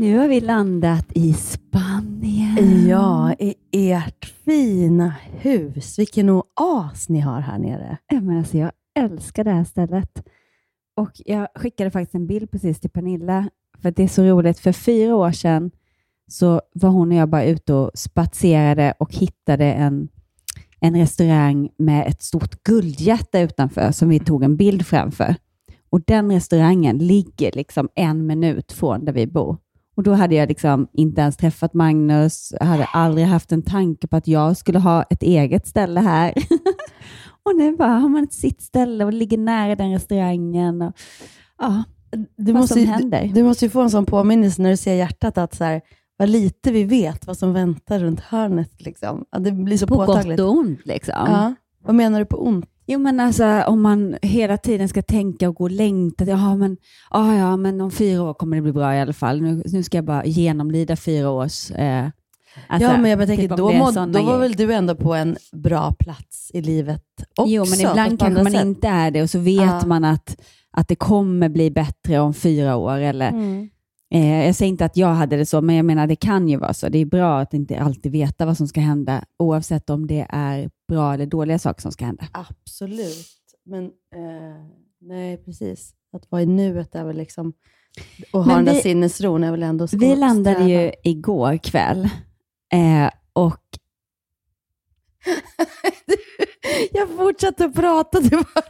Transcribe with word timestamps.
Nu 0.00 0.18
har 0.18 0.28
vi 0.28 0.40
landat 0.40 1.06
i 1.14 1.32
Spanien. 1.32 2.88
Ja, 2.88 3.34
i 3.38 3.54
ert 3.72 4.24
fina 4.24 5.14
hus. 5.30 5.98
Vilken 5.98 6.30
oas 6.30 7.08
ni 7.08 7.20
har 7.20 7.40
här 7.40 7.58
nere. 7.58 7.98
Ja, 8.08 8.20
men 8.20 8.38
alltså, 8.38 8.58
jag 8.58 8.72
älskar 8.98 9.44
det 9.44 9.50
här 9.50 9.64
stället. 9.64 10.26
Och 10.96 11.10
Jag 11.14 11.48
skickade 11.54 11.90
faktiskt 11.90 12.14
en 12.14 12.26
bild 12.26 12.50
precis 12.50 12.80
till 12.80 12.90
Pernilla, 12.90 13.50
för 13.82 13.90
det 13.90 14.02
är 14.02 14.08
så 14.08 14.22
roligt. 14.22 14.58
För 14.58 14.72
fyra 14.72 15.16
år 15.16 15.32
sedan 15.32 15.70
så 16.30 16.60
var 16.74 16.90
hon 16.90 17.08
och 17.12 17.18
jag 17.18 17.28
bara 17.28 17.44
ute 17.44 17.72
och 17.72 17.90
spatserade 17.94 18.94
och 18.98 19.14
hittade 19.14 19.72
en, 19.72 20.08
en 20.80 20.96
restaurang 20.96 21.68
med 21.78 22.06
ett 22.06 22.22
stort 22.22 22.62
guldhjärta 22.62 23.40
utanför 23.40 23.92
som 23.92 24.08
vi 24.08 24.20
tog 24.20 24.42
en 24.42 24.56
bild 24.56 24.86
framför. 24.86 25.34
Och 25.90 26.00
Den 26.06 26.32
restaurangen 26.32 26.98
ligger 26.98 27.52
liksom 27.52 27.88
en 27.94 28.26
minut 28.26 28.72
från 28.72 29.04
där 29.04 29.12
vi 29.12 29.26
bor. 29.26 29.56
Och 29.96 30.02
Då 30.02 30.12
hade 30.12 30.34
jag 30.34 30.48
liksom 30.48 30.88
inte 30.92 31.20
ens 31.20 31.36
träffat 31.36 31.74
Magnus, 31.74 32.52
jag 32.60 32.66
hade 32.66 32.84
aldrig 32.84 33.26
haft 33.26 33.52
en 33.52 33.62
tanke 33.62 34.06
på 34.06 34.16
att 34.16 34.28
jag 34.28 34.56
skulle 34.56 34.78
ha 34.78 35.02
ett 35.02 35.22
eget 35.22 35.66
ställe 35.66 36.00
här. 36.00 36.32
och 37.42 37.56
nu 37.56 37.76
bara 37.76 37.92
har 37.92 38.08
man 38.08 38.24
ett 38.24 38.32
sitt 38.32 38.62
ställe 38.62 39.04
och 39.04 39.12
ligger 39.12 39.38
nära 39.38 39.76
den 39.76 39.92
restaurangen. 39.92 40.82
Och, 40.82 40.92
ja, 41.58 41.84
du 42.36 42.52
vad 42.52 42.60
måste, 42.60 42.74
som 42.74 42.84
händer. 42.84 43.22
Du, 43.22 43.32
du, 43.32 43.42
måste 43.42 43.64
ju 43.64 43.70
få 43.70 43.80
en 43.80 43.90
sån 43.90 44.06
påminnelse 44.06 44.62
när 44.62 44.70
du 44.70 44.76
ser 44.76 44.94
hjärtat, 44.94 45.38
att 45.38 45.54
så 45.54 45.64
här, 45.64 45.80
vad 46.16 46.28
lite 46.28 46.72
vi 46.72 46.84
vet 46.84 47.26
vad 47.26 47.38
som 47.38 47.52
väntar 47.52 47.98
runt 47.98 48.20
hörnet. 48.20 48.82
Liksom. 48.82 49.24
Ja, 49.30 49.38
det 49.38 49.52
blir 49.52 49.76
så 49.78 49.86
på 49.86 49.96
påtagligt. 49.96 50.40
gott 50.40 50.48
och 50.48 50.58
ont. 50.58 50.80
Liksom. 50.86 51.26
Ja. 51.26 51.54
Vad 51.84 51.94
menar 51.94 52.18
du 52.18 52.26
på 52.26 52.46
ont? 52.46 52.66
Jo, 52.86 52.98
men 52.98 53.20
alltså 53.20 53.62
om 53.62 53.82
man 53.82 54.16
hela 54.22 54.58
tiden 54.58 54.88
ska 54.88 55.02
tänka 55.02 55.48
och 55.48 55.54
gå 55.54 55.64
och 55.64 55.70
längta. 55.70 56.24
Ja, 56.24 56.56
men, 56.56 56.76
ah, 57.10 57.34
ja, 57.34 57.56
men 57.56 57.80
om 57.80 57.90
fyra 57.90 58.22
år 58.22 58.34
kommer 58.34 58.56
det 58.56 58.62
bli 58.62 58.72
bra 58.72 58.94
i 58.94 59.00
alla 59.00 59.12
fall. 59.12 59.42
Nu, 59.42 59.62
nu 59.66 59.82
ska 59.82 59.98
jag 59.98 60.04
bara 60.04 60.24
genomlida 60.24 60.96
fyra 60.96 61.30
års... 61.30 61.70
Eh, 61.70 62.08
alltså, 62.68 62.88
ja, 62.88 62.98
men 62.98 63.10
jag 63.10 63.26
tänker, 63.26 63.48
typ 63.48 63.56
då, 63.56 63.72
må, 63.72 63.90
då 63.90 64.22
var 64.22 64.38
väl 64.38 64.52
du 64.52 64.72
ändå 64.72 64.94
på 64.94 65.14
en 65.14 65.36
bra 65.52 65.92
plats 65.98 66.50
i 66.54 66.62
livet 66.62 67.04
också? 67.36 67.52
Jo, 67.52 67.64
men 67.70 67.80
ibland 67.80 68.20
kanske 68.20 68.42
man 68.42 68.52
sätt. 68.52 68.64
inte 68.64 68.88
är 68.88 69.10
det 69.10 69.22
och 69.22 69.30
så 69.30 69.38
vet 69.38 69.60
ja. 69.60 69.86
man 69.86 70.04
att, 70.04 70.36
att 70.70 70.88
det 70.88 70.96
kommer 70.96 71.48
bli 71.48 71.70
bättre 71.70 72.20
om 72.20 72.34
fyra 72.34 72.76
år. 72.76 72.98
Eller, 72.98 73.28
mm. 73.28 73.68
Eh, 74.14 74.44
jag 74.46 74.54
säger 74.54 74.70
inte 74.70 74.84
att 74.84 74.96
jag 74.96 75.14
hade 75.14 75.36
det 75.36 75.46
så, 75.46 75.60
men 75.60 75.76
jag 75.76 75.84
menar 75.84 76.06
det 76.06 76.16
kan 76.16 76.48
ju 76.48 76.56
vara 76.56 76.74
så. 76.74 76.88
Det 76.88 76.98
är 76.98 77.06
bra 77.06 77.40
att 77.40 77.54
inte 77.54 77.80
alltid 77.80 78.12
veta 78.12 78.46
vad 78.46 78.56
som 78.56 78.68
ska 78.68 78.80
hända, 78.80 79.24
oavsett 79.38 79.90
om 79.90 80.06
det 80.06 80.26
är 80.28 80.70
bra 80.88 81.14
eller 81.14 81.26
dåliga 81.26 81.58
saker 81.58 81.82
som 81.82 81.92
ska 81.92 82.04
hända. 82.04 82.28
Absolut. 82.32 83.26
Men 83.64 83.84
eh, 83.84 84.66
nej, 85.00 85.36
precis. 85.36 85.94
Att 86.12 86.30
vara 86.30 86.42
i 86.42 86.46
nuet 86.46 86.94
är 86.94 87.04
väl 87.04 87.16
liksom... 87.16 87.52
Och 88.32 88.44
ha 88.44 88.54
den 88.54 88.64
där 88.64 88.74
sinnesron 88.74 89.44
är 89.44 89.50
väl 89.50 89.62
ändå 89.62 89.86
Vi 89.92 90.16
landade 90.16 90.64
ju 90.64 90.92
igår 91.04 91.56
kväll 91.56 92.08
eh, 92.72 93.10
och... 93.32 93.60
jag 96.92 97.08
fortsatte 97.08 97.68
prata, 97.68 98.20
du 98.20 98.30
bara... 98.30 98.62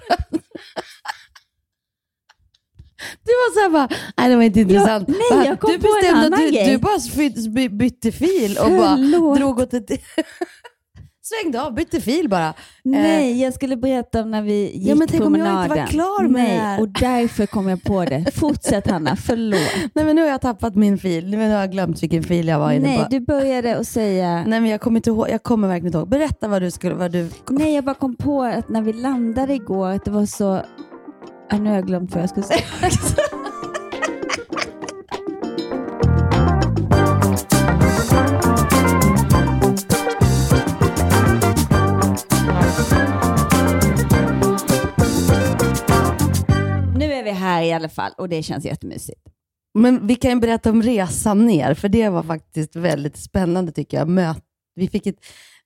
Du 3.24 3.32
var 3.32 3.54
såhär 3.54 3.70
bara, 3.70 3.88
nej 4.16 4.28
det 4.28 4.36
var 4.36 4.42
inte 4.42 4.60
intressant. 4.60 5.08
Ja, 5.08 5.36
nej, 5.36 5.46
jag 5.46 5.60
kom 5.60 5.72
du 5.72 5.78
på 5.78 5.88
en 6.04 6.14
annan 6.14 6.40
du, 6.40 6.50
grej. 6.50 6.70
Du 6.70 6.78
bara 6.78 7.68
bytte 7.68 8.12
fil 8.12 8.58
och 8.58 8.70
bara 8.70 8.96
drog 9.36 9.58
åt 9.58 9.74
ett... 9.74 9.90
Svängde 11.28 11.62
av, 11.62 11.74
bytte 11.74 12.00
fil 12.00 12.28
bara. 12.28 12.54
Nej, 12.82 13.32
eh. 13.32 13.42
jag 13.42 13.54
skulle 13.54 13.76
berätta 13.76 14.22
om 14.22 14.30
när 14.30 14.42
vi 14.42 14.72
gick 14.72 14.88
ja, 14.88 14.94
men 14.94 15.08
tänk 15.08 15.22
promenaden. 15.22 15.56
om 15.56 15.60
jag 15.60 15.64
inte 15.64 15.80
var 15.80 15.86
klar 15.86 16.28
med 16.28 16.44
Nej, 16.44 16.56
det 16.56 16.62
här. 16.62 16.80
och 16.80 16.88
därför 16.88 17.46
kom 17.46 17.68
jag 17.68 17.82
på 17.82 18.04
det. 18.04 18.24
Fortsätt 18.34 18.90
Hanna, 18.90 19.16
förlåt. 19.16 19.60
Nej, 19.94 20.04
men 20.04 20.16
nu 20.16 20.22
har 20.22 20.28
jag 20.28 20.40
tappat 20.40 20.74
min 20.74 20.98
fil. 20.98 21.30
Nu 21.30 21.36
har 21.36 21.44
jag 21.44 21.72
glömt 21.72 22.02
vilken 22.02 22.22
fil 22.22 22.48
jag 22.48 22.58
var 22.58 22.72
inne 22.72 22.88
Nej, 22.88 22.98
på. 22.98 23.06
du 23.10 23.20
började 23.20 23.76
att 23.76 23.86
säga... 23.86 24.44
Nej, 24.46 24.60
men 24.60 24.66
jag 24.70 24.80
kommer, 24.80 24.96
inte 24.96 25.10
ihåg, 25.10 25.30
jag 25.30 25.42
kommer 25.42 25.68
verkligen 25.68 25.86
inte 25.86 25.98
ihåg. 25.98 26.08
Berätta 26.08 26.48
vad 26.48 26.62
du 26.62 26.70
skulle... 26.70 26.94
Vad 26.94 27.12
du... 27.12 27.30
Nej, 27.50 27.74
jag 27.74 27.84
bara 27.84 27.94
kom 27.94 28.16
på 28.16 28.42
att 28.42 28.68
när 28.68 28.82
vi 28.82 28.92
landade 28.92 29.54
igår, 29.54 29.88
att 29.88 30.04
det 30.04 30.10
var 30.10 30.26
så... 30.26 30.60
Ja, 31.50 31.58
nu 31.58 31.68
har 31.68 31.76
jag 31.76 31.86
glömt 31.86 32.14
vad 32.14 32.22
jag 32.22 32.30
skulle 32.30 32.46
säga. 32.46 32.60
nu 46.94 47.12
är 47.12 47.24
vi 47.24 47.30
här 47.30 47.62
i 47.62 47.72
alla 47.72 47.88
fall 47.88 48.12
och 48.18 48.28
det 48.28 48.42
känns 48.42 48.64
jättemysigt. 48.64 49.20
Men 49.74 50.06
vi 50.06 50.14
kan 50.14 50.30
ju 50.30 50.40
berätta 50.40 50.70
om 50.70 50.82
resan 50.82 51.46
ner, 51.46 51.74
för 51.74 51.88
det 51.88 52.08
var 52.08 52.22
faktiskt 52.22 52.76
väldigt 52.76 53.16
spännande 53.16 53.72
tycker 53.72 53.96
jag. 53.96 54.08
Möt, 54.08 54.42
vi 54.74 54.88
fick 54.88 55.06
ett, 55.06 55.18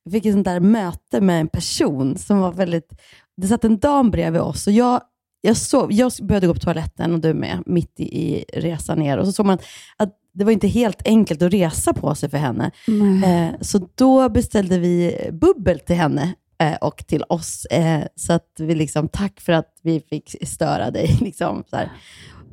vi 0.05 0.11
fick 0.11 0.27
ett 0.27 0.33
sånt 0.33 0.45
där 0.45 0.61
möte 0.61 1.21
med 1.21 1.41
en 1.41 1.49
person 1.49 2.17
som 2.17 2.39
var 2.39 2.53
väldigt... 2.53 2.93
Det 3.37 3.47
satt 3.47 3.65
en 3.65 3.79
dam 3.79 4.11
bredvid 4.11 4.41
oss 4.41 4.67
och 4.67 4.73
jag, 4.73 5.03
jag, 5.41 5.57
sov, 5.57 5.93
jag 5.93 6.13
behövde 6.23 6.47
gå 6.47 6.55
på 6.55 6.61
toaletten 6.61 7.15
och 7.15 7.21
du 7.21 7.35
med, 7.35 7.63
mitt 7.67 8.01
i, 8.01 8.05
i 8.05 8.45
resan 8.53 8.99
ner. 8.99 9.19
Och 9.19 9.27
så 9.27 9.33
såg 9.33 9.47
man 9.47 9.59
att 9.97 10.17
det 10.33 10.45
var 10.45 10.53
inte 10.53 10.69
helt 10.69 11.03
enkelt 11.05 11.43
att 11.43 11.53
resa 11.53 11.93
på 11.93 12.15
sig 12.15 12.29
för 12.29 12.39
henne. 12.39 12.71
Eh, 13.25 13.61
så 13.61 13.89
då 13.95 14.29
beställde 14.29 14.79
vi 14.79 15.29
bubbel 15.33 15.81
till 15.81 15.97
henne 15.97 16.35
eh, 16.61 16.75
och 16.75 17.07
till 17.07 17.25
oss. 17.29 17.65
Eh, 17.65 18.03
så 18.17 18.33
att 18.33 18.51
vi 18.59 18.75
liksom, 18.75 19.09
tack 19.09 19.41
för 19.41 19.53
att 19.53 19.79
vi 19.83 20.01
fick 20.01 20.49
störa 20.49 20.91
dig. 20.91 21.19
Liksom, 21.21 21.65
så 21.71 21.77
här. 21.77 21.93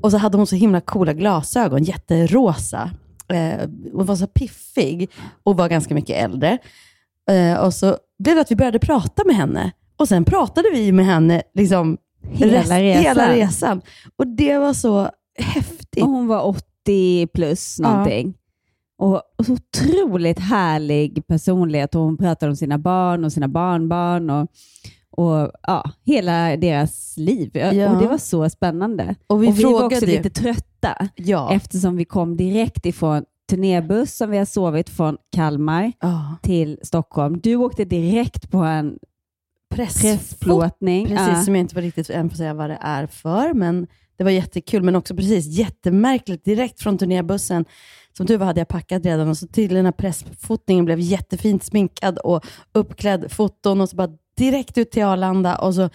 Och 0.01 0.11
så 0.11 0.17
hade 0.17 0.37
hon 0.37 0.47
så 0.47 0.55
himla 0.55 0.81
coola 0.81 1.13
glasögon, 1.13 1.83
jätterosa. 1.83 2.91
Eh, 3.27 3.69
hon 3.93 4.05
var 4.05 4.15
så 4.15 4.27
piffig 4.27 5.09
och 5.43 5.57
var 5.57 5.69
ganska 5.69 5.93
mycket 5.93 6.23
äldre. 6.23 6.57
Eh, 7.29 7.59
och 7.59 7.73
så 7.73 7.97
blev 8.19 8.35
det 8.35 8.41
att 8.41 8.51
vi 8.51 8.55
började 8.55 8.79
prata 8.79 9.23
med 9.25 9.35
henne. 9.35 9.71
Och 9.97 10.07
sen 10.07 10.25
pratade 10.25 10.69
vi 10.73 10.91
med 10.91 11.05
henne 11.05 11.41
liksom, 11.53 11.97
hela, 12.31 12.59
resan. 12.59 12.81
hela 12.81 13.33
resan. 13.33 13.81
Och 14.15 14.27
det 14.27 14.57
var 14.57 14.73
så 14.73 15.09
häftigt. 15.39 16.03
Och 16.03 16.09
hon 16.09 16.27
var 16.27 16.45
80 16.45 17.27
plus 17.27 17.79
någonting. 17.79 18.33
Ja. 18.37 18.43
Och, 19.05 19.21
och 19.37 19.45
så 19.45 19.53
otroligt 19.53 20.39
härlig 20.39 21.27
personlighet. 21.27 21.95
Och 21.95 22.01
hon 22.01 22.17
pratade 22.17 22.49
om 22.49 22.55
sina 22.55 22.77
barn 22.77 23.25
och 23.25 23.33
sina 23.33 23.47
barnbarn 23.47 24.29
och, 24.29 24.47
och 25.11 25.51
ja, 25.63 25.91
hela 26.05 26.57
deras 26.57 27.17
liv. 27.17 27.51
Ja. 27.53 27.91
Och 27.91 28.01
Det 28.01 28.07
var 28.07 28.17
så 28.17 28.49
spännande. 28.49 29.15
Och 29.27 29.43
Vi, 29.43 29.47
och 29.47 29.59
vi 29.59 29.63
var 29.63 29.83
också 29.83 30.05
ju. 30.05 30.17
lite 30.17 30.29
trötta 30.29 31.07
ja. 31.15 31.53
eftersom 31.53 31.97
vi 31.97 32.05
kom 32.05 32.37
direkt 32.37 32.85
ifrån 32.85 33.23
turnébuss 33.49 34.17
som 34.17 34.29
vi 34.31 34.37
har 34.37 34.45
sovit 34.45 34.89
från 34.89 35.17
Kalmar 35.31 35.91
oh. 36.03 36.33
till 36.41 36.79
Stockholm. 36.83 37.39
Du 37.39 37.55
åkte 37.55 37.85
direkt 37.85 38.51
på 38.51 38.57
en 38.57 38.99
Press, 39.75 40.01
pressplåtning. 40.01 41.07
Precis, 41.07 41.27
ja. 41.27 41.43
som 41.43 41.55
jag 41.55 41.61
inte 41.61 41.75
var 41.75 41.81
riktigt 41.81 42.09
än 42.09 42.27
att 42.27 42.37
säga 42.37 42.53
vad 42.53 42.69
det 42.69 42.79
är 42.81 43.07
för, 43.07 43.53
men 43.53 43.87
det 44.17 44.23
var 44.23 44.31
jättekul. 44.31 44.83
Men 44.83 44.95
också 44.95 45.15
precis 45.15 45.45
jättemärkligt, 45.45 46.45
direkt 46.45 46.81
från 46.81 46.97
turnébussen 46.97 47.65
som 48.17 48.27
tur 48.27 48.37
var 48.37 48.45
hade 48.45 48.59
jag 48.59 48.67
packat 48.67 49.05
redan 49.05 49.29
och 49.29 49.37
så 49.37 49.47
till 49.47 49.73
den 49.73 49.85
här 49.85 49.91
pressfotningen 49.91 50.85
blev 50.85 50.99
jättefint 50.99 51.63
sminkad 51.63 52.17
och 52.17 52.45
uppklädd 52.71 53.31
foton 53.31 53.81
och 53.81 53.89
så 53.89 53.95
bara 53.95 54.09
direkt 54.37 54.77
ut 54.77 54.91
till 54.91 55.03
Arlanda 55.03 55.57
och 55.57 55.75
så 55.75 55.89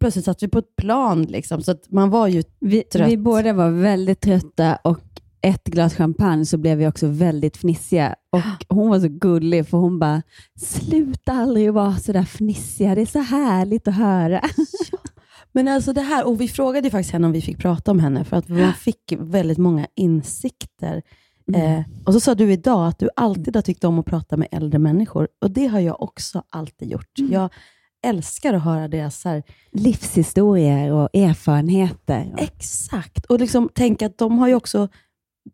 plötsligt 0.00 0.24
satt 0.24 0.42
vi 0.42 0.48
på 0.48 0.58
ett 0.58 0.76
plan. 0.76 1.22
Liksom, 1.22 1.62
så 1.62 1.70
att 1.70 1.90
man 1.90 2.10
var 2.10 2.28
ju 2.28 2.42
vi, 2.60 2.82
trött. 2.82 3.10
Vi 3.10 3.16
båda 3.16 3.52
var 3.52 3.70
väldigt 3.70 4.20
trötta 4.20 4.76
och 4.76 5.00
ett 5.42 5.64
glas 5.64 5.94
champagne 5.94 6.46
så 6.46 6.58
blev 6.58 6.78
vi 6.78 6.86
också 6.86 7.06
väldigt 7.06 7.56
fnissiga. 7.56 8.14
Och 8.30 8.76
Hon 8.76 8.88
var 8.88 9.00
så 9.00 9.08
gullig 9.08 9.68
för 9.68 9.78
hon 9.78 9.98
bara, 9.98 10.22
sluta 10.56 11.32
aldrig 11.32 11.72
vara 11.72 11.96
så 11.96 12.12
där 12.12 12.24
fnissiga. 12.24 12.94
Det 12.94 13.00
är 13.00 13.06
så 13.06 13.18
härligt 13.18 13.88
att 13.88 13.94
höra. 13.96 14.40
Men 15.52 15.68
alltså 15.68 15.92
det 15.92 16.00
här, 16.00 16.26
och 16.26 16.40
vi 16.40 16.48
frågade 16.48 16.90
faktiskt 16.90 17.12
henne 17.12 17.26
om 17.26 17.32
vi 17.32 17.42
fick 17.42 17.58
prata 17.58 17.90
om 17.90 18.00
henne, 18.00 18.24
för 18.24 18.36
att 18.36 18.48
man 18.48 18.74
fick 18.74 19.12
väldigt 19.18 19.58
många 19.58 19.86
insikter. 19.96 21.02
Mm. 21.48 21.78
Eh, 21.78 21.84
och 22.06 22.12
så 22.12 22.20
sa 22.20 22.34
du 22.34 22.52
idag 22.52 22.88
att 22.88 22.98
du 22.98 23.08
alltid 23.16 23.56
har 23.56 23.62
tyckt 23.62 23.84
om 23.84 23.98
att 23.98 24.06
prata 24.06 24.36
med 24.36 24.48
äldre 24.50 24.78
människor, 24.78 25.28
och 25.40 25.50
det 25.50 25.66
har 25.66 25.80
jag 25.80 26.02
också 26.02 26.42
alltid 26.50 26.90
gjort. 26.90 27.18
Mm. 27.18 27.32
Jag 27.32 27.50
älskar 28.06 28.54
att 28.54 28.62
höra 28.62 28.88
deras 28.88 29.24
här, 29.24 29.42
Livshistorier 29.72 30.92
och 30.92 31.08
erfarenheter. 31.14 32.34
Exakt, 32.38 33.24
och 33.24 33.40
liksom 33.40 33.68
tänka 33.74 34.06
att 34.06 34.18
de 34.18 34.38
har 34.38 34.48
ju 34.48 34.54
också, 34.54 34.88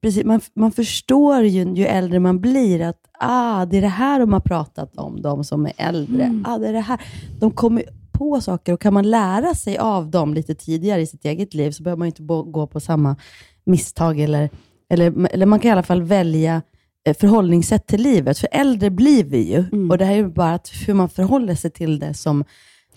precis, 0.02 0.24
man, 0.24 0.40
man 0.54 0.72
förstår 0.72 1.42
ju 1.42 1.74
ju 1.74 1.86
äldre 1.86 2.20
man 2.20 2.40
blir 2.40 2.80
att 2.80 3.00
ah, 3.18 3.64
det 3.64 3.76
är 3.76 3.82
det 3.82 3.88
här 3.88 4.20
de 4.20 4.32
har 4.32 4.40
pratat 4.40 4.96
om, 4.96 5.22
de 5.22 5.44
som 5.44 5.66
är 5.66 5.72
äldre. 5.76 6.24
Mm. 6.24 6.44
Ah, 6.48 6.58
det 6.58 6.68
är 6.68 6.72
det 6.72 6.80
här. 6.80 7.00
De 7.40 7.50
kommer 7.50 7.84
på 8.12 8.40
saker 8.40 8.72
och 8.72 8.80
kan 8.80 8.94
man 8.94 9.10
lära 9.10 9.54
sig 9.54 9.78
av 9.78 10.10
dem 10.10 10.34
lite 10.34 10.54
tidigare 10.54 11.00
i 11.00 11.06
sitt 11.06 11.24
eget 11.24 11.54
liv 11.54 11.70
så 11.70 11.82
behöver 11.82 11.98
man 11.98 12.06
inte 12.06 12.22
gå 12.22 12.66
på 12.66 12.80
samma 12.80 13.16
misstag 13.64 14.20
eller, 14.20 14.50
eller, 14.90 15.26
eller 15.34 15.46
man 15.46 15.60
kan 15.60 15.68
i 15.68 15.72
alla 15.72 15.82
fall 15.82 16.02
välja 16.02 16.62
eh, 17.06 17.16
förhållningssätt 17.16 17.86
till 17.86 18.02
livet. 18.02 18.38
För 18.38 18.48
äldre 18.52 18.90
blir 18.90 19.24
vi 19.24 19.52
ju 19.52 19.64
Mm. 19.72 19.90
och 19.90 19.98
det 19.98 20.04
här 20.04 20.12
är 20.12 20.16
ju 20.16 20.28
bara 20.28 20.54
att 20.54 20.70
hur 20.86 20.94
man 20.94 21.08
förhåller 21.08 21.54
sig 21.54 21.70
till 21.70 21.98
det 21.98 22.14
som, 22.14 22.44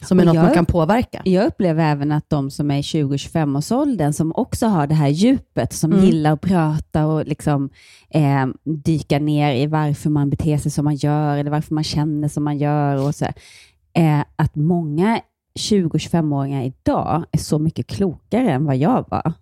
som 0.02 0.20
är 0.20 0.22
Och 0.22 0.26
något 0.26 0.36
jag- 0.36 0.44
man 0.44 0.54
kan 0.54 0.66
påverka. 0.66 1.22
Jag 1.26 1.46
upplever 1.48 1.84
även 1.92 2.12
att 2.12 2.30
de 2.30 2.52
som 2.52 2.72
är 2.72 2.78
i 2.78 2.84
20-25-årsåldern, 2.84 4.14
som 4.14 4.32
också 4.36 4.68
har 4.68 4.88
det 4.88 4.94
här 4.96 5.08
djupet, 5.08 5.74
som 5.74 5.92
Mm. 5.94 6.06
gillar 6.06 6.32
att 6.34 6.42
prata 6.42 7.06
och 7.08 7.26
liksom, 7.26 7.70
eh, 8.10 8.48
dyka 8.64 9.20
ner 9.20 9.54
i 9.56 9.68
varför 9.68 10.10
man 10.10 10.30
beter 10.30 10.58
sig 10.58 10.72
som 10.72 10.86
man 10.86 10.96
gör, 10.96 11.38
eller 11.38 11.52
varför 11.52 11.74
man 11.76 11.84
känner 11.84 12.28
som 12.28 12.44
man 12.44 12.58
gör. 12.58 13.08
Och 13.08 13.16
så, 13.16 13.26
eh, 13.94 14.20
att 14.36 14.56
många 14.56 15.22
20-25-åringar 15.56 16.64
idag 16.64 17.24
är 17.32 17.38
så 17.38 17.60
mycket 17.60 17.88
klokare 17.88 18.52
än 18.52 18.66
vad 18.66 18.78
jag 18.78 19.06
var 19.10 19.34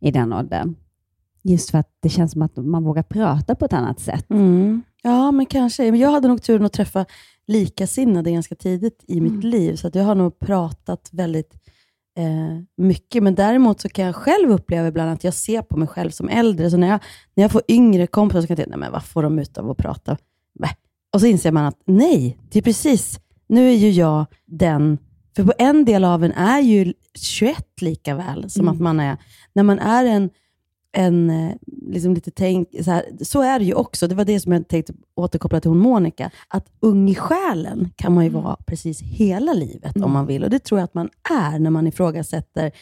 i 0.00 0.10
den 0.10 0.32
åldern. 0.32 0.74
Just 1.42 1.70
för 1.70 1.78
att 1.78 1.88
det 2.00 2.08
känns 2.08 2.32
som 2.32 2.42
att 2.42 2.56
man 2.56 2.84
vågar 2.84 3.02
prata 3.02 3.54
på 3.54 3.64
ett 3.64 3.72
annat 3.72 4.00
sätt. 4.00 4.30
Mm. 4.30 4.82
Ja, 5.02 5.30
men 5.30 5.46
kanske. 5.46 5.90
Men 5.90 6.00
jag 6.00 6.10
hade 6.10 6.28
nog 6.28 6.42
turen 6.42 6.64
att 6.66 6.72
träffa 6.72 7.06
likasinnade 7.46 8.30
ganska 8.30 8.54
tidigt 8.54 9.04
i 9.08 9.20
mitt 9.20 9.44
liv, 9.44 9.76
så 9.76 9.86
att 9.88 9.94
jag 9.94 10.04
har 10.04 10.14
nog 10.14 10.38
pratat 10.38 11.08
väldigt 11.12 11.54
eh, 12.18 12.58
mycket. 12.76 13.22
Men 13.22 13.34
däremot 13.34 13.80
så 13.80 13.88
kan 13.88 14.04
jag 14.04 14.14
själv 14.16 14.50
uppleva 14.50 14.88
ibland 14.88 15.10
att 15.10 15.24
jag 15.24 15.34
ser 15.34 15.62
på 15.62 15.76
mig 15.76 15.88
själv 15.88 16.10
som 16.10 16.28
äldre. 16.28 16.70
Så 16.70 16.76
när 16.76 16.88
jag, 16.88 17.00
när 17.34 17.44
jag 17.44 17.52
får 17.52 17.62
yngre 17.68 18.06
kompisar 18.06 18.40
så 18.40 18.46
kan 18.46 18.52
jag 18.52 18.58
tänka, 18.58 18.70
nej 18.70 18.78
men 18.78 18.92
vad 18.92 19.04
får 19.04 19.22
de 19.22 19.38
ut 19.38 19.58
av 19.58 19.70
att 19.70 19.76
prata? 19.76 20.16
Bäh. 20.58 20.72
Och 21.14 21.20
så 21.20 21.26
inser 21.26 21.52
man 21.52 21.64
att 21.64 21.82
nej, 21.84 22.38
det 22.50 22.58
är 22.58 22.62
precis, 22.62 23.20
nu 23.46 23.68
är 23.70 23.76
ju 23.76 23.90
jag 23.90 24.26
den, 24.46 24.98
för 25.36 25.44
på 25.44 25.52
en 25.58 25.84
del 25.84 26.04
av 26.04 26.24
en 26.24 26.32
är 26.32 26.60
ju 26.60 26.92
21 27.14 27.64
lika 27.80 28.14
väl 28.14 28.50
som 28.50 28.62
Mm. 28.62 28.74
att 28.74 28.80
man 28.80 29.00
är, 29.00 29.16
när 29.52 29.62
man 29.62 29.78
är 29.78 30.04
en 30.04 30.30
en, 30.98 31.30
eh, 31.30 31.54
liksom 31.86 32.14
lite 32.14 32.30
tänk, 32.30 32.68
så, 32.84 32.90
här, 32.90 33.04
så 33.22 33.42
är 33.42 33.58
det 33.58 33.64
ju 33.64 33.74
också. 33.74 34.08
Det 34.08 34.14
var 34.14 34.24
det 34.24 34.40
som 34.40 34.52
jag 34.52 34.68
tänkte 34.68 34.92
återkoppla 35.14 35.60
till 35.60 35.70
hon 35.70 35.78
Monica. 35.78 36.30
Att 36.48 36.66
ung 36.80 37.10
i 37.10 37.14
själen 37.14 37.90
kan 37.96 38.14
man 38.14 38.24
ju 38.24 38.30
vara 38.30 38.56
precis 38.66 39.02
hela 39.02 39.52
livet 39.52 39.96
om 39.96 40.12
man 40.12 40.26
vill. 40.26 40.44
Och 40.44 40.50
det 40.50 40.58
tror 40.58 40.80
jag 40.80 40.84
att 40.84 40.94
man 40.94 41.10
är 41.30 41.58
när 41.58 41.70
man 41.70 41.86
ifrågasätter 41.86 42.72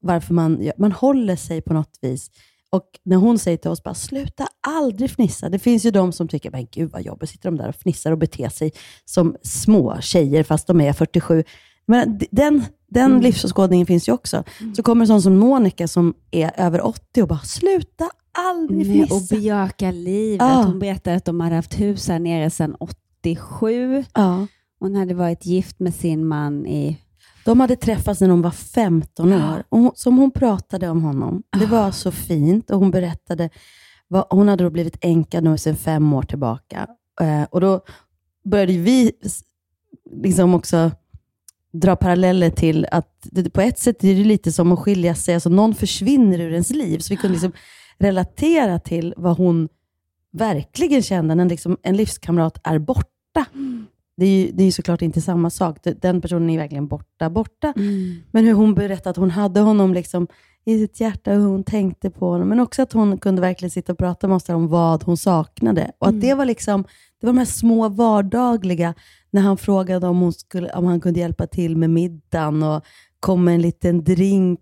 varför 0.00 0.34
man, 0.34 0.70
man 0.78 0.92
håller 0.92 1.36
sig 1.36 1.62
på 1.62 1.74
något 1.74 1.98
vis. 2.00 2.30
Och 2.70 2.86
när 3.02 3.16
hon 3.16 3.38
säger 3.38 3.56
till 3.56 3.70
oss, 3.70 3.82
bara 3.82 3.94
sluta 3.94 4.46
aldrig 4.66 5.10
fnissa. 5.10 5.48
Det 5.48 5.58
finns 5.58 5.86
ju 5.86 5.90
de 5.90 6.12
som 6.12 6.28
tycker, 6.28 6.50
men 6.50 6.66
gud 6.72 6.90
vad 6.92 7.02
jobbigt, 7.02 7.30
sitter 7.30 7.50
de 7.50 7.56
där 7.56 7.68
och 7.68 7.74
fnissar 7.74 8.12
och 8.12 8.18
beter 8.18 8.48
sig 8.48 8.72
som 9.04 9.36
små 9.42 10.00
tjejer 10.00 10.42
fast 10.42 10.66
de 10.66 10.80
är 10.80 10.92
47. 10.92 11.44
Men 11.86 12.20
den, 12.30 12.64
den 12.90 13.20
livsåskådningen 13.20 13.86
finns 13.86 14.08
ju 14.08 14.12
också. 14.12 14.44
Så 14.76 14.82
kommer 14.82 15.06
sån 15.06 15.22
som 15.22 15.36
Monica 15.36 15.88
som 15.88 16.14
är 16.30 16.52
över 16.56 16.80
80 16.86 17.22
och 17.22 17.28
bara, 17.28 17.38
sluta 17.38 18.10
aldrig 18.38 18.86
Nej, 18.88 19.02
och 19.02 19.08
fnissa. 19.08 19.34
bejaka 19.34 19.90
livet. 19.90 20.46
Ja. 20.46 20.62
Hon 20.62 20.78
berättade 20.78 21.16
att 21.16 21.24
de 21.24 21.40
hade 21.40 21.56
haft 21.56 21.80
hus 21.80 22.08
här 22.08 22.18
nere 22.18 22.50
sedan 22.50 22.76
87. 22.80 24.04
Ja. 24.14 24.46
Hon 24.80 24.94
hade 24.96 25.14
varit 25.14 25.46
gift 25.46 25.80
med 25.80 25.94
sin 25.94 26.26
man 26.26 26.66
i... 26.66 26.98
De 27.44 27.60
hade 27.60 27.76
träffats 27.76 28.20
när 28.20 28.28
de 28.28 28.42
var 28.42 28.50
15 28.50 29.32
år. 29.32 29.64
Och 29.68 29.78
hon, 29.78 29.90
som 29.94 30.18
hon 30.18 30.30
pratade 30.30 30.88
om 30.88 31.02
honom. 31.02 31.42
Det 31.60 31.66
var 31.66 31.90
så 31.90 32.10
fint. 32.10 32.70
Och 32.70 32.78
Hon 32.78 32.90
berättade, 32.90 33.50
vad, 34.08 34.24
hon 34.30 34.48
hade 34.48 34.64
då 34.64 34.70
blivit 34.70 34.96
änka 35.00 35.40
nu 35.40 35.58
sedan 35.58 35.76
fem 35.76 36.12
år 36.12 36.22
tillbaka. 36.22 36.86
Eh, 37.20 37.42
och 37.50 37.60
Då 37.60 37.80
började 38.44 38.72
vi 38.72 39.12
liksom 40.22 40.54
också 40.54 40.90
dra 41.80 41.96
paralleller 41.96 42.50
till 42.50 42.86
att 42.90 43.08
det, 43.22 43.50
på 43.50 43.60
ett 43.60 43.78
sätt 43.78 44.04
är 44.04 44.14
det 44.14 44.24
lite 44.24 44.52
som 44.52 44.72
att 44.72 44.78
skilja 44.78 45.14
sig, 45.14 45.34
alltså 45.34 45.48
någon 45.48 45.74
försvinner 45.74 46.40
ur 46.40 46.52
ens 46.52 46.70
liv. 46.70 46.98
Så 46.98 47.14
vi 47.14 47.16
kunde 47.16 47.32
liksom 47.32 47.52
relatera 47.98 48.78
till 48.78 49.14
vad 49.16 49.36
hon 49.36 49.68
verkligen 50.32 51.02
kände 51.02 51.34
när 51.34 51.44
liksom 51.44 51.76
en 51.82 51.96
livskamrat 51.96 52.60
är 52.64 52.78
borta. 52.78 53.46
Det 54.16 54.26
är, 54.26 54.30
ju, 54.30 54.50
det 54.52 54.64
är 54.64 54.70
såklart 54.70 55.02
inte 55.02 55.20
samma 55.20 55.50
sak. 55.50 55.78
Den 56.00 56.20
personen 56.20 56.50
är 56.50 56.58
verkligen 56.58 56.88
borta, 56.88 57.30
borta. 57.30 57.72
Men 58.30 58.44
hur 58.44 58.52
hon 58.52 58.74
berättade 58.74 59.10
att 59.10 59.16
hon 59.16 59.30
hade 59.30 59.60
honom 59.60 59.94
liksom 59.94 60.26
i 60.64 60.78
sitt 60.78 61.00
hjärta, 61.00 61.32
hur 61.32 61.46
hon 61.46 61.64
tänkte 61.64 62.10
på 62.10 62.30
honom. 62.30 62.48
Men 62.48 62.60
också 62.60 62.82
att 62.82 62.92
hon 62.92 63.18
kunde 63.18 63.40
verkligen 63.40 63.70
sitta 63.70 63.92
och 63.92 63.98
prata 63.98 64.28
med 64.28 64.34
oss 64.34 64.48
om 64.48 64.68
vad 64.68 65.02
hon 65.02 65.16
saknade. 65.16 65.92
Och 65.98 66.08
att 66.08 66.20
det 66.20 66.34
var 66.34 66.44
liksom, 66.44 66.82
det 67.20 67.26
var 67.26 67.32
de 67.32 67.38
här 67.38 67.44
små 67.44 67.88
vardagliga, 67.88 68.94
när 69.30 69.42
han 69.42 69.56
frågade 69.56 70.06
om, 70.06 70.20
hon 70.20 70.32
skulle, 70.32 70.70
om 70.70 70.84
han 70.84 71.00
kunde 71.00 71.20
hjälpa 71.20 71.46
till 71.46 71.76
med 71.76 71.90
middagen 71.90 72.62
och 72.62 72.84
kom 73.20 73.44
med 73.44 73.54
en 73.54 73.62
liten 73.62 74.04
drink 74.04 74.60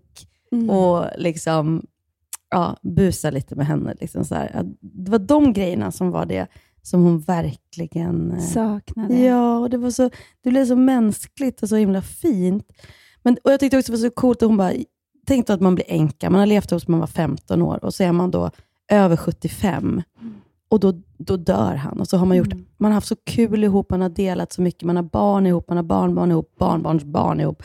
och 0.69 1.05
liksom 1.17 1.85
ja, 2.49 2.77
busa 2.81 3.29
lite 3.29 3.55
med 3.55 3.65
henne. 3.67 3.95
Liksom 3.99 4.25
så 4.25 4.35
här. 4.35 4.65
Det 4.79 5.11
var 5.11 5.19
de 5.19 5.53
grejerna 5.53 5.91
som 5.91 6.11
var 6.11 6.25
det 6.25 6.47
som 6.81 7.03
hon 7.03 7.19
verkligen 7.19 8.31
eh, 8.31 8.39
Saknade. 8.39 9.17
Ja, 9.19 9.57
och 9.57 9.69
det, 9.69 9.77
var 9.77 9.91
så, 9.91 10.09
det 10.41 10.49
blev 10.49 10.65
så 10.65 10.75
mänskligt 10.75 11.63
och 11.63 11.69
så 11.69 11.75
himla 11.75 12.01
fint. 12.01 12.67
Men, 13.23 13.37
och 13.43 13.51
Jag 13.51 13.59
tyckte 13.59 13.77
också 13.77 13.91
det 13.91 13.97
var 13.97 14.09
så 14.09 14.15
coolt 14.15 14.41
att 14.41 14.47
hon 14.47 14.57
bara, 14.57 14.73
tänk 15.27 15.47
då 15.47 15.53
att 15.53 15.61
man 15.61 15.75
blir 15.75 15.85
änka, 15.87 16.29
man 16.29 16.39
har 16.39 16.47
levt 16.47 16.71
hos 16.71 16.87
man 16.87 16.99
var 16.99 17.07
15 17.07 17.61
år 17.61 17.85
och 17.85 17.93
så 17.93 18.03
är 18.03 18.11
man 18.11 18.31
då 18.31 18.51
över 18.91 19.17
75 19.17 20.01
och 20.75 20.79
då, 20.79 20.93
då 21.17 21.37
dör 21.37 21.75
han. 21.75 21.99
Och 21.99 22.07
så 22.07 22.17
har 22.17 22.25
man, 22.25 22.37
gjort, 22.37 22.53
man 22.77 22.91
har 22.91 22.93
haft 22.93 23.07
så 23.07 23.15
kul 23.15 23.63
ihop, 23.63 23.89
man 23.89 24.01
har 24.01 24.09
delat 24.09 24.53
så 24.53 24.61
mycket, 24.61 24.83
man 24.83 24.95
har 24.95 25.03
barn 25.03 25.45
ihop, 25.47 25.67
man 25.67 25.77
har 25.77 25.83
barnbarn 25.83 26.31
ihop, 26.31 26.55
barnbarns 26.59 27.03
barn 27.03 27.39
ihop. 27.39 27.63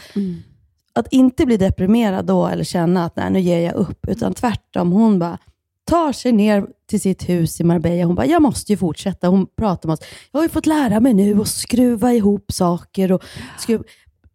Att 0.94 1.12
inte 1.12 1.46
bli 1.46 1.56
deprimerad 1.56 2.26
då 2.26 2.46
eller 2.46 2.64
känna 2.64 3.04
att 3.04 3.16
nej, 3.16 3.30
nu 3.30 3.40
ger 3.40 3.60
jag 3.60 3.74
upp, 3.74 4.08
utan 4.08 4.34
tvärtom. 4.34 4.92
Hon 4.92 5.18
bara 5.18 5.38
tar 5.84 6.12
sig 6.12 6.32
ner 6.32 6.66
till 6.88 7.00
sitt 7.00 7.28
hus 7.28 7.60
i 7.60 7.64
Marbella. 7.64 8.04
Hon 8.04 8.14
bara, 8.14 8.26
jag 8.26 8.42
måste 8.42 8.72
ju 8.72 8.76
fortsätta. 8.76 9.28
Hon 9.28 9.46
pratar 9.56 9.86
med 9.88 9.92
oss. 9.92 10.00
Jag 10.32 10.38
har 10.38 10.44
ju 10.44 10.48
fått 10.48 10.66
lära 10.66 11.00
mig 11.00 11.14
nu 11.14 11.40
att 11.40 11.48
skruva 11.48 12.12
ihop 12.12 12.52
saker. 12.52 13.12
Och, 13.12 13.22
skruv... 13.58 13.80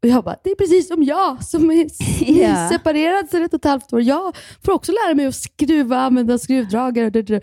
och 0.02 0.08
jag 0.08 0.24
bara, 0.24 0.36
det 0.44 0.50
är 0.50 0.56
precis 0.56 0.88
som 0.88 1.04
jag 1.04 1.44
som 1.44 1.72
är 1.72 1.88
Ja. 2.42 2.70
separerad 2.70 3.30
sedan 3.30 3.44
ett 3.44 3.54
och 3.54 3.60
ett 3.60 3.66
halvt 3.66 3.94
år. 3.94 4.02
Jag 4.02 4.36
får 4.66 4.72
också 4.72 4.92
lära 4.92 5.16
mig 5.16 5.26
att 5.26 5.36
skruva, 5.36 5.98
använda 5.98 6.38
skruvdragare. 6.38 7.06
Och 7.06 7.42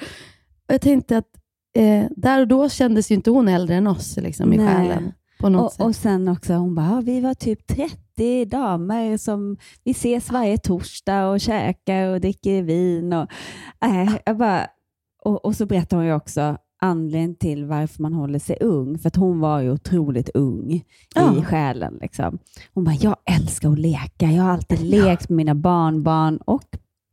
jag 0.66 0.80
tänkte 0.80 1.18
att 1.18 1.28
eh, 1.76 2.06
där 2.16 2.40
och 2.40 2.48
då 2.48 2.68
kändes 2.68 3.10
ju 3.10 3.14
inte 3.14 3.30
hon 3.30 3.48
äldre 3.48 3.74
än 3.76 3.86
oss 3.86 4.16
liksom, 4.16 4.52
i 4.52 4.56
Nej. 4.56 4.66
själen. 4.66 5.12
På 5.40 5.48
något 5.48 5.64
Och, 5.66 5.72
sätt. 5.72 5.80
och 5.86 5.96
sen 5.96 6.28
också, 6.28 6.52
hon 6.54 6.74
bara, 6.74 6.86
"Ja, 6.86 7.00
vi 7.00 7.20
var 7.20 7.34
typ 7.34 7.66
30 7.66 8.44
damer 8.44 9.16
som 9.16 9.56
vi 9.84 9.90
ses 9.90 10.30
varje 10.32 10.58
torsdag 10.58 11.26
och 11.28 11.40
käkar 11.40 12.06
och 12.08 12.20
dricker 12.20 12.62
vin. 12.62 13.12
Och, 13.12 13.28
äh, 13.84 14.14
jag 14.26 14.36
bara, 14.38 14.66
och, 15.24 15.44
och 15.44 15.56
så 15.56 15.66
berättar 15.66 15.96
hon 15.96 16.06
ju 16.06 16.14
också 16.14 16.56
anledningen 16.80 17.34
till 17.34 17.64
varför 17.64 18.02
man 18.02 18.12
håller 18.12 18.38
sig 18.38 18.56
ung. 18.60 18.98
För 18.98 19.08
att 19.08 19.16
hon 19.16 19.40
var 19.40 19.60
ju 19.60 19.70
otroligt 19.70 20.28
ung 20.34 20.70
i 20.72 20.84
Ja. 21.14 21.42
själen. 21.44 21.98
Liksom. 22.00 22.38
Hon 22.74 22.84
bara, 22.84 22.94
jag 23.00 23.16
älskar 23.30 23.72
att 23.72 23.78
leka. 23.78 24.26
Jag 24.30 24.42
har 24.42 24.50
alltid 24.50 24.80
lekt 24.80 25.28
med 25.28 25.36
mina 25.36 25.54
barnbarn 25.54 26.36
och 26.36 26.64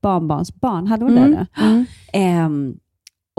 barnbarnsbarn. 0.01 0.87
Hade 0.87 1.03
hon 1.05 1.17
Mm, 1.17 1.31
det 1.31 1.47
mm. 1.61 1.85
Ehm, 2.13 2.77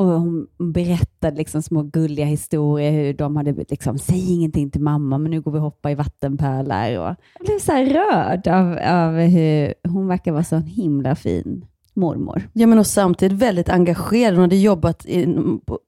och 0.00 0.20
hon 0.20 0.46
berättade 0.72 1.36
liksom 1.36 1.62
små 1.62 1.82
gulliga 1.82 2.26
historier, 2.26 2.92
hur 2.92 3.14
de 3.14 3.36
hade 3.36 3.52
liksom, 3.52 3.98
säg 3.98 4.32
ingenting 4.32 4.70
till 4.70 4.80
mamma, 4.80 5.18
men 5.18 5.30
nu 5.30 5.40
går 5.40 5.52
vi 5.52 5.58
och 5.58 5.62
hoppar 5.62 5.90
i 5.90 5.94
vattenpölar. 5.94 6.98
Och 6.98 7.04
jag 7.38 7.46
blev 7.46 7.58
så 7.58 7.72
rörd 7.72 8.48
av, 8.48 8.78
av 8.96 9.14
hur 9.14 9.74
hon 9.88 10.06
verkar 10.06 10.32
vara 10.32 10.44
så 10.44 10.56
en 10.56 10.62
himla 10.62 11.14
fin 11.14 11.64
mormor. 11.94 12.48
Ja, 12.52 12.66
men 12.66 12.78
och 12.78 12.86
samtidigt 12.86 13.38
väldigt 13.38 13.68
engagerad. 13.68 14.34
Hon 14.34 14.42
hade 14.42 14.56
jobbat 14.56 15.06
i, 15.06 15.26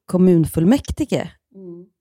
kommunfullmäktige 0.06 1.30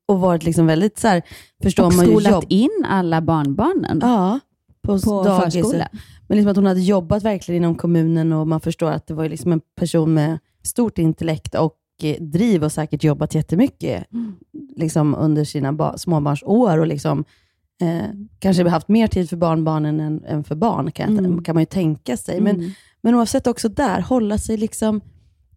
och 0.08 0.20
varit 0.20 0.44
liksom 0.44 0.66
väldigt 0.68 1.00
så 1.00 1.08
här, 1.08 1.22
förstår 1.64 1.86
och 1.86 1.94
man 1.94 2.06
ju 2.06 2.12
skolat 2.12 2.32
jobb. 2.32 2.46
in 2.50 2.86
alla 2.88 3.22
barnbarnen 3.22 4.00
Ja, 4.02 4.40
på, 4.82 5.00
på 5.00 5.24
dagis. 5.24 5.54
förskolan. 5.54 5.88
Men 6.28 6.38
liksom 6.38 6.52
att 6.52 6.56
hon 6.58 6.66
hade 6.66 6.82
jobbat 6.82 7.24
verkligen 7.24 7.64
inom 7.64 7.76
kommunen 7.76 8.34
och 8.34 8.48
man 8.48 8.60
förstår 8.60 8.92
att 8.92 9.08
det 9.08 9.14
var 9.14 9.30
liksom 9.30 9.52
en 9.52 9.62
person 9.76 10.14
med 10.14 10.40
stort 10.64 10.98
intellekt 10.98 11.56
och 11.56 11.74
driv 12.20 12.64
och 12.64 12.72
säkert 12.72 13.04
jobbat 13.04 13.36
jättemycket 13.36 14.04
liksom 14.76 15.16
under 15.16 15.44
sina 15.44 15.74
ba- 15.74 15.98
småbarnsår 15.98 16.78
och 16.78 16.88
liksom, 16.88 17.26
eh, 17.82 18.10
kanske 18.40 18.70
haft 18.70 18.88
mer 18.88 19.08
tid 19.08 19.30
för 19.30 19.38
barnbarnen 19.38 20.00
än, 20.00 20.24
än 20.26 20.44
för 20.44 20.56
barn, 20.56 20.92
kan, 20.92 21.18
Mm. 21.20 21.44
kan 21.44 21.56
man 21.56 21.62
ju 21.62 21.66
tänka 21.66 22.18
sig. 22.18 22.42
Men, 22.42 22.56
Mm. 22.56 22.72
men 23.02 23.16
oavsett 23.16 23.48
också 23.48 23.70
där, 23.70 24.02
hålla 24.02 24.38
sig 24.38 24.58
liksom 24.58 25.02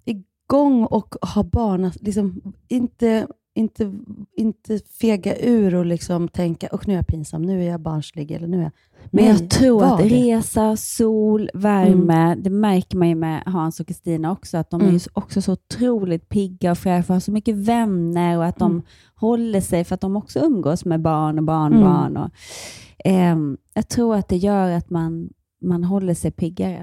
igång 0.05 0.85
och 0.85 1.15
ha 1.35 1.43
barn, 1.43 1.91
liksom, 2.01 2.43
inte, 2.69 3.27
inte, 3.55 3.93
inte 4.37 4.79
fega 5.01 5.37
ur 5.39 5.75
och 5.75 5.87
liksom 5.87 6.29
tänka, 6.29 6.69
och 6.73 6.89
nu 6.89 6.93
är 6.93 6.97
jag 6.97 7.07
pinsam, 7.07 7.43
nu 7.43 7.63
är 7.65 7.71
jag 7.71 7.81
barnslig, 7.81 8.31
eller 8.31 8.47
nu 8.49 8.59
är 8.59 8.63
jag... 8.63 8.73
Men 9.11 9.25
jag 9.25 9.51
tror 9.51 9.81
var 9.81 9.93
att 9.93 9.99
det. 9.99 10.09
resa, 10.09 10.77
sol, 10.77 11.51
värme, 11.55 12.35
det 12.35 12.51
märker 12.51 12.97
man 12.97 13.09
ju 13.09 13.15
med 13.15 13.43
Hans 13.47 13.81
och 13.81 13.87
Kristina 13.87 14.33
också, 14.33 14.57
att 14.59 14.71
de 14.71 14.81
är 14.81 14.85
Mm. 14.85 15.01
så- 15.01 15.11
också 15.13 15.43
så 15.43 15.53
otroligt 15.53 16.29
pigga 16.29 16.71
och 16.71 16.79
fräscha, 16.79 17.13
har 17.13 17.21
så 17.21 17.33
mycket 17.33 17.55
vänner 17.57 18.39
och 18.39 18.45
att 18.45 18.59
de 18.59 18.71
Mm. 18.73 18.83
håller 19.15 19.61
sig 19.61 19.85
för 19.85 19.95
att 19.95 20.01
de 20.01 20.17
också 20.17 20.39
umgås 20.39 20.85
med 20.85 21.01
barn 21.01 21.39
och 21.39 21.45
barnbarn. 21.45 22.11
Mm. 22.17 22.23
Och, 22.23 22.31
ehm, 23.05 23.57
jag 23.75 23.89
tror 23.89 24.17
att 24.17 24.29
det 24.29 24.37
gör 24.37 24.71
att 24.71 24.91
man, 24.91 25.29
man 25.63 25.85
håller 25.85 26.15
sig 26.15 26.31
piggare. 26.31 26.83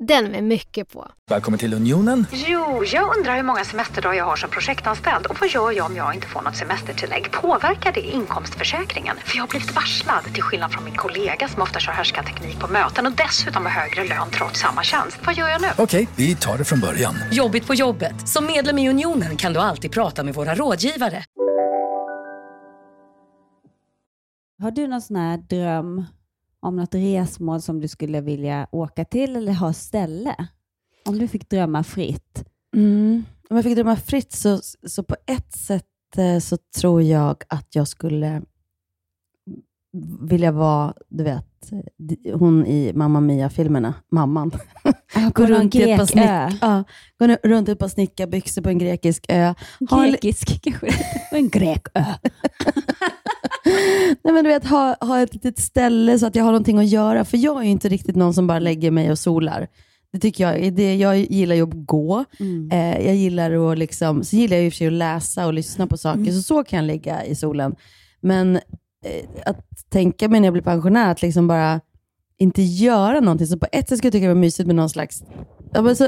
Den 0.00 0.30
med 0.30 0.44
mycket 0.44 0.92
på. 0.92 1.10
Välkommen 1.30 1.58
till 1.58 1.74
Unionen. 1.74 2.26
Jo, 2.32 2.84
jag 2.84 3.16
undrar 3.16 3.36
hur 3.36 3.42
många 3.42 3.64
semesterdagar 3.64 4.14
jag 4.14 4.24
har 4.24 4.36
som 4.36 4.50
projektanställd 4.50 5.26
och 5.26 5.40
vad 5.40 5.48
gör 5.48 5.72
jag 5.72 5.86
om 5.86 5.96
jag 5.96 6.14
inte 6.14 6.26
får 6.26 6.42
något 6.42 6.56
semestertillägg? 6.56 7.32
Påverkar 7.32 7.92
det 7.92 8.00
inkomstförsäkringen? 8.00 9.16
För 9.24 9.36
jag 9.36 9.42
har 9.42 9.48
blivit 9.48 9.74
varslad, 9.74 10.24
till 10.34 10.42
skillnad 10.42 10.72
från 10.72 10.84
min 10.84 10.94
kollega 10.94 11.48
som 11.48 11.62
ofta 11.62 11.80
kör 11.80 11.92
härskarteknik 11.92 12.60
på 12.60 12.68
möten 12.68 13.06
och 13.06 13.12
dessutom 13.12 13.62
har 13.66 13.72
högre 13.72 14.04
lön 14.04 14.30
trots 14.30 14.60
samma 14.60 14.82
tjänst. 14.82 15.18
Vad 15.26 15.34
gör 15.34 15.48
jag 15.48 15.62
nu? 15.62 15.68
Okej, 15.78 16.08
vi 16.16 16.34
tar 16.36 16.58
det 16.58 16.64
från 16.64 16.80
början. 16.80 17.14
Jobbigt 17.32 17.66
på 17.66 17.74
jobbet. 17.74 18.28
Som 18.28 18.46
medlem 18.46 18.78
i 18.78 18.88
Unionen 18.90 19.36
kan 19.36 19.52
du 19.52 19.60
alltid 19.60 19.92
prata 19.92 20.24
med 20.24 20.34
våra 20.34 20.54
rådgivare. 20.54 21.24
Har 24.62 24.70
du 24.70 24.86
någon 24.86 25.02
sån 25.02 25.16
här 25.16 25.36
dröm 25.36 26.04
om 26.60 26.76
något 26.76 26.94
resmål 26.94 27.62
som 27.62 27.80
du 27.80 27.88
skulle 27.88 28.20
vilja 28.20 28.66
åka 28.72 29.04
till 29.04 29.36
eller 29.36 29.52
ha 29.52 29.72
ställe? 29.72 30.34
Om 31.04 31.18
du 31.18 31.28
fick 31.28 31.50
drömma 31.50 31.84
fritt. 31.84 32.44
Mm. 32.76 33.24
Om 33.50 33.56
jag 33.56 33.64
fick 33.64 33.74
drömma 33.74 33.96
fritt 33.96 34.32
så, 34.32 34.60
så 34.86 35.02
på 35.02 35.16
ett 35.26 35.52
sätt 35.56 35.84
eh, 36.16 36.38
så 36.38 36.56
tror 36.76 37.02
jag 37.02 37.44
att 37.48 37.74
jag 37.74 37.88
skulle 37.88 38.42
vilja 40.20 40.52
vara, 40.52 40.94
du 41.08 41.24
vet, 41.24 41.70
hon 42.34 42.66
i 42.66 42.92
Mamma 42.94 43.20
Mia-filmerna, 43.20 43.94
mamman. 44.10 44.50
Gå 45.34 45.46
runt 45.46 45.74
i 45.74 45.90
ett 45.90 45.98
par 45.98 46.06
snick, 46.06 46.58
ja, 46.60 46.84
gå 47.18 47.26
nu- 47.26 47.38
runt 47.44 47.68
ett 47.68 47.78
par 47.78 47.88
snickarbyxor 47.88 48.62
på 48.62 48.68
en 48.68 48.78
grekisk 48.78 49.26
ö. 49.28 49.54
Grekisk 49.80 50.62
kanske. 50.62 50.88
En 51.32 51.48
grekö. 51.48 52.04
nej 54.24 54.34
men 54.34 54.44
du 54.44 54.50
vet, 54.50 54.66
ha, 54.66 54.96
ha 55.00 55.20
ett 55.20 55.34
litet 55.34 55.58
ställe 55.58 56.18
så 56.18 56.26
att 56.26 56.36
jag 56.36 56.44
har 56.44 56.50
någonting 56.52 56.78
att 56.78 56.88
göra. 56.88 57.24
För 57.24 57.36
jag 57.36 57.60
är 57.60 57.64
ju 57.64 57.70
inte 57.70 57.88
riktigt 57.88 58.16
någon 58.16 58.34
som 58.34 58.46
bara 58.46 58.58
lägger 58.58 58.90
mig 58.90 59.10
och 59.10 59.18
solar. 59.18 59.68
Det 60.12 60.18
tycker 60.18 60.44
jag, 60.52 60.72
det, 60.74 60.96
jag 60.96 61.18
gillar 61.18 61.54
ju 61.54 61.62
att 61.62 61.70
gå. 61.86 62.24
Mm. 62.40 62.70
Eh, 62.72 63.06
jag 63.06 63.16
gillar 63.16 63.72
att 63.72 63.78
liksom, 63.78 64.24
så 64.24 64.36
gillar 64.36 64.56
jag 64.56 64.66
i 64.66 64.68
och 64.68 64.72
för 64.72 64.76
sig 64.78 64.86
att 64.86 64.92
läsa 64.92 65.46
och 65.46 65.52
lyssna 65.54 65.86
på 65.86 65.96
saker, 65.96 66.20
Mm. 66.20 66.32
så 66.34 66.42
så 66.42 66.64
kan 66.64 66.76
jag 66.76 66.86
ligga 66.86 67.24
i 67.24 67.34
solen. 67.34 67.74
Men 68.20 68.56
eh, 68.56 69.28
att 69.46 69.90
tänka 69.90 70.28
mig 70.28 70.40
när 70.40 70.46
jag 70.46 70.52
blir 70.52 70.62
pensionär, 70.62 71.10
att 71.12 71.22
liksom 71.22 71.48
bara 71.48 71.80
inte 72.38 72.62
göra 72.62 73.20
någonting. 73.20 73.46
Så 73.46 73.58
på 73.58 73.66
ett 73.72 73.88
sätt 73.88 73.98
skulle 73.98 74.06
jag 74.06 74.12
tycka 74.12 74.26
det 74.28 74.34
var 74.34 74.40
mysigt 74.40 74.66
med 74.66 74.76
någon 74.76 74.90
slags, 74.90 75.22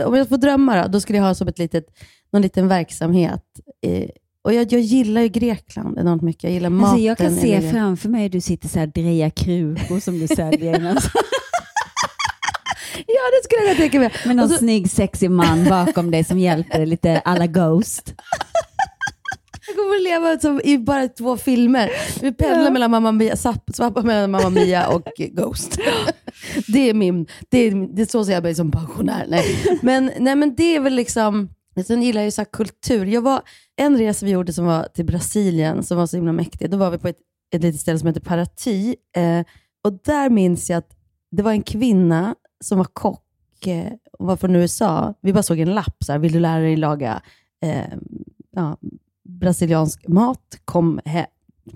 om 0.07 0.15
jag 0.15 0.29
får 0.29 0.37
drömma 0.37 0.83
då, 0.83 0.89
då 0.89 1.01
skulle 1.01 1.19
jag 1.19 1.25
ha 1.25 1.35
som 1.35 1.49
ett 1.49 1.59
litet, 1.59 1.87
någon 2.33 2.43
liten 2.43 2.69
verksamhet. 2.69 3.45
Eh, 3.87 4.09
och 4.45 4.55
jag, 4.55 4.73
jag 4.73 4.81
gillar 4.81 5.21
ju 5.21 5.29
Grekland 5.29 5.99
enormt 5.99 6.23
mycket. 6.23 6.43
Jag 6.45 6.53
gillar 6.53 6.71
maten. 6.71 6.91
Alltså 6.91 7.05
jag 7.07 7.19
kan 7.19 7.37
se 7.37 7.47
gillar- 7.55 7.73
framför 7.73 8.09
mig 8.09 8.23
hur 8.23 8.29
du 8.29 8.41
sitter 8.41 8.69
så 8.69 8.79
här 8.79 8.87
och 8.87 8.93
drejar 8.93 9.31
krukor 9.31 10.01
som 10.01 10.19
du 10.19 10.27
säljer. 10.29 10.99
Ja, 13.07 13.21
det 13.33 13.45
skulle 13.45 13.69
jag 13.69 13.77
tänka 13.77 13.99
mig. 14.01 14.13
Med 14.27 14.37
någon 14.37 14.49
så- 14.49 14.57
snygg 14.59 14.91
sexig 14.91 15.31
man 15.31 15.65
bakom 15.65 16.11
dig 16.11 16.25
som 16.25 16.39
hjälper 16.39 16.79
dig 16.79 16.87
lite 16.87 17.21
alla 17.25 17.47
Ghost. 17.47 18.15
Jag 19.67 19.77
kommer 19.77 19.97
att 19.97 20.03
leva 20.03 20.39
som 20.39 20.61
i 20.65 20.79
bara 20.79 21.09
två 21.09 21.37
filmer. 21.37 21.91
Vi 22.23 22.33
pendlar 22.33 22.71
mellan 22.71 22.91
Mamma 22.91 23.13
Mia, 23.13 23.35
sapp- 23.37 23.75
swappar 23.75 24.03
mellan 24.03 24.31
Mamma 24.31 24.51
Mia 24.51 24.89
och 24.89 25.03
Ghost. 25.19 25.79
Det 26.69 26.91
är 26.91 26.95
min, 26.95 27.27
det 27.49 27.59
är, 27.59 27.97
det 27.97 28.03
är 28.03 28.07
så 28.07 28.25
ser 28.25 28.33
jag 28.33 28.43
mig 28.43 28.55
som 28.55 28.71
pensionär. 28.71 29.27
Nej. 29.29 29.57
Men, 29.83 30.11
nej, 30.19 30.37
men 30.37 30.55
det 30.55 30.77
är 30.77 30.81
väl 30.81 30.95
liksom, 30.95 31.49
sen 31.87 32.03
gillar 32.03 32.21
jag 32.21 32.27
ju 32.27 32.31
så 32.31 32.41
här 32.41 32.49
kultur. 32.53 33.07
Jag 33.07 33.23
var, 33.23 33.43
en 33.77 33.99
resa 33.99 34.27
vi 34.27 34.33
gjorde 34.33 34.53
som 34.53 34.65
var 34.65 34.89
till 34.95 35.05
Brasilien, 35.05 35.83
som 35.83 35.97
var 35.97 36.07
så 36.07 36.17
himla 36.17 36.33
mäktig. 36.33 36.71
Då 36.71 36.77
var 36.77 36.91
vi 36.91 36.99
på 36.99 37.09
ett, 37.09 37.19
ett 37.55 37.63
litet 37.63 37.81
ställe 37.81 37.99
som 37.99 38.09
heter 38.09 38.21
Paraty. 38.21 38.97
Eh, 39.17 39.45
och 39.85 39.93
där 40.05 40.31
minns 40.31 40.71
jag 40.71 40.79
att 40.79 40.97
det 41.31 41.43
var 41.43 41.53
en 41.53 41.63
kvinna 41.63 42.35
som 42.65 42.79
var 42.79 42.85
kock 42.85 43.67
eh, 43.67 43.93
och 44.13 44.27
var 44.27 44.37
från 44.37 44.57
USA. 44.57 45.15
Vi 45.21 45.33
bara 45.33 45.43
såg 45.43 45.59
en 45.59 45.75
lapp, 45.75 45.97
så 46.05 46.13
här, 46.13 46.19
vill 46.19 46.33
du 46.33 46.41
lära 46.41 46.61
dig 46.61 46.77
laga 46.77 47.23
eh, 47.63 47.95
ja, 48.51 48.77
brasiliansk 49.25 50.09
mat, 50.09 50.59
kom, 50.65 51.01
he, 51.05 51.27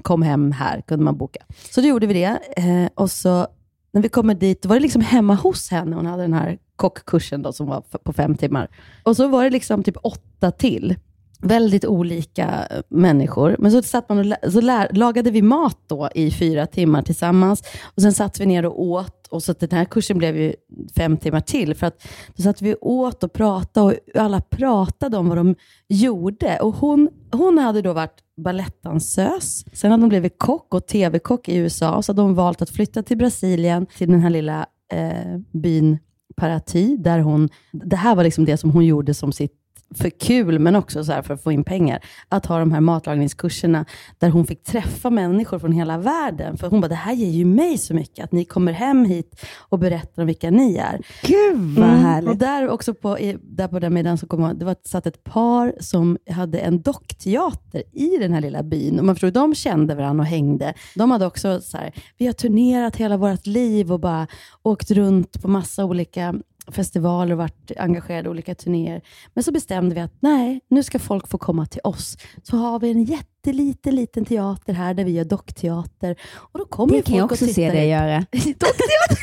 kom 0.02 0.22
hem 0.22 0.52
här, 0.52 0.80
kunde 0.80 1.04
man 1.04 1.16
boka. 1.16 1.40
Så 1.70 1.80
då 1.80 1.86
gjorde 1.86 2.06
vi 2.06 2.14
det. 2.14 2.38
Eh, 2.56 2.88
och 2.94 3.10
så 3.10 3.46
när 3.94 4.02
vi 4.02 4.08
kommer 4.08 4.34
dit, 4.34 4.62
då 4.62 4.68
var 4.68 4.76
det 4.76 4.82
liksom 4.82 5.02
hemma 5.02 5.34
hos 5.34 5.70
henne. 5.70 5.96
Hon 5.96 6.06
hade 6.06 6.22
den 6.22 6.32
här 6.32 6.58
kockkursen 6.76 7.42
då, 7.42 7.52
som 7.52 7.66
var 7.66 7.80
på 7.80 8.12
fem 8.12 8.36
timmar. 8.36 8.68
Och 9.02 9.16
så 9.16 9.28
var 9.28 9.44
det 9.44 9.50
liksom 9.50 9.82
typ 9.82 9.96
åtta 10.02 10.50
till. 10.50 10.94
Väldigt 11.40 11.84
olika 11.84 12.66
eh, 12.70 12.82
människor. 12.88 13.56
Men 13.58 13.72
så 13.72 13.82
satt 13.82 14.08
man 14.08 14.32
och 14.32 14.52
så 14.52 14.60
lagade 14.90 15.30
vi 15.30 15.42
mat 15.42 15.78
då 15.86 16.08
i 16.14 16.30
fyra 16.30 16.66
timmar 16.66 17.02
tillsammans. 17.02 17.62
Och 17.84 18.02
Sen 18.02 18.12
satt 18.12 18.40
vi 18.40 18.46
ner 18.46 18.66
och 18.66 18.82
åt. 18.82 19.23
Och 19.34 19.42
så 19.42 19.52
att 19.52 19.60
den 19.60 19.70
här 19.70 19.84
kursen 19.84 20.18
blev 20.18 20.36
ju 20.36 20.54
fem 20.96 21.16
timmar 21.16 21.40
till. 21.40 21.74
För 21.74 21.86
att 21.86 22.08
då 22.36 22.42
satt 22.42 22.62
vi 22.62 22.74
och 22.74 22.90
åt 22.90 23.24
och 23.24 23.32
pratade 23.32 23.86
och 23.86 24.20
alla 24.20 24.40
pratade 24.40 25.16
om 25.16 25.28
vad 25.28 25.38
de 25.38 25.54
gjorde. 25.88 26.58
Och 26.60 26.74
hon, 26.74 27.08
hon 27.32 27.58
hade 27.58 27.82
då 27.82 27.92
varit 27.92 28.18
balettdansös. 28.36 29.64
Sen 29.72 29.90
hade 29.90 30.02
hon 30.02 30.08
blivit 30.08 30.38
kock 30.38 30.74
och 30.74 30.86
tv-kock 30.86 31.48
i 31.48 31.56
USA. 31.56 32.02
Så 32.02 32.12
hade 32.12 32.22
hon 32.22 32.34
valt 32.34 32.62
att 32.62 32.70
flytta 32.70 33.02
till 33.02 33.16
Brasilien, 33.16 33.86
till 33.86 34.10
den 34.10 34.20
här 34.20 34.30
lilla 34.30 34.66
eh, 34.92 35.38
byn 35.52 35.98
Paraty. 36.36 36.96
Där 36.96 37.18
hon, 37.18 37.48
det 37.72 37.96
här 37.96 38.14
var 38.14 38.24
liksom 38.24 38.44
det 38.44 38.56
som 38.56 38.70
hon 38.70 38.84
gjorde 38.84 39.14
som 39.14 39.32
sitt 39.32 39.63
för 39.94 40.10
kul, 40.10 40.58
men 40.58 40.76
också 40.76 41.04
så 41.04 41.22
för 41.22 41.34
att 41.34 41.42
få 41.42 41.52
in 41.52 41.64
pengar. 41.64 42.04
Att 42.28 42.46
ha 42.46 42.58
de 42.58 42.72
här 42.72 42.80
matlagningskurserna 42.80 43.84
där 44.18 44.30
hon 44.30 44.46
fick 44.46 44.64
träffa 44.64 45.10
människor 45.10 45.58
från 45.58 45.72
hela 45.72 45.98
världen. 45.98 46.56
För 46.56 46.70
hon 46.70 46.80
bara, 46.80 46.88
det 46.88 46.94
här 46.94 47.12
ger 47.12 47.30
ju 47.30 47.44
mig 47.44 47.78
så 47.78 47.94
mycket. 47.94 48.24
Att 48.24 48.32
ni 48.32 48.44
kommer 48.44 48.72
hem 48.72 49.04
hit 49.04 49.44
och 49.58 49.78
berättar 49.78 50.22
om 50.22 50.26
vilka 50.26 50.50
ni 50.50 50.76
är. 50.76 51.00
Gud 51.22 51.56
vad 51.78 51.88
Mm, 51.88 52.00
härligt. 52.00 52.30
Och 52.30 52.36
där 52.36 52.68
också 52.68 52.94
på, 52.94 53.18
där 53.42 53.68
på 53.68 53.78
den 53.78 53.94
middagen 53.94 54.18
så 54.18 54.26
kom 54.26 54.40
man, 54.40 54.58
det 54.58 54.64
var 54.64 54.76
satt 54.84 55.06
ett 55.06 55.24
par 55.24 55.74
som 55.80 56.18
hade 56.30 56.58
en 56.58 56.82
dockteater 56.82 57.82
i 57.92 58.16
den 58.18 58.32
här 58.32 58.40
lilla 58.40 58.62
byn. 58.62 58.98
Och 58.98 59.04
man 59.04 59.14
förstod, 59.14 59.32
de 59.32 59.54
kände 59.54 59.94
varandra 59.94 60.22
och 60.22 60.28
hängde. 60.28 60.74
De 60.94 61.10
hade 61.10 61.26
också 61.26 61.60
så 61.60 61.76
här, 61.76 61.92
vi 62.18 62.26
har 62.26 62.32
turnerat 62.32 62.96
hela 62.96 63.16
vårt 63.16 63.46
liv 63.46 63.92
och 63.92 64.00
bara 64.00 64.26
åkt 64.62 64.90
runt 64.90 65.42
på 65.42 65.48
massa 65.48 65.84
olika 65.84 66.34
festivaler 66.72 67.32
och 67.32 67.38
varit 67.38 67.72
engagerade 67.76 68.28
i 68.28 68.30
olika 68.30 68.54
turnéer. 68.54 69.02
Men 69.34 69.44
så 69.44 69.52
bestämde 69.52 69.94
vi 69.94 70.00
att 70.00 70.14
nej, 70.20 70.60
nu 70.68 70.82
ska 70.82 70.98
folk 70.98 71.28
få 71.28 71.38
komma 71.38 71.66
till 71.66 71.80
oss. 71.84 72.16
Så 72.42 72.56
har 72.56 72.80
vi 72.80 72.90
en 72.90 73.04
jätteliten 73.04 73.94
liten 73.94 74.24
teater 74.24 74.72
här 74.72 74.94
där 74.94 75.04
vi 75.04 75.10
gör 75.10 75.24
dockteater. 75.24 76.16
Och 76.34 76.58
då 76.58 76.64
kommer 76.64 76.90
Det 76.92 76.96
ju 76.96 77.02
kan 77.02 77.14
jag 77.14 77.28
folk 77.28 77.42
också 77.42 77.54
se 77.54 77.70
dig 77.70 77.88
göra. 77.88 78.18
Dockteater? 78.32 79.18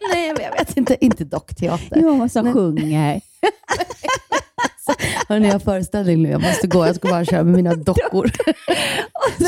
Nej, 0.12 0.32
men 0.36 0.44
jag 0.44 0.52
vet 0.52 0.76
inte. 0.76 1.04
Inte 1.04 1.24
dockteater. 1.24 2.00
Jo, 2.02 2.28
som 2.28 2.52
sjunger. 2.52 3.20
Hörni, 5.28 5.46
jag 5.46 5.52
har 5.52 5.60
föreställning 5.60 6.22
nu. 6.22 6.30
Jag 6.30 6.42
måste 6.42 6.66
gå. 6.66 6.86
Jag 6.86 6.96
ska 6.96 7.08
bara 7.08 7.24
köra 7.24 7.44
med 7.44 7.54
mina 7.54 7.74
dockor. 7.74 8.30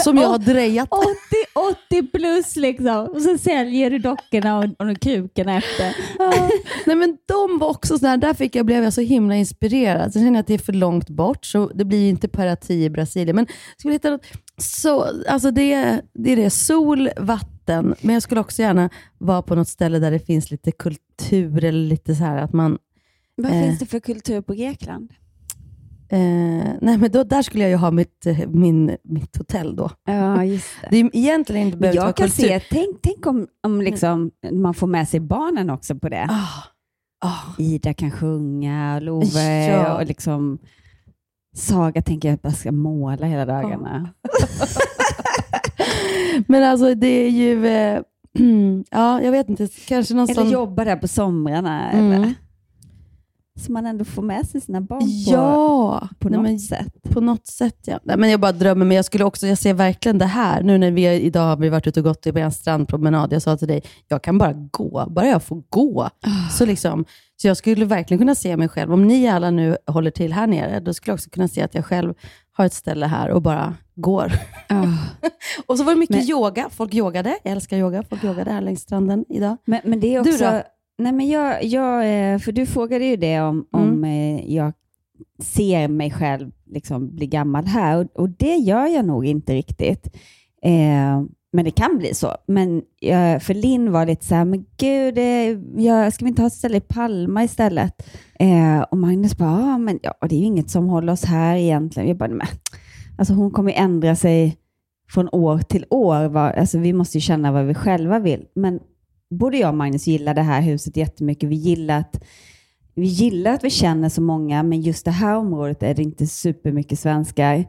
Som 0.04 0.16
jag 0.16 0.28
har 0.28 0.38
drejat. 0.38 0.88
80, 0.90 1.06
80 1.88 2.06
plus 2.12 2.56
liksom. 2.56 3.08
Och 3.14 3.22
så 3.22 3.38
säljer 3.38 3.90
du 3.90 3.98
dockorna 3.98 4.58
och, 4.58 4.64
och 4.64 5.00
kuken 5.00 5.48
efter. 5.48 5.96
Ja. 6.18 6.50
Nej, 6.86 6.96
men 6.96 7.16
de 7.28 7.58
var 7.58 7.68
också 7.68 7.98
sådär, 7.98 8.16
där 8.16 8.34
fick 8.34 8.56
jag, 8.56 8.66
blev 8.66 8.84
jag 8.84 8.92
så 8.92 9.00
himla 9.00 9.36
inspirerad. 9.36 10.12
Sen 10.12 10.22
känner 10.22 10.34
jag 10.34 10.40
att 10.40 10.46
det 10.46 10.54
är 10.54 10.58
för 10.58 10.72
långt 10.72 11.10
bort, 11.10 11.44
så 11.44 11.68
det 11.74 11.84
blir 11.84 12.08
inte 12.08 12.28
Paraty 12.28 12.84
i 12.84 12.90
Brasilien. 12.90 13.36
Men 13.36 13.46
jag 13.48 13.80
skulle 13.80 13.94
hitta 13.94 14.10
något, 14.10 14.26
så, 14.58 15.06
alltså 15.28 15.50
det, 15.50 16.00
det 16.14 16.32
är 16.32 16.36
det, 16.36 16.50
sol, 16.50 17.10
vatten, 17.16 17.94
men 18.00 18.14
jag 18.14 18.22
skulle 18.22 18.40
också 18.40 18.62
gärna 18.62 18.90
vara 19.18 19.42
på 19.42 19.54
något 19.54 19.68
ställe 19.68 19.98
där 19.98 20.10
det 20.10 20.18
finns 20.18 20.50
lite 20.50 20.72
kultur, 20.72 21.64
eller 21.64 21.88
lite 21.88 22.14
så 22.14 22.24
här 22.24 22.36
att 22.36 22.52
man... 22.52 22.78
Vad 23.36 23.52
eh, 23.52 23.62
finns 23.62 23.78
det 23.78 23.86
för 23.86 24.00
kultur 24.00 24.40
på 24.40 24.54
Grekland? 24.54 25.12
Eh, 26.12 26.64
nej, 26.80 26.98
men 26.98 27.10
då, 27.10 27.24
där 27.24 27.42
skulle 27.42 27.64
jag 27.64 27.70
ju 27.70 27.76
ha 27.76 27.90
mitt, 27.90 28.26
eh, 28.26 28.38
min, 28.48 28.96
mitt 29.02 29.36
hotell 29.36 29.76
då. 29.76 29.90
Ja, 30.04 30.44
just 30.44 30.66
det. 30.80 30.88
Det 30.90 30.96
är 31.00 31.10
egentligen 31.16 31.66
inte 31.66 31.78
behövt 31.78 31.96
jag 31.96 32.16
kan 32.16 32.28
kultur. 32.28 32.48
se, 32.48 32.60
tänk, 32.70 32.96
tänk 33.02 33.26
om, 33.26 33.46
om 33.62 33.82
liksom, 33.82 34.30
man 34.52 34.74
får 34.74 34.86
med 34.86 35.08
sig 35.08 35.20
barnen 35.20 35.70
också 35.70 35.94
på 35.94 36.08
det. 36.08 36.28
Ida 37.58 37.94
kan 37.94 38.10
sjunga, 38.10 39.00
Love 39.00 39.66
Ja. 39.68 39.96
och 39.96 40.06
liksom 40.06 40.58
Saga 41.56 42.02
tänker 42.02 42.28
jag 42.28 42.38
bara 42.38 42.52
ska 42.52 42.72
måla 42.72 43.26
hela 43.26 43.44
dagarna. 43.46 44.10
Men 46.46 46.62
alltså 46.64 46.94
det 46.94 47.06
är 47.06 47.30
ju, 47.30 47.66
eh, 47.66 48.00
ja 48.90 49.22
jag 49.22 49.32
vet 49.32 49.48
inte, 49.48 49.68
kanske 49.88 50.14
någon 50.14 50.30
Eller 50.30 50.42
sån... 50.42 50.50
jobba 50.50 50.84
där 50.84 50.96
på 50.96 51.08
somrarna. 51.08 51.90
Mm. 51.90 52.12
Eller? 52.12 52.34
Så 53.60 53.72
man 53.72 53.86
ändå 53.86 54.04
får 54.04 54.22
med 54.22 54.46
sig 54.46 54.60
sina 54.60 54.80
barn 54.80 55.00
Ja, 55.26 56.08
på, 56.10 56.16
på 56.18 56.28
något 56.28 56.42
men, 56.42 56.58
sätt. 56.58 57.02
På 57.10 57.20
något 57.20 57.46
sätt, 57.46 57.76
ja. 57.84 57.98
Nej, 58.02 58.16
men 58.16 58.30
jag 58.30 58.40
bara 58.40 58.52
drömmer, 58.52 58.84
men 58.86 58.96
jag 58.96 59.04
skulle 59.04 59.24
också, 59.24 59.46
jag 59.46 59.58
ser 59.58 59.74
verkligen 59.74 60.18
det 60.18 60.24
här, 60.26 60.62
nu 60.62 60.78
när 60.78 60.90
vi 60.90 61.08
idag 61.20 61.40
har 61.42 61.56
vi 61.56 61.68
varit 61.68 61.86
ute 61.86 62.00
och 62.00 62.04
gått 62.04 62.32
på 62.32 62.38
en 62.38 62.52
strandpromenad, 62.52 63.32
jag 63.32 63.42
sa 63.42 63.56
till 63.56 63.68
dig, 63.68 63.82
jag 64.08 64.22
kan 64.22 64.38
bara 64.38 64.52
gå, 64.52 65.06
bara 65.10 65.26
jag 65.26 65.42
får 65.42 65.62
gå. 65.68 66.08
Så, 66.58 66.66
liksom, 66.66 67.04
så 67.42 67.48
jag 67.48 67.56
skulle 67.56 67.84
verkligen 67.84 68.18
kunna 68.18 68.34
se 68.34 68.56
mig 68.56 68.68
själv, 68.68 68.92
om 68.92 69.06
ni 69.06 69.28
alla 69.28 69.50
nu 69.50 69.76
håller 69.86 70.10
till 70.10 70.32
här 70.32 70.46
nere, 70.46 70.80
då 70.80 70.94
skulle 70.94 71.10
jag 71.10 71.14
också 71.16 71.30
kunna 71.30 71.48
se 71.48 71.62
att 71.62 71.74
jag 71.74 71.84
själv 71.84 72.14
har 72.52 72.64
ett 72.66 72.74
ställe 72.74 73.06
här 73.06 73.30
och 73.30 73.42
bara 73.42 73.74
går. 73.94 74.32
och 75.66 75.78
så 75.78 75.84
var 75.84 75.92
det 75.92 75.98
mycket 75.98 76.16
Men- 76.16 76.30
yoga, 76.30 76.68
folk 76.70 76.94
yogade, 76.94 77.36
jag 77.42 77.52
älskar 77.52 77.76
yoga, 77.76 78.02
folk 78.08 78.24
yogade 78.24 78.50
här 78.50 78.60
längs 78.60 78.80
stranden 78.80 79.24
idag. 79.28 79.56
Men, 79.64 79.80
men 79.84 80.00
det 80.00 80.14
är 80.14 80.22
Du 80.24 80.30
också... 80.32 80.44
då? 80.44 80.62
Nej, 81.02 81.12
men 81.12 81.28
jag, 81.28 81.64
jag, 81.64 82.32
eh, 82.32 82.38
för 82.38 82.52
du 82.52 82.66
frågade 82.66 83.04
ju 83.04 83.16
det 83.16 83.40
om, 83.40 83.66
om 83.70 84.04
Mm. 84.04 84.04
eh, 84.04 84.54
jag 84.54 84.72
ser 85.42 85.88
mig 85.88 86.10
själv 86.10 86.50
liksom 86.66 87.14
bli 87.14 87.26
gammal 87.26 87.64
här 87.66 87.98
och, 87.98 88.20
och 88.20 88.28
det 88.28 88.54
gör 88.56 88.86
jag 88.86 89.04
nog 89.04 89.26
inte 89.26 89.54
riktigt. 89.54 90.16
Eh, 90.62 91.22
men 91.54 91.64
det 91.64 91.70
kan 91.70 91.98
bli 91.98 92.14
så. 92.14 92.36
Men 92.46 92.82
jag, 93.00 93.42
för 93.42 93.54
Linn 93.54 93.92
var 93.92 94.06
lite 94.06 94.24
så 94.24 94.34
här, 94.34 94.44
men 94.44 94.64
gud, 94.76 95.18
eh, 95.18 95.82
jag, 95.84 96.12
ska 96.12 96.24
vi 96.24 96.28
inte 96.28 96.42
ha 96.42 96.46
ett 96.46 96.52
ställe 96.52 96.76
i 96.76 96.80
Palma 96.80 97.44
istället? 97.44 98.06
Eh, 98.38 98.80
och 98.80 98.96
Magnus 98.98 99.36
bara, 99.36 99.60
ja, 99.60 99.78
men 99.78 99.98
ja, 100.02 100.14
det 100.28 100.34
är 100.34 100.38
ju 100.38 100.44
inget 100.46 100.70
som 100.70 100.88
håller 100.88 101.12
oss 101.12 101.24
här 101.24 101.56
egentligen. 101.56 102.08
Jag 102.08 102.16
bara, 102.16 102.28
men, 102.28 102.46
alltså 103.18 103.34
hon 103.34 103.50
kommer 103.50 103.70
ju 103.70 103.76
ändra 103.76 104.16
sig 104.16 104.56
från 105.10 105.28
år 105.32 105.58
till 105.58 105.84
år. 105.90 106.36
Alltså 106.36 106.78
vi 106.78 106.92
måste 106.92 107.16
ju 107.16 107.20
känna 107.22 107.52
vad 107.52 107.64
vi 107.64 107.74
själva 107.74 108.18
vill. 108.18 108.44
Men 108.54 108.80
både 109.32 109.56
jag 109.56 109.68
och 109.68 109.74
Magnus 109.74 110.06
gillar 110.06 110.34
det 110.34 110.42
här 110.42 110.62
huset 110.62 110.96
jättemycket. 110.96 111.48
Vi 111.48 111.54
gillar 111.54 111.98
att 111.98 112.22
vi, 112.94 113.06
gillar 113.06 113.52
att 113.52 113.64
vi 113.64 113.70
känner 113.70 114.08
så 114.08 114.22
många, 114.22 114.62
men 114.62 114.80
just 114.80 115.04
det 115.04 115.10
här 115.10 115.36
området 115.36 115.82
är 115.82 115.94
det 115.94 116.02
inte 116.02 116.26
supermycket 116.26 116.98
svenskar. 116.98 117.64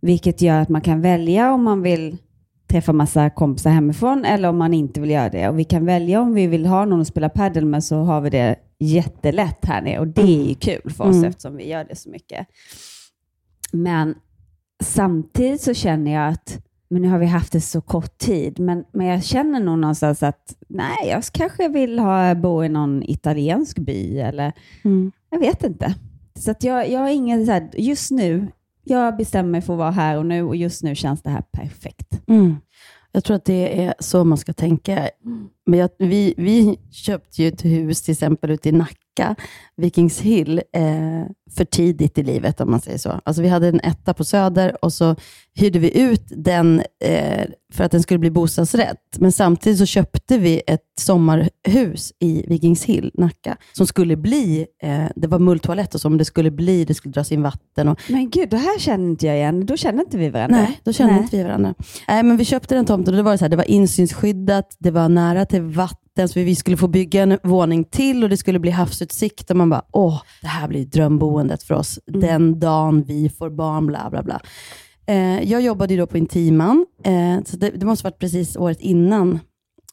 Vilket 0.00 0.42
gör 0.42 0.60
att 0.60 0.68
man 0.68 0.80
kan 0.80 1.00
välja 1.00 1.52
om 1.52 1.62
man 1.64 1.82
vill 1.82 2.16
träffa 2.70 2.92
massa 2.92 3.30
kompisar 3.30 3.70
hemifrån 3.70 4.24
eller 4.24 4.48
om 4.48 4.58
man 4.58 4.74
inte 4.74 5.00
vill 5.00 5.10
göra 5.10 5.28
det. 5.28 5.48
Och 5.48 5.58
vi 5.58 5.64
kan 5.64 5.86
välja 5.86 6.20
om 6.20 6.34
vi 6.34 6.46
vill 6.46 6.66
ha 6.66 6.84
någon 6.84 7.00
att 7.00 7.06
spela 7.06 7.28
padel 7.28 7.64
med 7.64 7.84
så 7.84 7.96
har 7.96 8.20
vi 8.20 8.30
det 8.30 8.56
jättelätt 8.78 9.64
här 9.64 9.82
nere 9.82 9.98
och 9.98 10.06
det 10.06 10.22
är 10.22 10.48
ju 10.48 10.54
kul 10.54 10.92
för 10.92 11.04
oss 11.04 11.16
Mm. 11.16 11.28
eftersom 11.28 11.56
vi 11.56 11.68
gör 11.68 11.84
det 11.84 11.96
så 11.96 12.10
mycket. 12.10 12.46
Men 13.72 14.14
samtidigt 14.82 15.60
så 15.60 15.74
känner 15.74 16.12
jag 16.12 16.28
att, 16.28 16.58
men 16.90 17.02
nu 17.02 17.08
har 17.08 17.18
vi 17.18 17.26
haft 17.26 17.52
det 17.52 17.60
så 17.60 17.80
kort 17.80 18.18
tid, 18.18 18.58
men, 18.60 18.84
men 18.92 19.06
jag 19.06 19.24
känner 19.24 19.60
nog 19.60 19.78
någonstans 19.78 20.22
att 20.22 20.56
nej, 20.68 21.08
jag 21.08 21.24
kanske 21.24 21.68
vill 21.68 21.98
ha, 21.98 22.34
bo 22.34 22.64
i 22.64 22.68
någon 22.68 23.02
italiensk 23.02 23.78
by 23.78 24.18
eller 24.18 24.52
Mm. 24.84 25.12
jag 25.30 25.38
vet 25.38 25.62
inte. 25.64 25.94
Så 26.38 26.50
att 26.50 26.64
jag, 26.64 26.90
jag 26.90 27.00
har 27.00 27.08
ingen 27.08 27.46
så 27.46 27.52
här, 27.52 27.70
just 27.76 28.10
nu, 28.10 28.46
jag 28.84 29.16
bestämmer 29.16 29.50
mig 29.50 29.60
för 29.62 29.72
att 29.72 29.78
vara 29.78 29.90
här 29.90 30.18
och 30.18 30.26
nu 30.26 30.42
och 30.42 30.56
just 30.56 30.82
nu 30.82 30.94
känns 30.94 31.22
det 31.22 31.30
här 31.30 31.42
perfekt. 31.52 32.20
Mm. 32.28 32.56
Jag 33.12 33.24
tror 33.24 33.36
att 33.36 33.44
det 33.44 33.84
är 33.84 33.94
så 33.98 34.24
man 34.24 34.38
ska 34.38 34.52
tänka. 34.52 35.08
Men 35.66 35.78
jag, 35.78 35.90
vi, 35.98 36.34
vi 36.36 36.78
köpte 36.90 37.42
ju 37.42 37.48
ett 37.48 37.64
hus 37.64 38.02
till 38.02 38.12
exempel 38.12 38.50
ute 38.50 38.68
i 38.68 38.72
Nacka, 38.72 38.94
Vikingshill, 39.76 40.62
eh, 40.72 41.26
för 41.56 41.64
tidigt 41.64 42.18
i 42.18 42.22
livet 42.22 42.60
om 42.60 42.70
man 42.70 42.80
säger 42.80 42.98
så. 42.98 43.20
Alltså 43.24 43.42
vi 43.42 43.48
hade 43.48 43.68
en 43.68 43.80
etta 43.80 44.14
på 44.14 44.24
Söder 44.24 44.84
och 44.84 44.92
så 44.92 45.16
hyrde 45.54 45.78
vi 45.78 46.00
ut 46.00 46.24
den 46.28 46.82
eh, 47.04 47.46
för 47.72 47.84
att 47.84 47.92
den 47.92 48.02
skulle 48.02 48.18
bli 48.18 48.30
bostadsrätt. 48.30 49.18
Men 49.18 49.32
samtidigt 49.32 49.78
så 49.78 49.86
köpte 49.86 50.38
vi 50.38 50.62
ett 50.66 50.80
sommarhus 51.00 52.12
i 52.18 52.44
Vikingshill, 52.48 53.10
Nacka, 53.14 53.56
som 53.72 53.86
skulle 53.86 54.16
bli, 54.16 54.66
eh, 54.82 55.04
det 55.16 55.28
var 55.28 55.38
mulltoalett 55.38 55.94
och 55.94 56.00
så, 56.00 56.08
men 56.08 56.18
det 56.18 56.24
skulle 56.24 56.50
bli, 56.50 56.84
det 56.84 56.94
skulle 56.94 57.12
dras 57.12 57.32
in 57.32 57.42
vatten. 57.42 57.88
Och, 57.88 58.00
Men 58.08 58.30
gud, 58.30 58.50
det 58.50 58.56
här 58.56 58.78
känner 58.78 59.04
inte 59.04 59.26
jag 59.26 59.36
igen. 59.36 59.66
Då 59.66 59.76
känner 59.76 60.00
inte 60.00 60.18
vi 60.18 60.28
varandra. 60.28 60.56
Nej, 60.56 60.80
då 60.84 60.92
kände 60.92 61.14
inte 61.22 61.36
vi 61.36 61.42
varandra. 61.42 61.74
Nej, 62.08 62.22
men 62.22 62.36
vi 62.36 62.44
köpte 62.44 62.74
den 62.74 62.86
tomten 62.86 63.14
och 63.14 63.18
det 63.18 63.22
var, 63.22 63.36
så 63.36 63.44
här, 63.44 63.48
det 63.48 63.56
var 63.56 63.70
insynsskyddat, 63.70 64.76
det 64.78 64.90
var 64.90 65.08
nära 65.08 65.46
till 65.46 65.62
vatten, 65.62 66.07
så 66.26 66.40
vi 66.40 66.54
skulle 66.54 66.76
få 66.76 66.88
bygga 66.88 67.22
en 67.22 67.38
våning 67.42 67.84
till 67.84 68.24
och 68.24 68.30
det 68.30 68.36
skulle 68.36 68.58
bli 68.58 68.70
havsutsikt. 68.70 69.50
Och 69.50 69.56
man 69.56 69.70
bara, 69.70 69.82
åh, 69.92 70.22
det 70.40 70.46
här 70.46 70.68
blir 70.68 70.86
drömboendet 70.86 71.62
för 71.62 71.74
oss. 71.74 71.98
Den 72.06 72.60
dagen 72.60 73.02
vi 73.02 73.28
får 73.28 73.50
barn, 73.50 73.86
bla 73.86 74.10
bla 74.10 74.22
bla. 74.22 74.40
Eh, 75.06 75.50
jag 75.50 75.62
jobbade 75.62 75.96
då 75.96 76.06
på 76.06 76.18
Intiman, 76.18 76.86
eh, 77.04 77.44
så 77.44 77.56
det, 77.56 77.70
det 77.70 77.86
måste 77.86 78.04
varit 78.04 78.18
precis 78.18 78.56
året 78.56 78.80
innan 78.80 79.40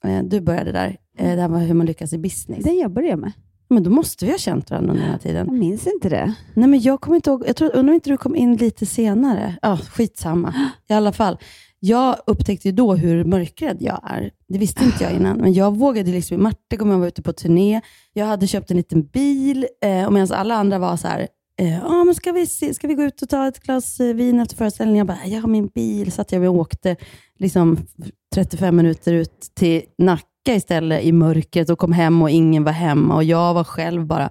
eh, 0.03 0.23
du 0.23 0.41
började 0.41 0.71
där. 0.71 0.97
Eh, 1.17 1.35
det 1.35 1.41
här 1.41 1.49
var 1.49 1.59
hur 1.59 1.73
man 1.73 1.85
lyckas 1.85 2.13
i 2.13 2.17
business. 2.17 2.63
Den 2.63 2.79
jobbade 2.79 3.07
jag 3.07 3.19
med. 3.19 3.31
Men 3.69 3.83
då 3.83 3.89
måste 3.89 4.25
vi 4.25 4.31
ha 4.31 4.37
känt 4.37 4.69
varandra 4.69 4.93
den 4.93 5.03
här 5.03 5.17
tiden. 5.17 5.47
Jag 5.47 5.57
minns 5.57 5.87
inte 5.87 6.09
det. 6.09 6.33
Nej, 6.53 6.69
men 6.69 6.81
jag 6.81 7.01
kommer 7.01 7.15
inte 7.15 7.29
ihåg. 7.29 7.43
Jag 7.47 7.55
tror, 7.55 7.75
undrar 7.75 7.91
om 7.91 7.95
inte 7.95 8.09
du 8.09 8.17
kom 8.17 8.35
in 8.35 8.55
lite 8.55 8.85
senare. 8.85 9.55
Ja, 9.61 9.77
skitsamma. 9.77 10.53
I 10.89 10.93
alla 10.93 11.11
fall. 11.11 11.37
Jag 11.79 12.15
upptäckte 12.27 12.67
ju 12.67 12.71
då 12.71 12.95
hur 12.95 13.23
mörkrädd 13.23 13.77
jag 13.79 13.99
är. 14.03 14.31
Det 14.47 14.57
visste 14.57 14.83
inte 14.83 15.03
jag 15.03 15.13
innan, 15.13 15.37
men 15.37 15.53
jag 15.53 15.77
vågade 15.77 16.11
liksom. 16.11 16.43
Marte 16.43 16.77
kommer 16.77 16.93
jag 16.93 16.99
var 16.99 17.07
ute 17.07 17.21
på 17.21 17.33
turné. 17.33 17.81
Jag 18.13 18.25
hade 18.25 18.47
köpt 18.47 18.71
en 18.71 18.77
liten 18.77 19.03
bil 19.03 19.67
eh, 19.81 20.05
och 20.05 20.13
medan 20.13 20.37
alla 20.37 20.55
andra 20.55 20.79
var 20.79 20.97
så 20.97 21.07
här, 21.07 21.27
eh, 21.61 21.85
ah, 21.85 22.03
men 22.03 22.15
ska, 22.15 22.31
vi 22.31 22.47
se, 22.47 22.73
ska 22.73 22.87
vi 22.87 22.93
gå 22.93 23.03
ut 23.03 23.21
och 23.21 23.29
ta 23.29 23.47
ett 23.47 23.59
glas 23.59 23.99
eh, 23.99 24.13
vin 24.13 24.39
efter 24.39 24.55
föreställningen? 24.55 24.97
Jag 24.97 25.07
bara, 25.07 25.25
jag 25.25 25.41
har 25.41 25.47
min 25.47 25.67
bil. 25.67 26.11
Så 26.11 26.21
att 26.21 26.31
jag 26.31 26.43
och 26.43 26.55
åkte 26.55 26.95
liksom 27.39 27.77
35 28.35 28.75
minuter 28.75 29.13
ut 29.13 29.51
till 29.55 29.81
Nacka 29.97 30.55
istället 30.55 31.03
i 31.03 31.11
mörkret 31.11 31.69
och 31.69 31.79
kom 31.79 31.91
hem 31.91 32.21
och 32.21 32.29
ingen 32.29 32.63
var 32.63 32.71
hemma 32.71 33.15
och 33.15 33.23
jag 33.23 33.53
var 33.53 33.63
själv 33.63 34.05
bara. 34.05 34.29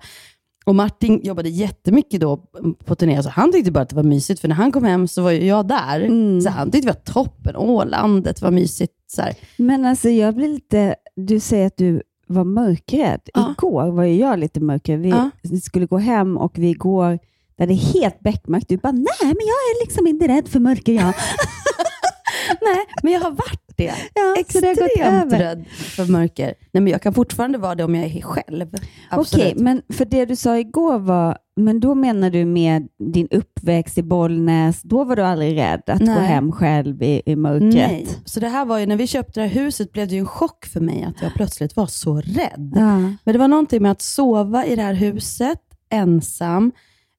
Och 0.65 0.75
Martin 0.75 1.21
jobbade 1.25 1.49
jättemycket 1.49 2.21
då 2.21 2.37
på 2.85 2.95
turné, 2.95 3.23
så 3.23 3.29
han 3.29 3.53
tyckte 3.53 3.71
bara 3.73 3.81
att 3.81 3.89
det 3.89 3.97
var 3.97 4.03
mysigt, 4.03 4.41
för 4.41 4.49
när 4.49 4.55
han 4.55 4.73
kom 4.73 4.85
hem 4.85 5.09
så 5.09 5.23
var 5.23 5.31
jag 5.33 5.69
där. 5.69 6.01
Mm. 6.01 6.41
Så 6.41 6.51
han 6.51 6.71
tyckte 6.71 6.89
det 6.89 6.93
var 7.07 7.13
toppen. 7.13 7.57
Åh, 7.57 7.87
landet 7.87 8.43
var 8.43 8.51
mysigt. 8.51 8.93
Så 9.07 9.23
här. 9.23 9.35
Men 9.57 9.85
alltså 9.87 10.09
jag 10.09 10.35
blir 10.35 10.49
lite, 10.49 10.95
du 11.17 11.41
säger 11.41 11.67
att 11.67 11.77
du 11.77 12.03
var 12.27 12.45
mörkrädd. 12.45 13.21
Igår 13.51 13.91
var 13.91 14.05
jag 14.05 14.39
lite 14.39 14.61
mörkrädd. 14.61 15.01
Vi 15.01 15.09
Ja. 15.09 15.31
skulle 15.63 15.87
gå 15.87 15.99
hem 15.99 16.37
och 16.37 16.59
vi 16.59 16.73
går 16.73 17.19
där 17.59 17.67
det 17.67 17.73
är 17.75 18.01
helt 18.01 18.21
beckmörkt. 18.21 18.69
Du 18.69 18.77
bara, 18.77 18.93
nej 18.93 19.07
men 19.21 19.27
jag 19.29 19.39
är 19.71 19.85
liksom 19.85 20.07
inte 20.07 20.29
rädd 20.29 20.49
för 20.49 20.61
mörker 20.61 20.93
jag. 20.93 21.13
Nej, 22.61 22.85
men 23.03 23.13
jag 23.13 23.21
har 23.21 23.31
varit 23.31 23.64
det. 23.77 23.95
Ja, 24.15 24.45
så 24.49 24.61
det 24.61 24.67
har 24.67 24.75
gått 24.75 24.85
Extremt 24.85 25.23
över. 25.25 25.39
rädd 25.39 25.65
för 25.69 26.13
mörker. 26.13 26.55
Nej, 26.73 26.81
men 26.83 26.87
jag 26.87 27.03
kan 27.03 27.15
fortfarande 27.15 27.59
vara 27.59 27.75
det 27.75 27.85
om 27.85 27.95
jag 27.95 28.05
är 28.05 28.23
själv. 28.23 28.67
Absolut. 29.11 29.47
Okej, 29.47 29.63
men 29.65 29.83
för 29.93 30.05
det 30.05 30.25
du 30.25 30.37
sa 30.37 30.59
igår 30.59 30.99
var, 30.99 31.39
men 31.57 31.81
då 31.81 31.95
menar 31.95 32.31
du 32.31 32.45
med 32.45 32.89
din 33.15 33.29
uppväxt 33.31 33.99
i 33.99 34.03
Bollnäs, 34.03 34.83
då 34.83 35.05
var 35.05 35.17
du 35.17 35.23
aldrig 35.23 35.57
rädd 35.57 35.83
att 35.87 35.99
gå 35.99 36.05
Nej. 36.05 36.27
hem 36.27 36.53
själv 36.53 37.03
i, 37.03 37.23
i 37.27 37.37
mörkret? 37.37 37.73
Nej. 37.73 38.07
Så 38.25 38.41
det 38.41 38.49
här 38.49 38.65
var 38.65 38.79
ju, 38.79 38.87
när 38.87 38.97
vi 38.97 39.07
köpte 39.07 39.41
det 39.41 39.47
här 39.47 39.55
huset 39.63 39.93
blev 39.93 40.09
det 40.09 40.15
ju 40.15 40.21
en 40.21 40.27
chock 40.27 40.67
för 40.67 40.81
mig 40.81 41.05
att 41.05 41.23
jag 41.23 41.35
plötsligt 41.35 41.77
var 41.77 41.87
så 41.87 42.17
rädd. 42.21 42.73
Ja. 42.75 42.97
Men 42.99 43.33
det 43.33 43.39
var 43.39 43.49
någonting 43.49 43.83
med 43.83 43.91
att 43.91 44.03
sova 44.03 44.67
i 44.67 44.77
det 44.77 44.83
här 44.83 44.95
huset 44.95 45.59
ensam. 45.91 46.73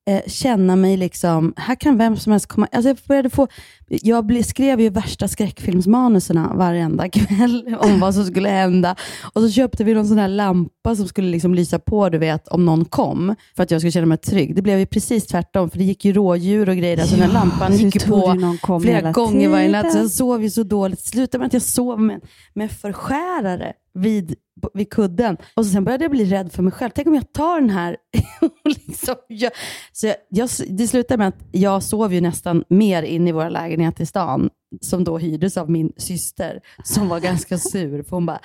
Eh, 0.08 0.22
känna 0.28 0.76
mig 0.76 0.98
liksom, 0.98 1.54
här 1.58 1.76
kan 1.76 1.98
vem 1.98 2.18
som 2.18 2.32
helst 2.32 2.48
komma. 2.48 2.68
Alltså 2.72 2.90
jag 2.90 2.98
började 3.08 3.30
få, 3.30 3.48
jag 3.88 4.26
ble, 4.26 4.44
skrev 4.44 4.82
ju 4.82 4.90
värsta 4.90 5.28
skräckfilmsmanuserna 5.28 6.54
varenda 6.56 7.10
kväll 7.14 7.76
om 7.80 8.00
vad 8.00 8.14
som 8.16 8.26
skulle 8.26 8.50
hända. 8.50 8.96
Och 9.34 9.42
så 9.42 9.50
köpte 9.50 9.84
vi 9.84 9.94
någon 9.94 10.08
sån 10.08 10.18
här 10.18 10.28
lampa 10.28 10.96
som 10.96 11.08
skulle 11.08 11.30
liksom 11.30 11.56
lysa 11.56 11.80
på, 11.80 12.10
du 12.10 12.18
vet, 12.18 12.48
om 12.48 12.66
någon 12.66 12.86
kom, 12.86 13.36
för 13.56 13.64
att 13.64 13.72
jag 13.72 13.82
skulle 13.82 13.92
känna 13.92 14.06
mig 14.06 14.18
trygg. 14.18 14.56
Det 14.56 14.62
blev 14.62 14.80
ju 14.80 14.86
precis 14.86 15.28
tvärtom, 15.28 15.70
för 15.70 15.78
det 15.78 15.84
gick 15.84 16.06
ju 16.06 16.14
rådjur 16.14 16.70
och 16.70 16.76
grejer 16.76 16.98
där, 16.98 17.06
så 17.06 17.16
den 17.16 17.26
här 17.26 17.34
lampan 17.34 17.76
gick 17.78 18.06
på 18.06 18.80
flera 18.82 19.12
gånger 19.12 19.50
varje 19.50 19.70
natt. 19.70 19.92
Så 19.92 19.98
jag 19.98 20.12
sov 20.12 20.44
ju 20.44 20.50
så 20.50 20.64
dåligt. 20.64 21.00
Slutade 21.00 21.40
med 21.40 21.48
att 21.48 21.54
jag 21.54 21.62
sov 21.62 22.02
med, 22.02 22.22
med 22.54 22.72
förskärare 22.72 23.74
vid, 23.94 24.36
vid 24.74 24.90
kudden. 24.90 25.38
Och 25.54 25.66
så 25.66 25.72
sen 25.72 25.84
började 25.84 26.04
jag 26.04 26.12
bli 26.12 26.26
rädd 26.26 26.52
för 26.52 26.64
mig 26.64 26.74
själv. 26.74 26.92
Tänk 26.96 27.08
om 27.08 27.16
jag 27.16 27.34
tar 27.34 27.60
den 27.62 27.70
här 27.70 27.98
och 28.42 28.52
liksom 28.64 29.16
jag, 29.28 29.52
Så 29.92 30.08
jag, 30.08 30.16
jag, 30.30 30.50
det 30.70 30.88
slutade 30.88 31.18
med 31.18 31.28
att 31.28 31.48
jag 31.52 31.84
sov 31.84 32.14
ju 32.14 32.22
nästan 32.22 32.64
mer 32.70 33.04
inne 33.04 33.30
i 33.30 33.34
våra 33.34 33.50
lägenheter 33.50 34.04
i 34.04 34.06
stan, 34.06 34.50
som 34.82 35.04
då 35.04 35.18
hyrdes 35.18 35.58
av 35.58 35.70
min 35.70 35.92
syster, 35.98 36.60
som 36.84 37.10
var 37.10 37.20
ganska 37.20 37.58
sur. 37.58 38.04
För 38.04 38.12
hon 38.12 38.26
bara, 38.26 38.40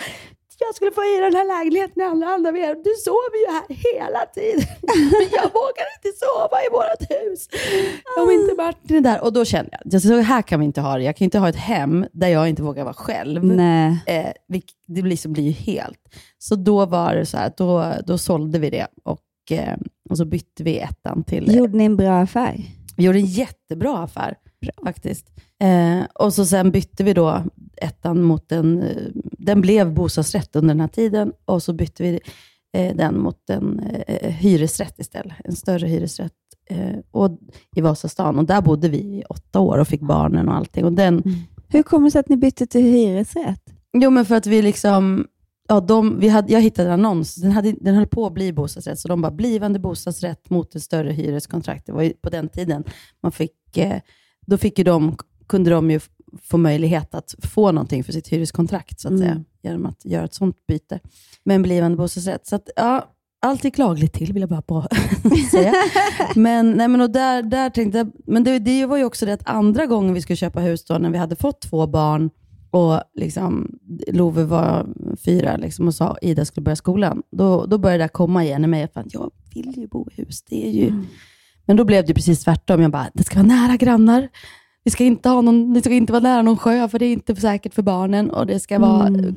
jag 0.60 0.74
skulle 0.74 0.90
få 0.90 1.00
hyra 1.00 1.24
den 1.24 1.34
här 1.40 1.48
lägenheten 1.54 2.02
alla 2.02 2.26
andra 2.26 2.50
vill. 2.52 2.62
Du 2.62 2.92
sover 3.06 3.38
ju 3.42 3.48
här 3.56 3.66
hela 3.68 4.26
tiden. 4.26 4.66
Men 5.12 5.28
jag 5.38 5.48
vågar 5.60 5.86
inte 5.96 6.10
sova 6.22 6.56
i 6.66 6.68
vårt 6.78 7.04
hus. 7.10 7.48
Om 8.20 8.30
inte 8.30 8.54
Martin 8.62 8.96
är 8.96 9.00
där. 9.00 9.24
Och 9.24 9.32
då 9.32 9.44
kände 9.44 9.78
jag, 9.84 10.02
så 10.02 10.20
här 10.20 10.42
kan 10.42 10.60
vi 10.60 10.66
inte 10.66 10.80
ha 10.80 10.96
det. 10.96 11.02
Jag 11.02 11.16
kan 11.16 11.24
inte 11.24 11.38
ha 11.38 11.48
ett 11.48 11.56
hem 11.56 12.06
där 12.12 12.28
jag 12.28 12.48
inte 12.48 12.62
vågar 12.62 12.84
vara 12.84 12.94
själv. 12.94 13.44
Nej. 13.44 13.98
Eh, 14.06 14.60
det 14.86 15.02
liksom 15.02 15.32
blir 15.32 15.44
ju 15.44 15.52
helt. 15.52 16.00
Så 16.38 16.54
då 16.54 16.86
var 16.86 17.14
det 17.14 17.26
så 17.26 17.36
här, 17.36 17.52
då, 17.56 17.94
då 18.06 18.18
sålde 18.18 18.58
vi 18.58 18.70
det 18.70 18.86
och, 19.04 19.20
eh, 19.50 19.76
och 20.10 20.16
så 20.16 20.24
bytte 20.24 20.62
vi 20.62 20.78
ettan 20.78 21.24
till... 21.24 21.56
Gjorde 21.56 21.78
ni 21.78 21.84
en 21.84 21.96
bra 21.96 22.18
affär? 22.18 22.60
Vi 22.96 23.04
gjorde 23.04 23.18
en 23.18 23.26
jättebra 23.26 23.98
affär 23.98 24.34
faktiskt. 24.84 25.26
Eh, 25.60 26.04
och 26.14 26.34
så 26.34 26.46
sen 26.46 26.70
bytte 26.70 27.04
vi 27.04 27.12
då 27.14 27.44
ettan 27.76 28.22
mot 28.22 28.52
en, 28.52 28.82
eh, 28.82 28.96
den 29.38 29.60
blev 29.60 29.94
bostadsrätt 29.94 30.56
under 30.56 30.74
den 30.74 30.80
här 30.80 30.88
tiden 30.88 31.32
och 31.44 31.62
så 31.62 31.72
bytte 31.72 32.02
vi 32.02 32.20
eh, 32.76 32.96
den 32.96 33.20
mot 33.20 33.50
en 33.50 33.80
eh, 34.06 34.30
hyresrätt 34.30 34.98
istället. 34.98 35.36
En 35.44 35.56
större 35.56 35.86
hyresrätt 35.86 36.32
eh, 36.70 36.98
och, 37.10 37.38
i 37.76 37.80
Vasastan. 37.80 38.38
Och 38.38 38.44
där 38.44 38.60
bodde 38.60 38.88
vi 38.88 38.98
i 38.98 39.22
åtta 39.28 39.60
år 39.60 39.78
och 39.78 39.88
fick 39.88 40.00
barnen 40.00 40.48
och 40.48 40.54
allting. 40.54 40.84
Och 40.84 40.92
den, 40.92 41.22
Hur 41.68 41.82
kommer 41.82 42.06
det 42.06 42.10
sig 42.10 42.18
att 42.18 42.28
ni 42.28 42.36
bytte 42.36 42.66
till 42.66 42.80
hyresrätt? 42.80 43.62
Jo, 43.92 44.10
men 44.10 44.24
för 44.24 44.34
att 44.34 44.46
vi 44.46 44.62
liksom, 44.62 45.26
ja, 45.68 45.80
de, 45.80 46.20
vi 46.20 46.28
hade, 46.28 46.52
jag 46.52 46.60
hittade 46.60 46.88
en 46.88 46.92
annons, 46.92 47.34
den, 47.34 47.52
hade, 47.52 47.72
den 47.72 47.94
höll 47.94 48.06
på 48.06 48.26
att 48.26 48.34
bli 48.34 48.52
bostadsrätt, 48.52 48.98
så 48.98 49.08
de 49.08 49.22
bara, 49.22 49.32
blivande 49.32 49.78
bostadsrätt 49.78 50.50
mot 50.50 50.74
ett 50.74 50.82
större 50.82 51.12
hyreskontrakt. 51.12 51.86
Det 51.86 51.92
var 51.92 52.02
ju 52.02 52.12
på 52.12 52.30
den 52.30 52.48
tiden 52.48 52.84
man 53.22 53.32
fick, 53.32 53.78
då 54.46 54.58
fick 54.58 54.78
ju 54.78 54.84
de, 54.84 55.16
kunde 55.46 55.70
de 55.70 55.90
ju 55.90 56.00
få 56.42 56.58
möjlighet 56.58 57.14
att 57.14 57.34
få 57.42 57.72
någonting 57.72 58.04
för 58.04 58.12
sitt 58.12 58.28
hyreskontrakt, 58.28 59.00
så 59.00 59.08
att 59.08 59.12
Mm. 59.12 59.22
säga, 59.22 59.44
genom 59.62 59.86
att 59.86 60.04
göra 60.04 60.24
ett 60.24 60.34
sånt 60.34 60.66
byte 60.66 61.00
med 61.44 61.54
en 61.56 61.62
blivande 61.62 61.96
bostadsrätt. 61.96 62.46
Så 62.46 62.56
att, 62.56 62.68
ja, 62.76 63.10
allt 63.42 63.64
gick 63.64 63.78
lagligt 63.78 64.12
till, 64.12 64.32
vill 64.32 64.40
jag 64.40 64.48
bara 64.50 64.62
på 64.62 64.86
säga. 65.50 65.72
Men, 66.34 66.70
nej, 66.72 66.88
men, 66.88 67.00
och 67.00 67.10
där, 67.10 67.42
där 67.42 67.70
tänkte 67.70 67.98
jag, 67.98 68.10
men 68.26 68.44
det, 68.44 68.58
det 68.58 68.86
var 68.86 68.96
ju 68.96 69.04
också 69.04 69.26
det 69.26 69.32
att 69.32 69.48
andra 69.48 69.86
gången 69.86 70.14
vi 70.14 70.20
skulle 70.22 70.36
köpa 70.36 70.60
hus, 70.60 70.84
då, 70.84 70.98
när 70.98 71.10
vi 71.10 71.18
hade 71.18 71.36
fått 71.36 71.60
två 71.60 71.86
barn, 71.86 72.30
och 72.72 73.00
liksom, 73.14 73.78
Love 74.12 74.44
var 74.44 74.86
fyra 75.24 75.56
liksom, 75.56 75.86
och 75.86 75.94
sa 75.94 76.16
Ida 76.22 76.44
skulle 76.44 76.64
börja 76.64 76.76
skolan. 76.76 77.22
Då, 77.32 77.66
då 77.66 77.78
började 77.78 78.04
det 78.04 78.08
komma 78.08 78.44
igen 78.44 78.64
i 78.64 78.66
mig. 78.66 78.88
Att 78.94 79.14
jag 79.14 79.30
vill 79.54 79.72
ju 79.78 79.86
bo 79.86 80.08
i 80.10 80.22
hus. 80.22 80.42
Det 80.42 80.66
är 80.66 80.70
ju... 80.70 80.92
Men 81.66 81.76
då 81.76 81.84
blev 81.84 82.06
det 82.06 82.14
precis 82.14 82.44
tvärtom. 82.44 82.82
Jag 82.82 82.90
bara, 82.90 83.10
det 83.14 83.24
ska 83.24 83.36
vara 83.36 83.46
nära 83.46 83.76
grannar. 83.76 84.28
Vi 84.84 84.90
ska 84.90 85.04
inte 85.04 85.28
ha 85.28 85.40
någon, 85.40 85.74
det 85.74 85.80
ska 85.80 85.90
inte 85.92 86.12
vara 86.12 86.22
nära 86.22 86.42
någon 86.42 86.56
sjö, 86.58 86.88
för 86.88 86.98
det 86.98 87.06
är 87.06 87.12
inte 87.12 87.36
säkert 87.36 87.74
för 87.74 87.82
barnen. 87.82 88.30
Och 88.30 88.46
det 88.46 88.60
ska 88.60 88.78
vara 88.78 89.06
Mm. 89.06 89.24
eh, 89.24 89.34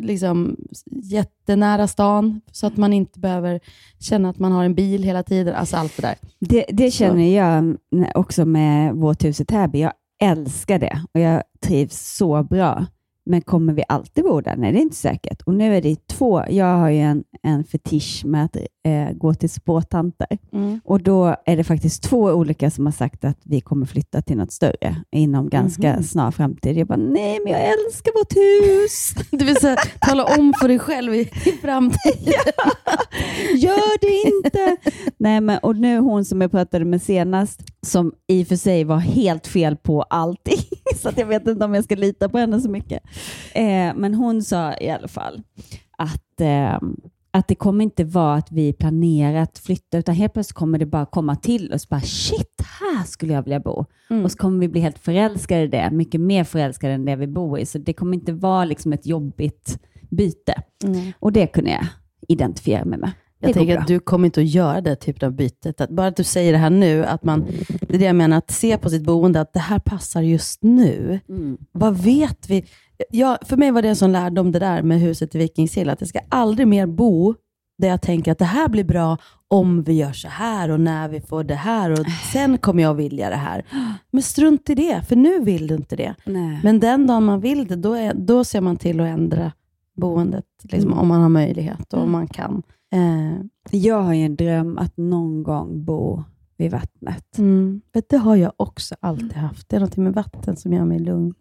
liksom, 0.00 0.56
jättenära 0.90 1.86
stan, 1.86 2.40
så 2.52 2.66
att 2.66 2.76
man 2.76 2.92
inte 2.92 3.20
behöver 3.20 3.60
känna 4.00 4.28
att 4.30 4.38
man 4.38 4.52
har 4.52 4.64
en 4.64 4.74
bil 4.74 5.02
hela 5.02 5.22
tiden. 5.22 5.54
Alltså 5.54 5.76
allt 5.76 5.96
det 5.96 6.02
där. 6.02 6.14
Det, 6.40 6.64
det 6.68 6.90
känner 6.90 7.36
jag 7.36 7.76
också 8.14 8.44
med 8.44 8.94
vårt 8.94 9.24
hus 9.24 9.40
i 9.40 9.44
Täby. 9.44 9.80
Jag 9.80 9.92
älskar 10.22 10.78
det 10.78 11.00
och 11.12 11.20
jag 11.20 11.42
trivs 11.66 12.16
så 12.16 12.42
bra. 12.42 12.86
Men 13.26 13.40
kommer 13.42 13.72
vi 13.72 13.82
alltid 13.88 14.24
bo 14.24 14.40
där? 14.40 14.56
Nej, 14.56 14.72
det 14.72 14.78
är 14.78 14.82
inte 14.82 14.96
säkert. 14.96 15.42
Och 15.42 15.54
nu 15.54 15.76
är 15.76 15.82
det 15.82 16.06
två. 16.06 16.42
Jag 16.50 16.76
har 16.76 16.90
ju 16.90 17.00
en, 17.00 17.24
en 17.42 17.64
fetisch 17.64 18.22
med 18.24 18.44
att 18.44 18.56
eh, 18.84 19.10
gå 19.12 19.34
till 19.34 19.50
spåtanter. 19.50 20.38
Mm. 20.52 20.80
Och 20.84 21.02
då 21.02 21.36
är 21.46 21.56
det 21.56 21.64
faktiskt 21.64 22.02
två 22.02 22.18
olika 22.22 22.70
som 22.70 22.86
har 22.86 22.92
sagt 22.92 23.24
att 23.24 23.38
vi 23.44 23.60
kommer 23.60 23.86
flytta 23.86 24.22
till 24.22 24.36
något 24.36 24.52
större 24.52 24.96
inom 25.10 25.48
ganska 25.48 25.92
Mhm. 25.92 26.02
snar 26.02 26.30
framtid. 26.30 26.76
Jag 26.78 26.86
bara, 26.86 26.96
nej, 26.96 27.40
men 27.44 27.52
jag 27.52 27.60
älskar 27.62 28.12
vårt 28.18 28.36
hus. 28.36 29.14
Du 29.38 29.44
vill 29.44 29.56
säga, 29.56 29.76
tala 30.00 30.24
om 30.24 30.54
för 30.60 30.68
dig 30.68 30.78
själv 30.78 31.14
i, 31.14 31.20
i 31.20 31.52
framtiden. 31.62 32.52
Gör 33.56 34.00
det 34.00 34.30
inte! 34.36 34.76
Nej, 35.18 35.40
men, 35.40 35.58
och 35.58 35.76
nu 35.76 35.98
hon 35.98 36.24
som 36.24 36.40
jag 36.40 36.50
pratade 36.50 36.84
med 36.84 37.02
senast, 37.02 37.60
som 37.86 38.12
i 38.26 38.42
och 38.42 38.46
för 38.48 38.56
sig 38.56 38.84
var 38.84 38.98
helt 38.98 39.46
fel 39.46 39.76
på 39.76 40.02
allting, 40.02 40.58
så 41.02 41.08
att 41.08 41.18
jag 41.18 41.26
vet 41.26 41.46
inte 41.48 41.64
om 41.64 41.74
jag 41.74 41.84
ska 41.84 41.94
lita 41.94 42.28
på 42.28 42.38
henne 42.38 42.60
så 42.60 42.70
mycket. 42.70 43.02
Eh, 43.54 43.94
men 43.94 44.14
hon 44.14 44.42
sa 44.42 44.74
i 44.80 44.90
alla 44.90 45.08
fall 45.08 45.42
att, 45.98 46.40
eh, 46.40 46.78
att 47.34 47.48
det 47.48 47.54
kommer 47.54 47.84
inte 47.84 48.04
vara 48.04 48.34
att 48.34 48.52
vi 48.52 48.72
planerar 48.72 49.42
att 49.42 49.58
flytta, 49.58 49.98
utan 49.98 50.14
helt 50.14 50.32
plötsligt 50.32 50.54
kommer 50.54 50.78
det 50.78 50.86
bara 50.86 51.06
komma 51.06 51.36
till 51.36 51.72
oss. 51.72 51.88
Bara, 51.88 52.00
Shit, 52.00 52.62
här 52.80 53.04
skulle 53.04 53.32
jag 53.32 53.42
vilja 53.42 53.60
bo. 53.60 53.84
Mm. 54.10 54.24
Och 54.24 54.32
så 54.32 54.38
kommer 54.38 54.60
vi 54.60 54.68
bli 54.68 54.80
helt 54.80 54.98
förälskade 54.98 55.62
i 55.62 55.66
det, 55.66 55.90
mycket 55.92 56.20
mer 56.20 56.44
förälskade 56.44 56.92
än 56.92 57.04
det 57.04 57.16
vi 57.16 57.26
bor 57.26 57.58
i. 57.58 57.66
Så 57.66 57.78
det 57.78 57.92
kommer 57.92 58.14
inte 58.14 58.32
vara 58.32 58.64
liksom 58.64 58.92
ett 58.92 59.06
jobbigt 59.06 59.78
byte. 60.10 60.54
Mm. 60.84 61.12
Och 61.18 61.32
det 61.32 61.46
kunde 61.46 61.70
jag 61.70 61.86
identifiera 62.28 62.84
mig 62.84 62.98
med. 62.98 63.10
Det 63.40 63.46
Jag 63.48 63.54
tänker 63.54 63.74
bra. 63.74 63.82
att 63.82 63.88
du 63.88 64.00
kommer 64.00 64.24
inte 64.26 64.40
att 64.40 64.46
göra 64.46 64.80
det 64.80 64.96
typen 64.96 65.26
av 65.26 65.32
bytet. 65.32 65.80
Att 65.80 65.90
bara 65.90 66.06
att 66.06 66.16
du 66.16 66.24
säger 66.24 66.52
det 66.52 66.58
här 66.58 66.70
nu, 66.70 67.04
att 67.04 67.24
man, 67.24 67.46
det 67.80 67.94
är 67.94 67.98
det 67.98 68.04
jag 68.04 68.16
menar, 68.16 68.38
att 68.38 68.50
se 68.50 68.78
på 68.78 68.90
sitt 68.90 69.02
boende, 69.02 69.40
att 69.40 69.52
det 69.52 69.60
här 69.60 69.78
passar 69.78 70.22
just 70.22 70.62
nu. 70.62 71.20
Mm. 71.28 71.58
Vad 71.72 71.98
vet 71.98 72.50
vi? 72.50 72.64
Ja, 73.10 73.38
för 73.42 73.56
mig 73.56 73.70
var 73.70 73.82
det 73.82 73.88
en 73.88 73.96
sån 73.96 74.12
lärdom 74.12 74.52
det 74.52 74.58
där 74.58 74.82
med 74.82 75.00
huset 75.00 75.34
i 75.34 75.38
Vikingsill, 75.38 75.88
att 75.90 76.00
jag 76.00 76.08
ska 76.08 76.20
aldrig 76.28 76.68
mer 76.68 76.86
bo 76.86 77.34
där 77.78 77.88
jag 77.88 78.02
tänker 78.02 78.32
att 78.32 78.38
det 78.38 78.44
här 78.44 78.68
blir 78.68 78.84
bra 78.84 79.18
om 79.48 79.82
vi 79.82 79.92
gör 79.92 80.12
så 80.12 80.28
här 80.28 80.70
och 80.70 80.80
när 80.80 81.08
vi 81.08 81.20
får 81.20 81.44
det 81.44 81.54
här 81.54 81.90
och 81.90 81.98
sen 82.32 82.58
kommer 82.58 82.82
jag 82.82 82.94
vilja 82.94 83.30
det 83.30 83.36
här. 83.36 83.64
Men 84.10 84.22
strunt 84.22 84.70
i 84.70 84.74
det, 84.74 85.02
för 85.08 85.16
nu 85.16 85.40
vill 85.40 85.66
du 85.66 85.74
inte 85.74 85.96
det. 85.96 86.14
Nej. 86.26 86.60
Men 86.62 86.80
den 86.80 87.06
dagen 87.06 87.24
man 87.24 87.40
vill 87.40 87.66
det, 87.66 87.76
då, 87.76 87.92
är, 87.94 88.14
då 88.14 88.44
ser 88.44 88.60
man 88.60 88.76
till 88.76 89.00
att 89.00 89.06
ändra 89.06 89.52
boendet, 89.96 90.44
liksom, 90.62 90.90
Mm. 90.92 90.98
om 91.02 91.08
man 91.08 91.20
har 91.20 91.28
möjlighet 91.28 91.92
och 91.94 92.02
om 92.02 92.12
man 92.12 92.26
kan. 92.26 92.62
Eh, 92.94 93.44
Jag 93.70 94.02
har 94.02 94.12
ju 94.14 94.24
en 94.24 94.36
dröm 94.36 94.78
att 94.78 94.96
någon 94.96 95.42
gång 95.42 95.84
bo 95.84 96.22
vid 96.56 96.70
vattnet. 96.70 97.38
Mm. 97.38 97.80
Det 98.08 98.16
har 98.16 98.36
jag 98.36 98.52
också 98.56 98.94
alltid 99.00 99.32
haft. 99.32 99.68
Det 99.68 99.76
är 99.76 99.80
något 99.80 99.96
med 99.96 100.14
vatten 100.14 100.56
som 100.56 100.72
gör 100.72 100.84
mig 100.84 100.98
lugn. 100.98 101.34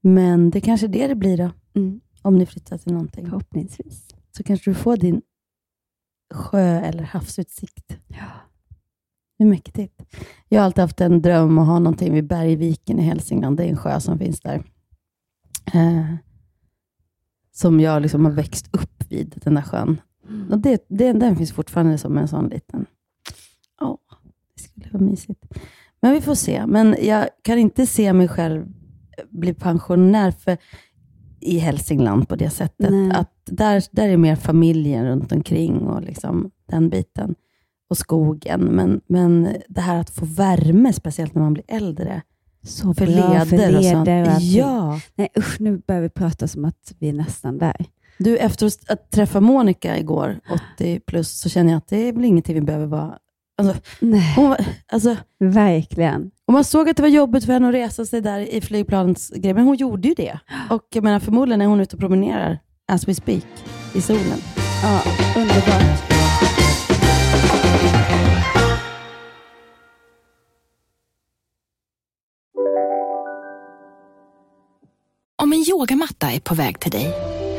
Men 0.00 0.50
det 0.50 0.60
kanske 0.60 0.86
är 0.86 0.88
det 0.88 1.06
det 1.06 1.14
blir 1.14 1.36
då. 1.36 1.50
Mm. 1.74 2.00
Om 2.22 2.38
ni 2.38 2.46
flyttar 2.46 2.78
till 2.78 2.92
någonting. 2.92 3.24
Förhoppningsvis. 3.26 4.08
Så 4.36 4.42
kanske 4.42 4.70
du 4.70 4.74
får 4.74 4.96
din 4.96 5.22
sjö 6.34 6.80
eller 6.80 7.02
havsutsikt. 7.02 7.98
Ja. 8.06 8.26
Det 9.38 9.44
är 9.44 9.48
mäktigt. 9.48 10.02
Jag 10.48 10.60
har 10.60 10.64
alltid 10.64 10.82
haft 10.82 11.00
en 11.00 11.22
dröm 11.22 11.58
att 11.58 11.66
ha 11.66 11.78
någonting 11.78 12.14
vid 12.14 12.26
Bergviken 12.26 12.98
i 12.98 13.02
Hälsingland. 13.02 13.56
Det 13.56 13.64
är 13.64 13.68
en 13.68 13.76
sjö 13.76 14.00
som 14.00 14.18
finns 14.18 14.40
där. 14.40 14.64
Eh, 15.74 16.14
som 17.52 17.80
jag 17.80 18.02
liksom 18.02 18.24
har 18.24 18.32
växt 18.32 18.68
upp 18.74 19.04
vid, 19.08 19.40
den 19.44 19.54
där 19.54 19.62
sjön. 19.62 20.00
Och 20.50 20.58
det, 20.58 20.86
det, 20.88 21.12
den 21.12 21.36
finns 21.36 21.52
fortfarande 21.52 21.98
som 21.98 22.18
en 22.18 22.28
sån 22.28 22.48
liten... 22.48 22.86
Åh, 23.80 23.98
det 24.54 24.62
skulle 24.62 24.90
vara 24.92 25.02
mysigt. 25.02 25.44
Men 26.00 26.12
vi 26.12 26.20
får 26.20 26.34
se. 26.34 26.66
Men 26.66 26.96
jag 27.02 27.28
kan 27.42 27.58
inte 27.58 27.86
se 27.86 28.12
mig 28.12 28.28
själv 28.28 28.66
bli 29.30 29.54
pensionär 29.54 30.30
för, 30.30 30.56
i 31.40 31.58
Hälsingland 31.58 32.28
på 32.28 32.36
det 32.36 32.50
sättet. 32.50 32.90
Nej. 32.90 33.10
Att 33.14 33.32
där, 33.44 33.82
där 33.90 34.08
är 34.08 34.16
mer 34.16 34.36
familjen 34.36 35.04
runt 35.06 35.32
omkring 35.32 35.78
och 35.78 36.02
liksom 36.02 36.50
den 36.70 36.88
biten. 36.88 37.34
Och 37.90 37.98
skogen. 37.98 38.60
Men, 38.60 39.00
men 39.06 39.48
det 39.68 39.80
här 39.80 39.96
att 40.00 40.10
få 40.10 40.24
värme, 40.24 40.92
speciellt 40.92 41.34
när 41.34 41.42
man 41.42 41.54
blir 41.54 41.64
äldre. 41.68 42.22
Så 42.62 42.94
för 42.94 43.06
bra 43.06 43.14
leder, 43.14 43.44
för 43.44 43.76
och 43.78 43.84
sånt. 43.84 44.06
leder 44.06 44.22
och 44.22 44.28
allting. 44.28 44.50
Ja. 44.52 45.00
Nej 45.14 45.28
usch, 45.38 45.60
nu 45.60 45.82
börjar 45.86 46.02
vi 46.02 46.08
prata 46.08 46.48
som 46.48 46.64
att 46.64 46.92
vi 46.98 47.08
är 47.08 47.12
nästan 47.12 47.58
där. 47.58 47.86
Du, 48.18 48.36
efter 48.38 48.66
att- 48.66 48.90
att 48.90 49.10
träffa 49.10 49.40
Monica 49.40 49.98
igår, 49.98 50.40
80 50.76 51.00
plus, 51.06 51.40
så 51.40 51.48
känner 51.48 51.70
jag 51.72 51.78
att 51.78 51.88
det 51.88 51.96
är 52.08 52.12
väl 52.12 52.24
ingenting 52.24 52.54
vi 52.54 52.60
behöver 52.60 52.86
vara... 52.86 53.18
Alltså, 53.58 53.74
Nej. 54.00 54.34
Hon, 54.36 54.56
alltså, 54.92 55.16
Verkligen. 55.40 56.30
och 56.46 56.52
man 56.52 56.64
såg 56.64 56.88
att 56.88 56.96
det 56.96 57.02
var 57.02 57.10
jobbigt 57.10 57.44
för 57.44 57.52
henne 57.52 57.68
att 57.68 57.74
resa 57.74 58.04
sig 58.06 58.20
där 58.20 58.40
i 58.40 58.60
flygplansgrejen, 58.60 59.56
men 59.56 59.64
hon 59.64 59.76
gjorde 59.76 60.08
ju 60.08 60.14
det. 60.14 60.38
Och 60.70 60.82
jag 60.94 61.04
menar, 61.04 61.20
förmodligen 61.20 61.60
är 61.60 61.66
hon 61.66 61.80
ute 61.80 61.96
och 61.96 62.00
promenerar, 62.00 62.58
as 62.88 63.08
we 63.08 63.14
speak, 63.14 63.44
i 63.94 64.00
solen. 64.00 64.38
Ja, 64.82 65.02
underbart. 65.36 66.02
Om 75.42 75.52
en 75.52 75.64
yogamatta 75.70 76.30
är 76.32 76.40
på 76.40 76.54
väg 76.54 76.80
till 76.80 76.90
dig 76.90 77.37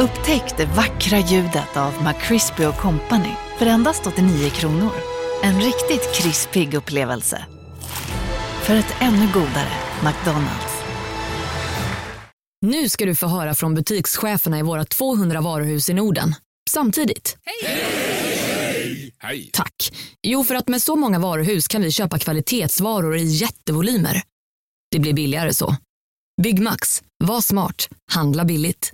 Upptäck 0.00 0.56
det 0.56 0.66
vackra 0.66 1.18
ljudet 1.18 1.76
av 1.76 1.92
McCrispy 2.04 2.64
Company 2.78 3.34
för 3.58 3.66
endast 3.66 4.06
89 4.06 4.50
kronor. 4.50 4.92
En 5.42 5.60
riktigt 5.60 6.14
krispig 6.14 6.74
upplevelse. 6.74 7.46
För 8.62 8.74
ett 8.74 8.94
ännu 9.00 9.26
godare 9.34 9.72
McDonalds. 10.04 10.82
Nu 12.60 12.88
ska 12.88 13.04
du 13.06 13.14
få 13.14 13.26
höra 13.26 13.54
från 13.54 13.74
butikscheferna 13.74 14.58
i 14.58 14.62
våra 14.62 14.84
200 14.84 15.40
varuhus 15.40 15.90
i 15.90 15.94
Norden. 15.94 16.34
Samtidigt. 16.70 17.36
Hej! 19.20 19.50
Tack. 19.52 19.92
Jo, 20.22 20.44
för 20.44 20.54
att 20.54 20.68
med 20.68 20.82
så 20.82 20.96
många 20.96 21.18
varuhus 21.18 21.68
kan 21.68 21.82
vi 21.82 21.90
köpa 21.90 22.18
kvalitetsvaror 22.18 23.16
i 23.16 23.24
jättevolymer. 23.24 24.22
Det 24.90 24.98
blir 24.98 25.12
billigare 25.12 25.54
så. 25.54 25.76
Byggmax. 26.42 27.02
Var 27.24 27.40
smart. 27.40 27.88
Handla 28.12 28.44
billigt. 28.44 28.92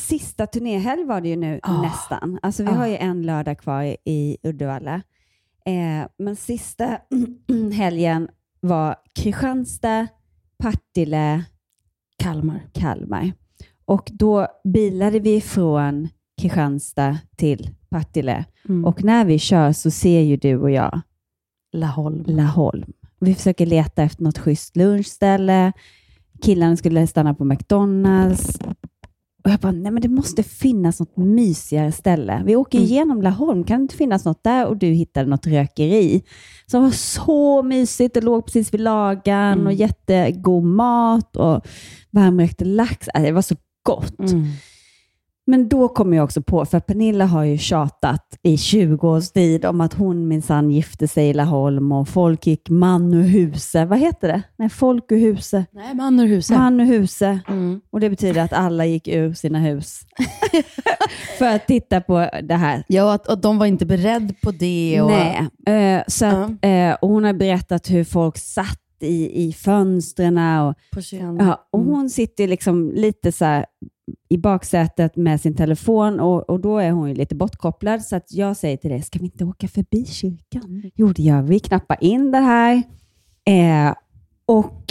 Sista 0.00 0.46
turnéhelg 0.46 1.04
var 1.04 1.20
det 1.20 1.28
ju 1.28 1.36
nu 1.36 1.60
Ah. 1.62 1.82
nästan. 1.82 2.38
Alltså 2.42 2.62
vi 2.62 2.68
Ah. 2.68 2.72
har 2.74 2.86
ju 2.86 2.96
en 2.96 3.22
lördag 3.22 3.58
kvar 3.58 3.82
i 4.04 4.36
Uddevalla. 4.42 4.94
Eh, 5.66 6.08
men 6.18 6.36
sista 6.36 6.98
helgen 7.72 8.28
var 8.60 8.96
Kristianstad, 9.14 10.06
Partille, 10.58 11.44
Kalmar. 12.18 12.60
Kalmar. 12.72 13.32
Och 13.84 14.10
då 14.12 14.46
bilade 14.64 15.18
vi 15.20 15.40
från 15.40 16.08
Kristianstad 16.40 17.18
till 17.36 17.70
Partille. 17.88 18.44
Mm. 18.68 18.84
Och 18.84 19.04
när 19.04 19.24
vi 19.24 19.38
kör 19.38 19.72
så 19.72 19.90
ser 19.90 20.20
ju 20.20 20.36
du 20.36 20.56
och 20.56 20.70
jag 20.70 21.00
Laholm. 21.72 22.24
Laholm. 22.26 22.92
Vi 23.20 23.34
försöker 23.34 23.66
leta 23.66 24.02
efter 24.02 24.22
något 24.22 24.38
schysst 24.38 24.76
lunchställe. 24.76 25.72
Killarna 26.42 26.76
skulle 26.76 27.06
stanna 27.06 27.34
på 27.34 27.44
McDonalds. 27.44 28.58
Och 29.44 29.50
jag 29.50 29.60
bara, 29.60 29.72
nej 29.72 29.92
men 29.92 30.02
det 30.02 30.08
måste 30.08 30.42
finnas 30.42 31.00
något 31.00 31.16
mysigare 31.16 31.92
ställe. 31.92 32.42
Vi 32.46 32.56
åker 32.56 32.78
Mm. 32.78 32.90
igenom 32.90 33.22
Laholm, 33.22 33.64
kan 33.64 33.78
det 33.78 33.82
inte 33.82 33.96
finnas 33.96 34.24
något 34.24 34.44
där? 34.44 34.66
Och 34.66 34.76
du 34.76 34.86
hittade 34.86 35.30
något 35.30 35.46
rökeri 35.46 36.22
som 36.66 36.82
var 36.82 36.90
så 36.90 37.62
mysigt 37.62 38.16
och 38.16 38.22
låg 38.22 38.46
precis 38.46 38.74
vid 38.74 38.80
lagan 38.80 39.52
Mm. 39.52 39.66
och 39.66 39.72
jättegod 39.72 40.64
mat 40.64 41.36
och 41.36 41.66
varmrökt 42.10 42.60
lax. 42.66 43.08
Alltså, 43.08 43.26
det 43.26 43.32
var 43.32 43.42
så 43.42 43.54
gott. 43.82 44.18
Mm. 44.20 44.44
Men 45.46 45.68
då 45.68 45.88
kom 45.88 46.14
jag 46.14 46.24
också 46.24 46.42
på, 46.42 46.64
för 46.64 46.80
Pernilla 46.80 47.26
har 47.26 47.44
ju 47.44 47.58
tjatat 47.58 48.38
i 48.42 48.56
20 48.56 49.08
års 49.08 49.30
tid 49.30 49.64
om 49.64 49.80
att 49.80 49.94
hon 49.94 50.28
minsann 50.28 50.70
gifte 50.70 51.08
sig 51.08 51.28
i 51.28 51.34
Laholm 51.34 51.92
och 51.92 52.08
folk 52.08 52.46
gick 52.46 52.70
man 52.70 53.14
ur 53.14 53.22
huset. 53.22 53.88
Vad 53.88 53.98
heter 53.98 54.28
det? 54.28 54.42
Nej, 54.56 54.68
folk 54.68 55.12
ur 55.12 55.18
huset. 55.18 55.66
Nej, 55.72 55.94
man 55.94 56.20
ur 56.20 56.26
huset. 56.26 56.56
Man 56.56 56.80
ur 56.80 56.84
huset. 56.84 57.48
Mm. 57.48 57.80
Och 57.90 58.00
det 58.00 58.10
betyder 58.10 58.42
att 58.42 58.52
alla 58.52 58.86
gick 58.86 59.08
ur 59.08 59.32
sina 59.32 59.58
hus 59.58 60.00
för 61.38 61.46
att 61.46 61.66
titta 61.66 62.00
på 62.00 62.28
det 62.42 62.54
här. 62.54 62.84
Ja, 62.88 63.14
att, 63.14 63.26
och 63.26 63.38
de 63.38 63.58
var 63.58 63.66
inte 63.66 63.86
beredda 63.86 64.34
på 64.42 64.50
det. 64.50 65.00
Och, 65.00 65.10
Nej, 65.10 65.96
eh, 65.98 66.02
så 66.06 66.26
att, 66.26 66.50
eh, 66.62 66.92
och 67.02 67.08
hon 67.08 67.24
har 67.24 67.32
berättat 67.32 67.90
hur 67.90 68.04
folk 68.04 68.38
satt 68.38 68.80
i, 69.00 69.48
i 69.48 69.52
fönstren 69.52 70.38
och, 70.38 70.74
ja, 71.38 71.68
och 71.72 71.80
hon 71.80 72.10
sitter 72.10 72.48
liksom 72.48 72.92
lite 72.94 73.32
så 73.32 73.44
här 73.44 73.66
i 74.28 74.38
baksätet 74.38 75.16
med 75.16 75.40
sin 75.40 75.56
telefon 75.56 76.20
och, 76.20 76.50
och 76.50 76.60
då 76.60 76.78
är 76.78 76.90
hon 76.90 77.08
ju 77.08 77.14
lite 77.14 77.34
bortkopplad. 77.34 78.02
Så 78.02 78.16
att 78.16 78.32
jag 78.32 78.56
säger 78.56 78.76
till 78.76 78.90
dig, 78.90 79.02
ska 79.02 79.18
vi 79.18 79.24
inte 79.24 79.44
åka 79.44 79.68
förbi 79.68 80.04
kyrkan? 80.06 80.82
Jo, 80.94 81.12
det 81.12 81.22
gör 81.22 81.42
vi. 81.42 81.60
Knappar 81.60 81.96
in 82.00 82.30
det 82.30 82.38
här. 82.38 82.82
Eh, 83.46 83.94
och 84.46 84.84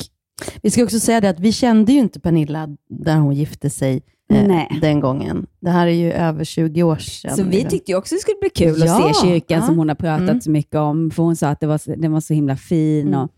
Vi 0.61 0.69
ska 0.69 0.83
också 0.83 0.99
säga 0.99 1.21
det 1.21 1.29
att 1.29 1.39
vi 1.39 1.51
kände 1.51 1.91
ju 1.93 1.99
inte 1.99 2.19
Pernilla 2.19 2.67
där 2.89 3.17
hon 3.17 3.33
gifte 3.35 3.69
sig 3.69 4.01
eh, 4.33 4.79
den 4.81 4.99
gången. 4.99 5.45
Det 5.59 5.69
här 5.69 5.87
är 5.87 5.91
ju 5.91 6.11
över 6.11 6.43
20 6.43 6.83
år 6.83 6.95
sedan. 6.95 7.35
Så 7.37 7.43
vi 7.43 7.63
tyckte 7.65 7.91
ju 7.91 7.97
också 7.97 8.15
det 8.15 8.19
skulle 8.21 8.37
bli 8.41 8.49
kul 8.49 8.83
Ja, 8.85 9.09
att 9.09 9.15
se 9.15 9.27
kyrkan 9.27 9.59
ja. 9.59 9.65
som 9.65 9.77
hon 9.77 9.87
har 9.89 9.95
pratat 9.95 10.29
Mm. 10.29 10.41
så 10.41 10.51
mycket 10.51 10.75
om, 10.75 11.11
för 11.11 11.23
hon 11.23 11.35
sa 11.35 11.47
att 11.49 11.59
det 11.59 11.67
var, 11.67 11.77
så- 11.77 11.95
den 11.95 12.11
var 12.11 12.19
så 12.21 12.33
himla 12.33 12.55
fin. 12.57 13.07
Mm. 13.07 13.19
Och, 13.19 13.29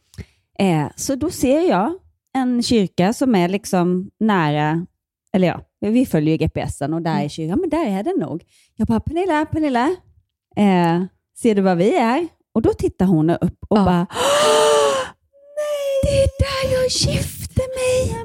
eh, 0.66 0.88
så 0.96 1.16
då 1.16 1.30
ser 1.30 1.70
jag 1.70 1.94
en 2.34 2.64
kyrka 2.64 3.14
som 3.14 3.36
är 3.36 3.48
liksom 3.50 4.10
nära, 4.20 4.86
eller 5.36 5.48
ja, 5.48 5.62
vi 5.80 6.06
följer 6.06 6.38
ju 6.38 6.46
GPSen 6.48 6.94
och 6.94 7.02
där 7.02 7.12
Mm. 7.12 7.26
är 7.26 7.30
kyrkan, 7.30 7.50
ja, 7.50 7.56
men 7.56 7.70
där 7.70 8.00
är 8.00 8.04
den 8.04 8.16
nog. 8.20 8.44
Jag 8.76 8.88
bara, 8.88 9.00
Pernilla, 9.00 9.46
Pernilla, 9.46 9.96
eh, 10.56 11.04
ser 11.38 11.56
du 11.56 11.62
var 11.62 11.76
vi 11.76 11.96
är? 11.96 12.28
Och 12.54 12.62
då 12.62 12.74
tittar 12.74 13.06
hon 13.06 13.30
upp 13.30 13.60
och 13.70 13.78
bara, 13.78 14.08
nej, 14.10 16.02
det 16.04 16.24
är 16.24 16.28
där 16.40 16.74
jag 16.76 16.84
gifte 16.90 17.62
mig. 17.62 18.22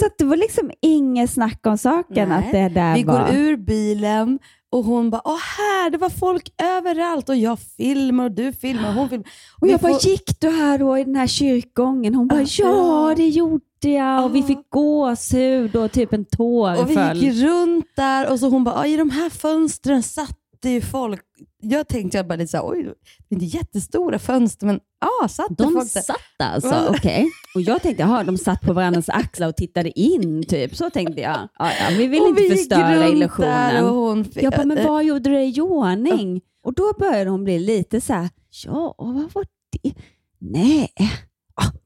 Så 0.00 0.08
det 0.18 0.24
var 0.24 0.36
liksom 0.36 0.70
inget 0.82 1.30
snack 1.30 1.66
om 1.66 1.78
saken 1.78 2.28
Nej. 2.28 2.38
att 2.38 2.52
det 2.52 2.68
där 2.68 2.94
Vi 2.94 3.04
var... 3.04 3.26
går 3.26 3.36
ur 3.36 3.56
bilen 3.56 4.38
och 4.70 4.84
hon 4.84 5.10
bara, 5.10 5.22
åh 5.24 5.38
här, 5.58 5.90
det 5.90 5.98
var 5.98 6.08
folk 6.10 6.48
överallt 6.62 7.28
och 7.28 7.36
jag 7.36 7.58
filmar 7.76 8.24
och 8.24 8.30
du 8.32 8.52
filmar 8.52 8.88
och 8.88 8.94
hon 8.94 9.08
filmar. 9.08 9.26
Och 9.60 9.66
Vi 9.66 9.70
jag 9.70 9.80
bara, 9.80 9.92
får- 9.92 10.10
gick 10.10 10.40
du 10.40 10.48
här 10.50 10.78
då 10.78 10.98
i 10.98 11.04
den 11.04 11.16
här 11.16 11.26
kyrkogången? 11.26 12.14
Hon 12.14 12.28
bara, 12.28 12.42
ja 12.58 13.14
det 13.16 13.28
gjorde 13.28 13.64
jag. 13.90 14.24
Och 14.24 14.34
vi 14.34 14.42
fick 14.42 14.70
gåshud 14.70 15.76
och 15.76 15.92
typ 15.92 16.12
en 16.12 16.24
tår 16.24 16.82
Och 16.82 16.90
vi 16.90 16.94
föll. 16.94 17.16
gick 17.16 17.42
runt 17.44 17.86
där 17.96 18.30
och 18.32 18.40
så 18.40 18.48
hon 18.48 18.64
bara, 18.64 18.74
"Ja, 18.74 18.86
i 18.86 18.96
de 18.96 19.10
här 19.10 19.30
fönstren 19.30 20.02
satt 20.02 20.38
det 20.62 20.70
ju 20.70 20.80
folk. 20.80 21.20
Jag 21.62 21.88
tänkte 21.88 22.16
jag 22.18 22.26
bara 22.26 22.36
lite 22.36 22.50
såhär, 22.50 22.64
oj, 22.70 22.82
det 23.28 23.34
är 23.34 23.42
inte 23.42 23.44
jättestora 23.56 24.18
fönster, 24.18 24.66
men 24.66 24.80
ja, 25.00 25.28
satt 25.28 25.48
det 25.48 25.64
De 25.64 25.72
folk 25.72 25.94
där? 25.94 26.00
satt 26.00 26.16
alltså, 26.38 26.86
okej. 26.90 27.26
Och 27.54 27.60
jag 27.60 27.82
tänkte, 27.82 28.02
jaha, 28.02 28.24
de 28.24 28.38
satt 28.38 28.60
på 28.60 28.72
varandras 28.72 29.08
axlar 29.08 29.48
och 29.48 29.56
tittade 29.56 30.00
in, 30.00 30.42
typ. 30.48 30.76
Så 30.76 30.90
tänkte 30.90 31.20
jag. 31.20 31.36
Ja, 31.58 31.70
ja, 31.80 31.96
vi 31.98 32.06
vill 32.06 32.20
Och 32.22 32.28
inte 32.28 32.42
vi 32.42 32.48
gick 32.48 32.58
förstöra 32.58 32.92
runt 32.92 33.00
där 33.02 33.12
illusionen. 33.12 33.84
och 33.84 33.94
hon 33.94 34.24
fick- 34.24 34.42
Jag 34.42 34.52
bara, 34.52 34.64
men 34.66 34.78
eh, 34.78 34.86
vad 34.86 35.04
gjorde 35.04 35.30
du 35.30 35.42
i 35.42 35.60
ordning? 35.60 36.40
Och 36.62 36.74
då 36.74 36.92
började 36.98 37.30
hon 37.30 37.44
bli 37.44 37.58
lite 37.58 38.00
så 38.00 38.12
här, 38.12 38.28
ja, 38.64 38.94
vad 38.98 39.32
var 39.34 39.46
det? 39.82 39.92
Nej, 40.40 40.92
ah, 41.00 41.04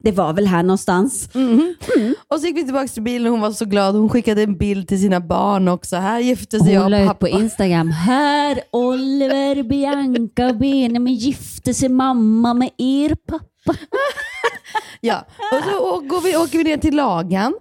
det 0.03 0.11
var 0.11 0.33
väl 0.33 0.47
här 0.47 0.63
någonstans. 0.63 1.29
Mhm. 1.33 1.75
Och 2.27 2.39
så 2.39 2.47
gick 2.47 2.57
vi 2.57 2.63
tillbaka 2.63 2.87
till 2.87 3.03
bilen 3.03 3.25
och 3.27 3.31
hon 3.31 3.41
var 3.41 3.51
så 3.51 3.65
glad. 3.65 3.95
Hon 3.95 4.09
skickade 4.09 4.43
en 4.43 4.57
bild 4.57 4.87
till 4.87 5.01
sina 5.01 5.19
barn 5.19 5.67
också. 5.67 5.95
Här 5.95 6.19
gifte 6.19 6.59
sig 6.59 6.73
jag 6.73 6.81
Hon 6.81 6.91
la 6.91 7.01
och 7.01 7.07
pappa. 7.07 7.19
på 7.19 7.27
Instagram. 7.27 7.89
Här 7.91 8.61
Oliver, 8.71 9.63
Bianca 9.63 10.47
och 10.47 10.57
Benjamin 10.57 11.15
gifte 11.15 11.73
sig 11.73 11.89
mamma 11.89 12.53
med 12.53 12.69
er 12.77 13.15
pappa. 13.27 13.45
Ja, 15.03 15.25
och 15.51 15.63
så 15.69 15.79
å- 15.95 15.99
går 15.99 16.21
vi, 16.21 16.37
åker 16.37 16.57
vi 16.57 16.63
ner 16.63 16.77
till 16.77 16.95
Lagan 16.95 17.53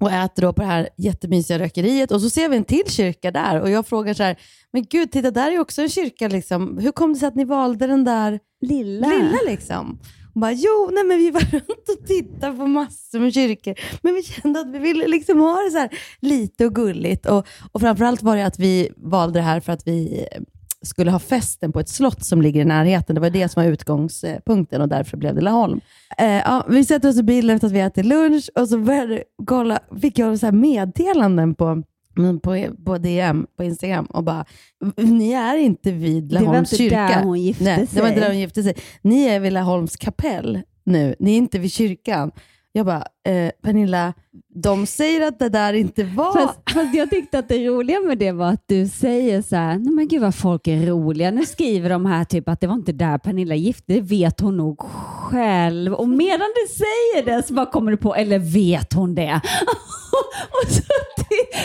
och 0.00 0.12
äter 0.12 0.42
då 0.42 0.52
på 0.52 0.60
det 0.62 0.66
här 0.68 0.88
jättemysiga 0.98 1.58
rökeriet 1.58 2.10
och 2.12 2.20
så 2.20 2.30
ser 2.30 2.48
vi 2.48 2.56
en 2.56 2.64
till 2.64 2.82
kyrka 2.88 3.30
där 3.30 3.60
och 3.60 3.70
jag 3.70 3.86
frågar 3.86 4.14
så 4.14 4.22
här, 4.22 4.36
men 4.72 4.84
gud, 4.90 5.12
titta 5.12 5.30
där 5.30 5.50
är 5.52 5.58
också 5.58 5.82
en 5.82 5.88
kyrka. 5.88 6.28
Liksom. 6.28 6.78
Hur 6.78 6.92
kom 6.92 7.12
det 7.12 7.18
sig 7.18 7.28
att 7.28 7.34
ni 7.34 7.44
valde 7.44 7.86
den 7.86 8.04
där 8.04 8.38
lilla? 8.60 9.08
lilla 9.08 9.38
liksom? 9.46 9.98
Hon 10.34 10.40
bara, 10.40 10.52
jo, 10.52 10.90
nej, 10.92 11.04
men 11.04 11.18
vi 11.18 11.30
var 11.30 11.40
runt 11.52 11.88
och 11.98 12.06
tittade 12.06 12.56
på 12.56 12.66
massor 12.66 13.20
med 13.20 13.34
kyrkor, 13.34 13.74
men 14.02 14.14
vi 14.14 14.22
kände 14.22 14.60
att 14.60 14.70
vi 14.70 14.78
ville 14.78 15.08
liksom 15.08 15.40
ha 15.40 15.62
det 15.62 15.70
så 15.70 15.78
här 15.78 15.90
lite 16.20 16.66
och 16.66 16.74
gulligt. 16.74 17.26
Och, 17.26 17.46
och 17.72 17.80
framförallt 17.80 18.22
var 18.22 18.36
det 18.36 18.46
att 18.46 18.58
vi 18.58 18.90
valde 18.96 19.38
det 19.38 19.42
här 19.42 19.60
för 19.60 19.72
att 19.72 19.86
vi 19.86 20.26
eh, 20.32 20.42
skulle 20.82 21.10
ha 21.10 21.18
festen 21.18 21.72
på 21.72 21.80
ett 21.80 21.88
slott 21.88 22.24
som 22.24 22.42
ligger 22.42 22.60
i 22.60 22.64
närheten. 22.64 23.14
Det 23.14 23.20
var 23.20 23.30
det 23.30 23.48
som 23.48 23.62
var 23.62 23.70
utgångspunkten 23.70 24.82
och 24.82 24.88
därför 24.88 25.16
blev 25.16 25.34
det 25.34 25.40
Laholm. 25.40 25.80
Eh, 26.18 26.26
ja, 26.26 26.66
vi 26.68 26.84
sätter 26.84 27.08
oss 27.08 27.18
i 27.18 27.22
bilen 27.22 27.56
efter 27.56 27.66
att 27.66 27.72
vi 27.72 27.80
ätit 27.80 28.06
lunch 28.06 28.50
och 28.54 28.68
så 28.68 28.78
började 28.78 29.22
kolla, 29.46 29.78
fick 30.00 30.18
jag 30.18 30.38
så 30.38 30.46
här 30.46 30.52
meddelanden 30.52 31.54
på 31.54 31.82
men 32.14 32.40
på, 32.40 32.66
på 32.84 32.98
DM 32.98 33.46
på 33.56 33.64
Instagram 33.64 34.04
och 34.06 34.24
bara, 34.24 34.44
ni 34.96 35.32
är 35.32 35.56
inte 35.56 35.92
vid 35.92 36.24
Det 36.24 36.34
var 36.34 36.42
Laholms 36.42 36.72
inte 36.72 36.82
kyrka. 36.82 36.96
där 36.96 37.22
hon 37.22 37.40
gifte 37.42 37.64
Nej, 37.64 37.86
Det 37.92 38.00
var 38.00 38.08
inte 38.08 38.20
sig. 38.20 38.28
där 38.28 38.28
hon 38.34 38.38
gifte 38.40 38.62
sig. 38.62 38.74
Ni 39.02 39.24
är 39.24 39.40
vid 39.40 39.52
Laholms 39.52 39.96
kapell 39.96 40.60
nu. 40.84 41.14
Ni 41.18 41.32
är 41.32 41.36
inte 41.38 41.58
vid 41.58 41.72
kyrkan. 41.72 42.30
Jag 42.74 42.86
bara, 42.86 43.06
eh, 43.28 43.50
Pernilla, 43.62 44.14
de 44.54 44.86
säger 44.86 45.20
att 45.28 45.38
det 45.38 45.48
där 45.48 45.72
inte 45.72 46.04
var... 46.04 46.32
Fast, 46.32 46.58
fast 46.74 46.94
jag 46.94 47.10
tyckte 47.10 47.38
att 47.38 47.48
det 47.48 47.68
roliga 47.68 48.00
med 48.00 48.18
det 48.18 48.32
var 48.32 48.48
att 48.48 48.64
du 48.66 48.88
säger 48.88 49.42
så 49.42 49.56
här, 49.56 49.78
nej 49.78 49.92
men 49.92 50.08
gud 50.08 50.20
vad 50.20 50.34
folk 50.34 50.66
är 50.66 50.86
roliga. 50.86 51.30
Nu 51.30 51.46
skriver 51.46 51.90
de 51.90 52.06
här 52.06 52.24
typ 52.24 52.48
att 52.48 52.60
det 52.60 52.66
var 52.66 52.74
inte 52.74 52.92
där 52.92 53.18
Pernilla 53.18 53.54
gifte, 53.54 53.92
det 53.92 54.00
vet 54.00 54.40
hon 54.40 54.56
nog 54.56 54.80
själv. 54.80 55.94
Och 55.94 56.08
medan 56.08 56.48
du 56.54 56.74
säger 56.74 57.24
det 57.24 57.42
så 57.42 57.54
bara 57.54 57.66
kommer 57.66 57.90
du 57.90 57.96
på, 57.96 58.14
eller 58.14 58.38
vet 58.38 58.92
hon 58.92 59.14
det? 59.14 59.32
och 60.50 60.72
så, 60.72 60.82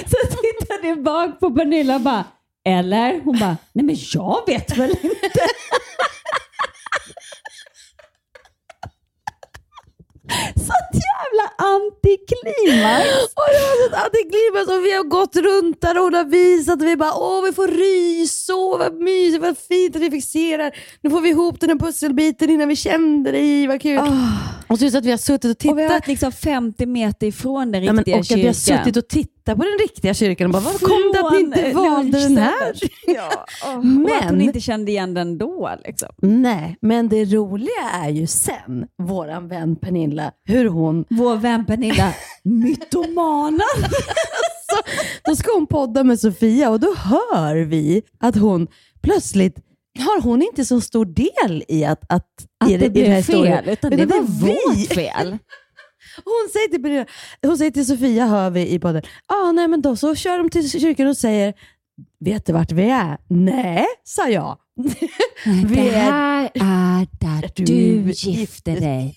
så 0.05 0.17
tittar 0.27 0.83
du 0.83 1.01
bak 1.01 1.39
på 1.39 1.51
Pernilla 1.51 1.95
och 1.95 2.01
bara, 2.01 2.25
eller? 2.65 3.21
Hon 3.23 3.39
bara, 3.39 3.57
nej 3.73 3.85
men 3.85 3.95
jag 4.13 4.39
vet 4.47 4.77
väl 4.77 4.89
inte. 4.89 5.39
Sånt 10.55 10.96
jävla 11.23 11.45
antiklimax. 11.73 13.05
Och 13.39 13.47
det 13.53 13.61
var 13.67 13.75
sånt 13.83 13.95
antiklimax 14.05 14.67
och 14.73 14.85
vi 14.85 14.91
har 14.97 15.03
gått 15.03 15.35
runt 15.35 15.81
där 15.81 15.97
och 15.97 16.03
hon 16.03 16.13
har 16.13 16.25
visat 16.25 16.81
och 16.81 16.87
vi 16.87 16.95
bara 16.95 17.13
åh 17.13 17.43
vi 17.45 17.51
får 17.53 17.67
rys, 17.67 18.49
åh 18.49 18.77
vad 18.79 18.93
mysigt, 18.93 19.41
vad 19.41 19.57
fint 19.57 19.95
att 19.95 20.01
vi 20.01 20.11
fick 20.11 20.33
det 20.33 20.63
här. 20.63 20.75
Nu 21.01 21.09
får 21.09 21.21
vi 21.21 21.29
ihop 21.29 21.59
den 21.59 21.69
här 21.69 21.77
pusselbiten 21.77 22.49
innan 22.49 22.67
vi 22.67 22.75
kände 22.75 23.31
det 23.31 23.39
i, 23.39 23.67
vad 23.67 23.81
kul. 23.81 23.99
Och 24.67 24.77
så 24.79 24.83
just 24.85 24.95
att 24.97 25.05
vi 25.05 25.11
har 25.11 25.17
suttit 25.17 25.51
och 25.51 25.57
tittat. 25.57 25.71
Och 25.71 25.77
vi 25.77 25.83
har 25.83 25.89
varit 25.89 26.07
liksom 26.07 26.31
50 26.31 26.85
meter 26.85 27.27
ifrån 27.27 27.71
den 27.71 27.83
Ja, 27.83 27.93
men, 27.93 28.03
riktiga 28.03 28.15
och 28.15 28.21
att 28.21 28.31
vi 28.31 28.45
har 28.47 28.53
kyrkan. 28.53 28.77
suttit 28.85 28.97
och 28.97 29.07
tittat 29.07 29.36
på 29.55 29.63
den 29.63 29.77
riktiga 29.79 30.13
kyrkan 30.13 30.45
och 30.45 30.51
bara, 30.51 30.63
vad 30.63 30.81
kom 30.81 31.11
det 31.13 31.19
att 31.19 31.33
ni 31.33 31.39
inte 31.39 31.73
valde 31.73 32.19
den 32.19 32.37
här? 32.37 32.73
Ja. 33.07 33.45
Men, 33.83 34.05
och 34.05 34.11
att 34.15 34.29
hon 34.29 34.41
inte 34.41 34.59
kände 34.59 34.91
igen 34.91 35.13
den 35.13 35.37
då. 35.37 35.75
Liksom. 35.85 36.09
Nej, 36.17 36.77
men 36.81 37.09
det 37.09 37.25
roliga 37.25 37.89
är 37.93 38.09
ju 38.09 38.27
sen, 38.27 38.87
våran 39.03 39.47
vän 39.47 39.75
Pernilla, 39.75 40.31
hur 40.43 40.69
hon... 40.69 41.05
Vår 41.09 41.35
vän 41.35 41.65
Pernilla, 41.65 42.13
mytomanen. 42.43 43.59
då 45.23 45.35
ska 45.35 45.51
hon 45.53 45.67
podda 45.67 46.03
med 46.03 46.19
Sofia 46.19 46.69
och 46.69 46.79
då 46.79 46.95
hör 46.95 47.55
vi 47.55 48.01
att 48.19 48.35
hon 48.35 48.67
plötsligt 49.01 49.57
har 49.99 50.21
hon 50.21 50.41
inte 50.41 50.65
så 50.65 50.81
stor 50.81 51.05
del 51.05 51.63
i 51.67 51.85
att, 51.85 52.01
att, 52.09 52.27
Att 52.57 52.69
i, 52.69 52.77
det 52.77 52.85
i 52.85 52.89
blev 52.89 53.21
fel, 53.21 53.69
utan 53.69 53.91
det 53.91 54.05
var 54.05 54.21
vårt 54.21 54.87
fel. 54.87 55.37
Hon 56.25 56.49
säger 56.53 56.67
till, 56.67 56.81
Pernilla, 56.83 57.05
hon 57.41 57.57
säger 57.57 57.71
till 57.71 57.85
Sofia, 57.87 58.25
hör 58.25 58.49
vi 58.49 58.67
i 58.73 58.79
podden, 58.79 59.01
ah, 59.27 59.51
nej 59.51 59.67
men 59.67 59.81
då 59.81 59.95
så 59.95 60.15
kör 60.15 60.37
de 60.37 60.49
till 60.49 60.69
kyrkan 60.71 61.07
och 61.07 61.17
säger, 61.17 61.53
vet 62.19 62.45
du 62.45 62.53
vart 62.53 62.71
vi 62.71 62.89
är? 62.89 63.17
Nej, 63.27 63.85
sa 64.03 64.27
jag. 64.29 64.57
Det 65.69 65.89
är- 65.89 66.11
här 66.11 66.49
är 66.55 67.07
där 67.19 67.51
du 67.55 67.63
gifte 68.11 68.29
gifte 68.29 68.71
dig. 68.75 69.15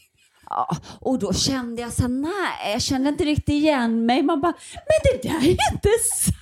Ja, 0.51 0.77
och 1.01 1.19
då 1.19 1.33
kände 1.33 1.83
jag 1.83 1.93
så 1.93 2.03
här, 2.03 2.09
nej, 2.09 2.73
jag 2.73 2.83
kände 2.83 3.09
inte 3.09 3.25
riktigt 3.25 3.49
igen 3.49 4.07
mig. 4.07 4.23
Man 4.23 4.41
bara, 4.41 4.53
men 4.75 5.23
det 5.23 5.29
där 5.29 5.39
är 5.47 5.51
inte 5.51 5.89
sant. 6.15 6.37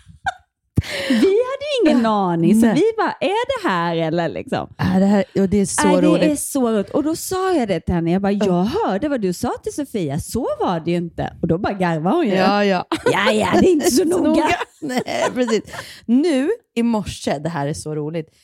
Vi 1.09 1.14
hade 1.17 1.64
ju 1.85 1.91
ingen 1.91 2.07
aning, 2.07 2.61
så 2.61 2.67
Nej. 2.67 2.75
vi 2.75 2.83
bara, 2.97 3.12
är 3.21 3.62
det 3.62 3.69
här 3.69 3.97
eller 3.97 4.29
liksom? 4.29 4.75
Äh, 4.79 4.99
det, 4.99 5.07
här, 5.07 5.25
och 5.41 5.49
det 5.49 5.57
är 5.57 5.67
så 5.67 5.88
Nej, 5.88 6.01
roligt. 6.01 6.21
Det 6.21 6.31
är 6.31 6.37
så 6.37 6.71
roligt. 6.73 6.91
Och 6.91 7.03
då 7.03 7.17
sa 7.17 7.53
jag 7.53 7.69
det 7.69 7.81
till 7.81 7.95
henne. 7.95 8.12
Jag 8.12 8.23
bara, 8.23 8.33
jag 8.33 8.64
hörde 8.64 9.09
vad 9.09 9.21
du 9.21 9.33
sa 9.33 9.53
till 9.62 9.73
Sofia. 9.73 10.21
Så 10.21 10.49
var 10.61 10.81
det 10.81 10.91
ju 10.91 10.97
inte. 10.97 11.37
Och 11.43 11.49
då 11.49 11.59
bara 11.59 11.73
garvade 11.73 12.17
hon 12.17 12.27
ju. 12.27 12.35
Ja, 12.35 12.64
ja. 12.64 12.85
Ja, 13.12 13.33
ja, 13.33 13.49
det 13.61 13.69
är 13.69 13.73
inte 13.73 13.91
så 13.91 14.05
noga. 14.23 14.49
Nej, 14.81 15.03
precis. 15.35 15.62
Nu 16.07 16.51
i 16.75 16.83
morse, 16.83 17.38
det 17.38 17.49
här 17.49 17.67
är 17.67 17.75
så 17.75 17.95
roligt, 17.95 18.35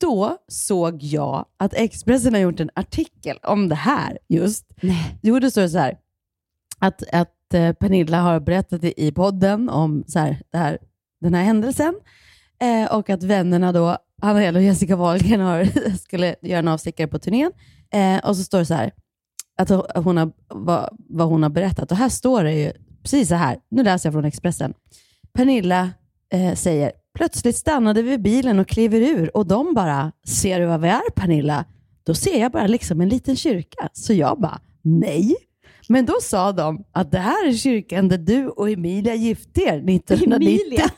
då 0.00 0.36
såg 0.48 1.02
jag 1.02 1.46
att 1.56 1.74
Expressen 1.74 2.34
har 2.34 2.40
gjort 2.40 2.60
en 2.60 2.70
artikel 2.74 3.38
om 3.42 3.68
det 3.68 3.74
här 3.74 4.18
just. 4.28 4.66
Nej. 4.82 5.18
Jo, 5.22 5.38
det 5.38 5.50
står 5.50 5.68
så 5.68 5.78
här, 5.78 5.98
att, 6.78 7.02
att 7.12 7.54
eh, 7.54 7.72
Pernilla 7.72 8.20
har 8.20 8.40
berättat 8.40 8.84
i 8.84 9.12
podden 9.12 9.68
om 9.68 10.04
så 10.06 10.18
här, 10.18 10.42
det 10.50 10.58
här, 10.58 10.78
den 11.24 11.34
här 11.34 11.42
händelsen 11.44 11.94
eh, 12.62 12.92
och 12.96 13.10
att 13.10 13.22
vännerna 13.22 13.72
då, 13.72 13.96
Hanna 14.22 14.38
Hell 14.40 14.56
och 14.56 14.62
Jessica 14.62 14.96
Wahlgren 14.96 15.40
har, 15.40 15.68
skulle 15.98 16.34
göra 16.42 16.58
en 16.58 16.68
avstickare 16.68 17.06
på 17.08 17.18
turnén. 17.18 17.52
Eh, 17.92 18.28
och 18.28 18.36
så 18.36 18.42
står 18.44 18.58
det 18.58 18.66
så 18.66 18.74
här, 18.74 18.92
att 19.58 19.68
hon- 20.04 20.16
har, 20.16 20.32
vad, 20.48 20.96
vad 21.08 21.28
hon 21.28 21.42
har 21.42 21.50
berättat. 21.50 21.90
Och 21.90 21.96
här 21.96 22.08
står 22.08 22.44
det 22.44 22.52
ju 22.54 22.72
precis 23.02 23.28
så 23.28 23.34
här, 23.34 23.56
nu 23.70 23.82
läser 23.82 24.08
jag 24.08 24.14
från 24.14 24.24
Expressen. 24.24 24.74
Pernilla 25.32 25.90
eh, 26.32 26.54
säger, 26.54 26.92
plötsligt 27.16 27.56
stannade 27.56 28.02
vi 28.02 28.18
bilen 28.18 28.58
och 28.58 28.68
kliver 28.68 29.00
ur 29.00 29.36
och 29.36 29.46
de 29.46 29.74
bara, 29.74 30.12
ser 30.26 30.60
du 30.60 30.66
vad 30.66 30.80
vi 30.80 30.88
är 30.88 31.10
Pernilla? 31.14 31.64
Då 32.06 32.14
ser 32.14 32.40
jag 32.40 32.52
bara 32.52 32.66
liksom 32.66 33.00
en 33.00 33.08
liten 33.08 33.36
kyrka. 33.36 33.88
Så 33.92 34.12
jag 34.12 34.40
bara, 34.40 34.60
nej. 34.82 35.34
Men 35.88 36.06
då 36.06 36.14
sa 36.20 36.52
de 36.52 36.84
att 36.92 37.10
det 37.10 37.18
här 37.18 37.48
är 37.48 37.52
kyrkan 37.52 38.08
där 38.08 38.18
du 38.18 38.48
och 38.48 38.70
Emilia 38.70 39.14
gifte 39.14 39.60
er 39.60 39.90
1990. 39.90 40.34
Emilia. 40.34 40.90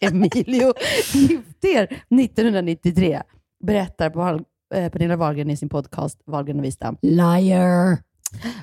Emilio 0.00 0.72
gifte 1.12 1.68
er 1.68 1.82
1993. 1.82 3.22
Berättar 3.64 4.10
på, 4.10 4.44
eh, 4.74 4.90
Pernilla 4.90 5.16
Wahlgren 5.16 5.50
i 5.50 5.56
sin 5.56 5.68
podcast 5.68 6.22
Wahlgren 6.26 6.58
och 6.58 6.64
Wistam. 6.64 6.96
Liar. 7.02 7.98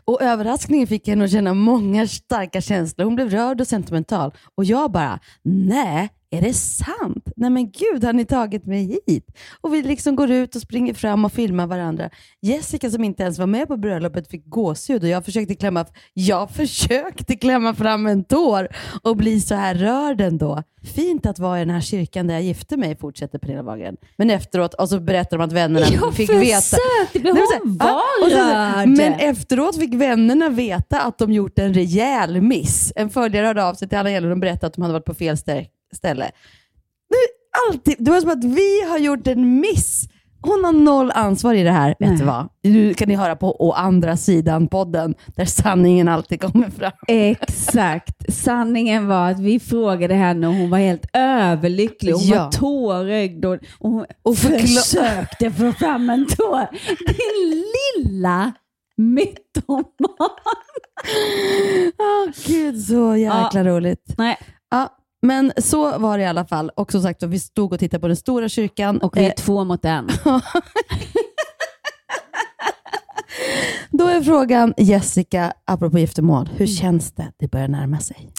Och 0.06 0.22
överraskningen 0.22 0.88
fick 0.88 1.08
henne 1.08 1.26
att 1.26 1.32
känna 1.32 1.54
många 1.54 2.08
starka 2.08 2.62
känslor. 2.62 3.06
Hon 3.06 3.15
blev 3.15 3.30
rörd 3.30 3.62
och 3.62 3.67
sentimental. 3.67 4.34
Och 4.56 4.65
jag 4.65 4.91
bara, 4.91 5.20
nej, 5.44 6.10
är 6.34 6.41
det 6.41 6.54
sant? 6.54 7.26
Nej 7.36 7.50
men 7.50 7.72
gud, 7.72 8.04
har 8.04 8.13
ni 8.13 8.26
tagit 8.26 8.65
mig 8.65 9.00
hit? 9.08 9.28
Och 9.62 9.74
vi 9.74 9.82
liksom 9.82 10.15
går 10.15 10.32
ut 10.32 10.56
och 10.56 10.62
springer 10.62 10.94
fram 10.94 11.26
och 11.26 11.32
filmar 11.32 11.67
varandra. 11.67 12.10
Jessica 12.41 12.89
som 12.91 13.04
inte 13.04 13.24
ens 13.24 13.39
var 13.39 13.48
med 13.48 13.67
på 13.67 13.78
bröllopet 13.78 14.28
fick 14.28 14.46
gåshud 14.50 15.04
och 15.04 15.10
jag 15.10 15.26
försökte 15.26 15.56
klämma, 15.56 15.86
jag 16.13 16.52
försökte 16.52 17.36
klämma 17.36 17.74
fram 17.74 18.08
en 18.08 18.24
tår 18.24 18.67
och 19.04 19.17
bli 19.17 19.41
så 19.41 19.56
här 19.56 19.76
rörd 19.76 20.22
ändå. 20.22 20.63
Fint 20.96 21.26
att 21.26 21.39
vara 21.39 21.58
i 21.58 21.65
den 21.65 21.70
här 21.74 21.82
kyrkan 21.82 22.28
där 22.28 22.34
jag 22.34 22.44
gifte 22.44 22.78
mig, 22.78 22.98
fortsätter 22.98 23.39
Pernilla 23.39 23.63
Wahlgren. 23.63 23.98
Men 24.17 24.30
efteråt, 24.30 24.74
och 24.74 24.89
så 24.89 25.00
berättar 25.00 25.38
de 25.38 25.44
att 25.44 25.52
vännerna 25.54 25.86
Jag 25.86 26.13
fick 26.13 26.30
försökte, 26.30 26.46
veta. 26.46 27.24
men 27.24 27.34
Nej, 27.34 27.44
hon 27.63 27.78
var 27.78 28.30
rörd. 28.30 28.88
Men 28.89 29.13
efteråt 29.13 29.76
fick 29.80 29.94
vännerna 29.94 30.50
veta 30.50 31.02
att 31.02 31.17
de 31.17 31.32
gjort 31.32 31.60
en 31.60 31.74
rejäl 31.74 32.41
miss. 32.41 32.94
En 32.96 33.10
följare 33.10 33.46
hörde 33.48 33.63
av 33.65 33.74
sig 33.74 33.89
till 33.89 33.98
Anna 33.98 34.12
Hjelm 34.12 34.32
och 34.32 34.39
berättade 34.39 34.67
att 34.67 34.74
de 34.74 34.82
hade 34.82 34.94
varit 34.94 35.06
på 35.06 35.13
fel 35.13 35.36
stä- 35.36 35.65
ställe. 35.96 36.26
Är 36.26 37.72
alltid, 37.72 37.96
det 38.00 38.12
var 38.12 38.22
som 38.22 38.30
att 38.30 38.44
vi 38.44 38.86
har 38.90 38.98
gjort 38.98 39.28
en 39.28 39.60
miss. 39.60 40.08
Hon 40.44 40.64
har 40.64 40.72
noll 40.72 41.12
ansvar 41.12 41.54
i 41.54 41.64
det 41.64 41.72
här. 41.72 41.96
Vet 42.00 42.18
du 42.20 42.24
vad? 42.26 42.50
Nu 42.64 42.94
kan 42.94 43.08
ni 43.08 43.16
höra 43.16 43.36
på 43.36 43.68
Å 43.68 43.72
andra 43.72 44.18
sidan-podden, 44.18 45.16
där 45.36 45.46
sanningen 45.46 46.08
alltid 46.08 46.42
kommer 46.42 46.70
fram. 46.70 46.92
Exakt. 47.08 48.34
Sanningen 48.34 49.08
var 49.08 49.32
att 49.32 49.40
vi 49.40 49.60
frågade 49.60 50.14
henne 50.14 50.48
och 50.48 50.54
hon 50.54 50.70
var 50.70 50.78
helt 50.78 51.06
överlycklig. 51.14 52.14
Hon 52.14 52.22
Ja. 52.24 52.44
var 52.44 52.52
tårögd 52.52 53.46
och, 53.46 53.58
och 53.80 54.06
Och 54.22 54.38
försökte 54.38 55.52
få 55.52 55.72
fram 55.72 56.10
en 56.10 56.26
tår. 56.28 56.68
Din 57.08 57.64
lilla 58.06 58.52
mytoman. 58.98 59.84
Åh 62.00 62.32
gud, 62.48 62.82
så 62.84 63.16
jäkla 63.16 63.64
roligt. 63.64 64.14
Nej. 64.18 64.38
Ja, 64.72 64.90
men 65.22 65.52
så 65.58 65.98
var 65.98 66.18
det 66.18 66.24
i 66.24 66.28
alla 66.28 66.46
fall. 66.46 66.70
Och 66.76 66.92
som 66.92 67.02
sagt, 67.02 67.24
vi 67.24 67.40
stod 67.40 67.74
och 67.74 67.80
tittade 67.80 68.02
på 68.02 68.08
den 68.08 68.16
stora 68.16 68.50
kyrkan. 68.50 68.98
Och 68.98 69.18
vi 69.18 69.22
är 69.26 69.30
Eh, 69.30 69.34
två 69.34 69.64
mot 69.64 69.86
en. 69.86 70.08
Då 73.92 74.08
är 74.08 74.22
frågan, 74.22 74.74
Jessica, 74.78 75.54
apropå 75.66 76.00
giftermål, 76.00 76.50
hur 76.56 76.68
känns 76.68 77.12
det? 77.12 77.32
Det 77.38 77.52
börjar 77.52 77.68
närma 77.68 78.00
sig. 78.00 78.32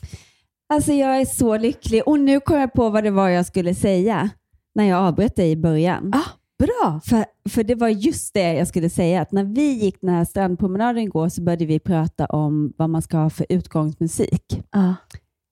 Alltså 0.72 0.92
jag 0.92 1.20
är 1.20 1.24
så 1.24 1.56
lycklig 1.56 2.02
och 2.08 2.20
nu 2.20 2.40
kom 2.40 2.60
jag 2.60 2.72
på 2.72 2.90
vad 2.90 3.04
det 3.04 3.10
var 3.10 3.28
jag 3.28 3.46
skulle 3.46 3.74
säga 3.74 4.30
när 4.74 4.84
jag 4.84 4.98
avbröt 4.98 5.36
dig 5.36 5.50
i 5.50 5.56
början. 5.56 6.12
Ah, 6.14 6.28
bra! 6.58 7.00
För, 7.04 7.24
för 7.48 7.64
det 7.64 7.74
var 7.74 7.88
just 7.88 8.34
det 8.34 8.54
jag 8.54 8.68
skulle 8.68 8.90
säga, 8.90 9.20
att 9.22 9.32
när 9.32 9.44
vi 9.44 9.72
gick 9.72 10.00
den 10.00 10.10
här 10.10 10.24
strandpromenaden 10.24 11.02
igår 11.02 11.28
så 11.28 11.42
började 11.42 11.66
vi 11.66 11.78
prata 11.78 12.26
om 12.26 12.72
vad 12.76 12.90
man 12.90 13.02
ska 13.02 13.16
ha 13.16 13.30
för 13.30 13.46
utgångsmusik. 13.48 14.62
Ja. 14.72 14.94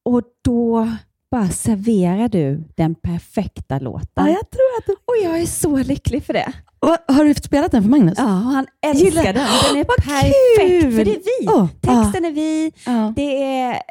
Och 0.05 0.23
då 0.45 0.89
bara 1.31 1.49
serverar 1.49 2.29
du 2.29 2.65
den 2.77 2.95
perfekta 2.95 3.79
låten. 3.79 4.09
Ja, 4.15 4.29
jag 4.29 4.51
tror 4.51 4.79
att 4.79 4.87
du... 4.87 4.93
Och 4.93 5.15
jag 5.25 5.41
är 5.41 5.47
så 5.47 5.77
lycklig 5.77 6.25
för 6.25 6.33
det. 6.33 6.53
Och, 6.81 7.15
har 7.15 7.25
du 7.25 7.35
spelat 7.35 7.73
den 7.73 7.83
för 7.83 7.91
Magnus? 7.91 8.15
Ja, 8.19 8.25
han 8.25 8.67
älskar 8.87 9.05
Gillar- 9.07 9.25
den. 9.25 9.35
Den 9.35 9.77
är 9.81 9.85
Vad 9.85 9.97
perfekt, 9.97 10.35
kul! 10.61 10.93
för 10.97 11.05
det 11.05 11.11
är 11.15 11.23
vi. 11.41 11.47
Åh, 11.49 11.67
Texten 11.81 12.25
är 12.25 12.31
vi, 12.33 12.73
Ja. 12.87 13.13
det 13.17 13.43
är 13.43 13.83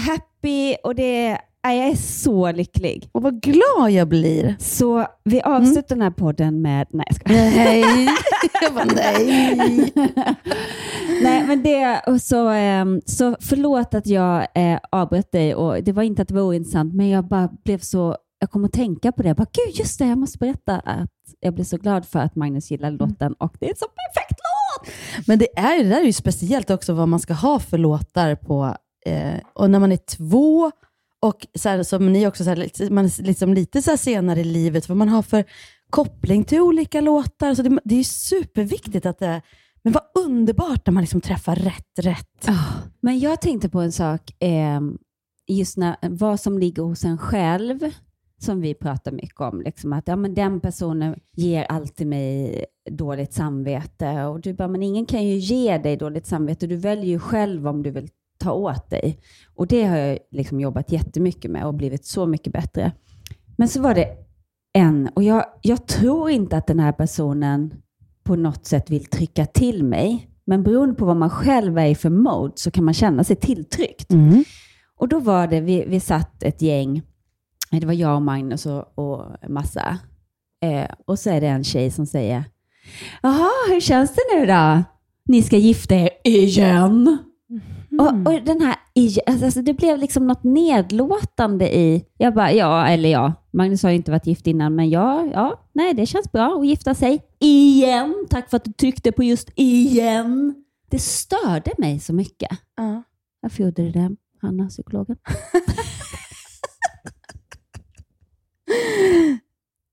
happy 0.00 0.74
och 0.84 0.94
det 0.94 1.26
är... 1.26 1.38
ja, 1.72 1.74
Jag 1.74 1.88
är 1.88 1.96
så 1.96 2.52
lycklig. 2.52 3.08
Och 3.12 3.22
vad 3.22 3.42
glad 3.42 3.90
jag 3.90 4.08
blir. 4.08 4.56
Så 4.58 5.06
vi 5.24 5.42
avslutar 5.42 5.96
den 5.96 6.02
här 6.02 6.10
podden 6.10 6.62
med... 6.62 6.86
Nej, 6.90 7.06
jag 7.08 7.16
skojar. 7.16 7.44
Nej. 7.44 8.08
jag 8.62 8.74
bara, 8.74 8.84
nej. 8.84 9.92
Nej, 11.22 11.44
men 11.46 11.62
det, 11.62 12.00
och 12.06 12.20
så, 12.20 12.48
ehm, 12.48 13.00
så 13.06 13.36
förlåt 13.40 13.94
att 13.94 14.06
jag 14.06 14.46
eh, 14.54 14.78
avbröt 14.90 15.32
dig 15.32 15.54
och 15.54 15.82
det 15.84 15.92
var 15.92 16.02
inte 16.02 16.22
att 16.22 16.28
det 16.28 16.34
var 16.34 16.42
ointressant, 16.42 16.94
men 16.94 17.08
jag 17.08 17.28
bara 17.28 17.48
blev 17.64 17.78
så, 17.78 18.16
jag 18.38 18.50
kom 18.50 18.64
att 18.64 18.72
tänka 18.72 19.12
på 19.12 19.22
det. 19.22 19.28
Jag 19.28 19.36
bara, 19.36 19.46
Gud, 19.52 19.78
just 19.78 19.98
det, 19.98 20.06
jag 20.06 20.18
måste 20.18 20.38
berätta 20.38 20.78
att 20.78 21.10
jag 21.40 21.54
blev 21.54 21.64
så 21.64 21.76
glad 21.76 22.06
för 22.06 22.18
att 22.18 22.36
Magnus 22.36 22.70
gillade 22.70 22.96
låten 22.96 23.32
och 23.32 23.56
det 23.60 23.66
är 23.66 23.70
en 23.70 23.76
så 23.76 23.86
perfekt 23.86 24.40
låt! 24.40 24.92
Men 25.26 25.38
det, 25.38 25.58
är, 25.58 25.84
det 25.84 25.88
där 25.88 26.00
är 26.00 26.04
ju 26.04 26.12
speciellt 26.12 26.70
också 26.70 26.92
vad 26.92 27.08
man 27.08 27.20
ska 27.20 27.34
ha 27.34 27.58
för 27.58 27.78
låtar 27.78 28.34
på, 28.34 28.76
eh, 29.06 29.40
och 29.54 29.70
när 29.70 29.78
man 29.78 29.92
är 29.92 29.96
två, 29.96 30.70
och 31.26 31.46
så 31.54 31.68
här, 31.68 31.82
som 31.82 32.12
ni 32.12 32.26
också, 32.26 32.44
så 32.44 32.50
här, 32.50 32.56
lite- 32.56 32.90
man 32.90 33.06
liksom 33.18 33.54
lite 33.54 33.82
så 33.82 33.90
här 33.90 33.96
senare 33.96 34.40
i 34.40 34.44
livet, 34.44 34.88
vad 34.88 34.98
man 34.98 35.08
har 35.08 35.22
för 35.22 35.44
koppling 35.90 36.44
till 36.44 36.60
olika 36.60 37.00
låtar. 37.00 37.54
Så 37.54 37.62
det, 37.62 37.80
det 37.84 38.00
är 38.00 38.04
superviktigt 38.04 39.06
att 39.06 39.18
det 39.18 39.42
men 39.86 39.92
vad 39.92 40.24
underbart 40.24 40.86
när 40.86 40.92
man 40.92 41.02
liksom 41.02 41.20
träffar 41.20 41.56
rätt, 41.56 41.98
rätt. 41.98 42.48
Men 43.00 43.18
jag 43.18 43.40
tänkte 43.40 43.68
på 43.68 43.80
en 43.80 43.92
sak, 43.92 44.42
eh, 44.42 44.80
just 45.48 45.76
när, 45.76 45.96
vad 46.02 46.40
som 46.40 46.58
ligger 46.58 46.82
hos 46.82 47.04
en 47.04 47.18
själv, 47.18 47.78
som 48.38 48.60
vi 48.60 48.74
pratar 48.74 49.12
mycket 49.12 49.40
om. 49.40 49.62
Liksom 49.62 49.92
att 49.92 50.08
ja, 50.08 50.16
men 50.16 50.34
den 50.34 50.60
personen 50.60 51.20
ger 51.36 51.64
alltid 51.64 52.06
mig 52.06 52.64
dåligt 52.90 53.32
samvete. 53.32 54.24
Och 54.24 54.40
du 54.40 54.52
bara, 54.52 54.68
men 54.68 54.82
ingen 54.82 55.06
kan 55.06 55.24
ju 55.24 55.36
ge 55.36 55.78
dig 55.78 55.96
dåligt 55.96 56.26
samvete. 56.26 56.66
Du 56.66 56.76
väljer 56.76 57.06
ju 57.06 57.18
själv 57.18 57.68
om 57.68 57.82
du 57.82 57.90
vill 57.90 58.08
ta 58.38 58.52
åt 58.52 58.90
dig. 58.90 59.18
Och 59.54 59.66
det 59.66 59.84
har 59.84 59.96
jag 59.96 60.18
liksom 60.30 60.60
jobbat 60.60 60.92
jättemycket 60.92 61.50
med 61.50 61.66
och 61.66 61.74
blivit 61.74 62.04
så 62.06 62.26
mycket 62.26 62.52
bättre. 62.52 62.92
Men 63.56 63.68
så 63.68 63.80
var 63.80 63.94
det 63.94 64.08
en, 64.72 65.10
och 65.14 65.22
jag, 65.22 65.44
jag 65.62 65.86
tror 65.86 66.30
inte 66.30 66.56
att 66.56 66.66
den 66.66 66.80
här 66.80 66.92
personen 66.92 67.74
på 68.24 68.36
något 68.36 68.66
sätt 68.66 68.90
vill 68.90 69.04
trycka 69.04 69.46
till 69.46 69.84
mig. 69.84 70.30
Men 70.44 70.62
beroende 70.62 70.94
på 70.94 71.04
vad 71.04 71.16
man 71.16 71.30
själv 71.30 71.78
är 71.78 71.86
i 71.86 71.94
för 71.94 72.10
mode 72.10 72.52
så 72.56 72.70
kan 72.70 72.84
man 72.84 72.94
känna 72.94 73.24
sig 73.24 73.36
tilltryckt. 73.36 74.12
Och 74.98 75.08
då 75.08 75.20
var 75.20 75.46
det, 75.46 75.60
vi, 75.60 75.84
vi 75.88 76.00
satt 76.00 76.42
ett 76.42 76.62
gäng, 76.62 77.02
det 77.70 77.86
var 77.86 77.92
jag 77.92 78.16
och 78.16 78.22
Magnus 78.22 78.66
och, 78.66 78.98
och 78.98 79.48
massa. 79.48 79.98
Eh, 80.62 80.90
och 81.06 81.18
så 81.18 81.30
är 81.30 81.40
det 81.40 81.46
en 81.46 81.64
tjej 81.64 81.90
som 81.90 82.06
säger, 82.06 82.44
Jaha, 83.22 83.50
hur 83.68 83.80
känns 83.80 84.14
det 84.14 84.38
nu 84.38 84.46
då? 84.46 84.82
Ni 85.28 85.42
ska 85.42 85.56
gifta 85.56 85.94
er 85.94 86.10
igen. 86.24 87.18
Och, 87.98 88.32
och 88.34 88.42
den 88.42 88.60
här, 88.60 88.76
i- 88.94 89.18
alltså 89.26 89.62
det 89.62 89.72
blev 89.74 89.98
liksom 89.98 90.26
något 90.26 90.44
nedlåtande 90.44 91.76
i, 91.76 92.04
jag 92.18 92.34
bara, 92.34 92.52
ja, 92.52 92.86
eller 92.88 93.08
ja, 93.08 93.32
Magnus 93.52 93.82
har 93.82 93.90
ju 93.90 93.96
inte 93.96 94.10
varit 94.10 94.26
gift 94.26 94.46
innan, 94.46 94.74
men 94.74 94.90
ja, 94.90 95.26
ja, 95.32 95.60
nej, 95.72 95.94
det 95.94 96.06
känns 96.06 96.32
bra 96.32 96.58
att 96.60 96.66
gifta 96.66 96.94
sig 96.94 97.22
igen. 97.40 98.26
Tack 98.30 98.50
för 98.50 98.56
att 98.56 98.64
du 98.64 98.72
tryckte 98.72 99.12
på 99.12 99.22
just 99.24 99.50
igen. 99.54 100.54
Det 100.90 100.98
störde 100.98 101.70
mig 101.78 102.00
så 102.00 102.12
mycket. 102.12 102.50
Ja. 102.76 103.02
Varför 103.40 103.62
gjorde 103.64 103.82
det 103.82 103.90
det, 103.90 104.16
Hanna, 104.42 104.68
psykologen? 104.68 105.16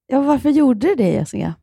Ja, 0.08 0.22
varför 0.22 0.50
gjorde 0.50 0.88
det 0.88 0.96
det, 0.96 1.10
Jessica? 1.12 1.54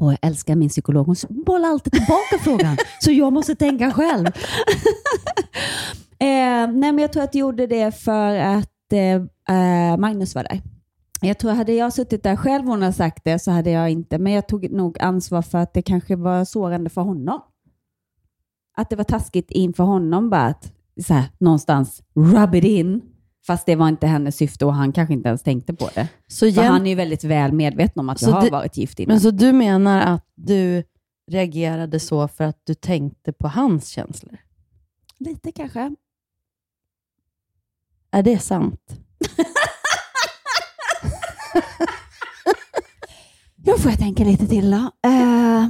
Och 0.00 0.12
jag 0.12 0.18
älskar 0.22 0.56
min 0.56 0.68
psykolog. 0.68 1.06
Hon 1.06 1.16
bollar 1.28 1.68
alltid 1.68 1.92
tillbaka 1.92 2.38
frågan, 2.44 2.76
så 3.00 3.10
jag 3.10 3.32
måste 3.32 3.54
tänka 3.54 3.90
själv. 3.90 4.26
eh, 6.18 6.72
nej, 6.72 6.92
men 6.92 6.98
jag 6.98 7.12
tror 7.12 7.22
att 7.22 7.34
jag 7.34 7.40
gjorde 7.40 7.66
det 7.66 7.92
för 7.92 8.34
att 8.34 8.92
eh, 8.92 9.56
eh, 9.56 9.96
Magnus 9.98 10.34
var 10.34 10.42
där. 10.42 10.62
Jag 11.20 11.38
tror 11.38 11.52
hade 11.52 11.72
jag 11.72 11.92
suttit 11.92 12.22
där 12.22 12.36
själv 12.36 12.64
och 12.64 12.70
hon 12.70 12.82
hade 12.82 12.92
sagt 12.92 13.24
det 13.24 13.38
så 13.38 13.50
hade 13.50 13.70
jag 13.70 13.90
inte, 13.90 14.18
men 14.18 14.32
jag 14.32 14.48
tog 14.48 14.70
nog 14.70 14.98
ansvar 15.00 15.42
för 15.42 15.58
att 15.58 15.74
det 15.74 15.82
kanske 15.82 16.16
var 16.16 16.44
sårande 16.44 16.90
för 16.90 17.00
honom. 17.00 17.40
Att 18.76 18.90
det 18.90 18.96
var 18.96 19.04
taskigt 19.04 19.50
inför 19.50 19.84
honom 19.84 20.30
bara 20.30 20.46
att 20.46 20.72
så 21.06 21.14
här, 21.14 21.24
någonstans 21.38 22.02
rub 22.14 22.54
it 22.54 22.64
in. 22.64 23.02
Fast 23.46 23.66
det 23.66 23.76
var 23.76 23.88
inte 23.88 24.06
hennes 24.06 24.36
syfte 24.36 24.64
och 24.66 24.74
han 24.74 24.92
kanske 24.92 25.14
inte 25.14 25.28
ens 25.28 25.42
tänkte 25.42 25.74
på 25.74 25.90
det. 25.94 26.08
Så 26.26 26.46
jäm- 26.46 26.68
han 26.68 26.86
är 26.86 26.90
ju 26.90 26.96
väldigt 26.96 27.24
väl 27.24 27.52
medveten 27.52 28.00
om 28.00 28.08
att 28.08 28.22
jag 28.22 28.30
Så 28.30 28.36
har 28.36 28.44
det- 28.44 28.50
varit 28.50 28.76
gift 28.76 28.98
innan. 29.00 29.14
Men 29.14 29.20
så 29.20 29.30
du 29.30 29.52
menar 29.52 30.00
att 30.00 30.26
du 30.34 30.84
reagerade 31.30 32.00
så 32.00 32.28
för 32.28 32.44
att 32.44 32.60
du 32.64 32.74
tänkte 32.74 33.32
på 33.32 33.48
hans 33.48 33.88
känslor? 33.88 34.38
Lite 35.18 35.52
kanske. 35.52 35.94
Är 38.10 38.22
det 38.22 38.38
sant? 38.38 38.80
Då 43.56 43.78
får 43.78 43.90
jag 43.90 43.98
tänka 44.00 44.24
lite 44.24 44.46
till 44.46 44.70
då. 44.70 44.90
Eh, 45.08 45.66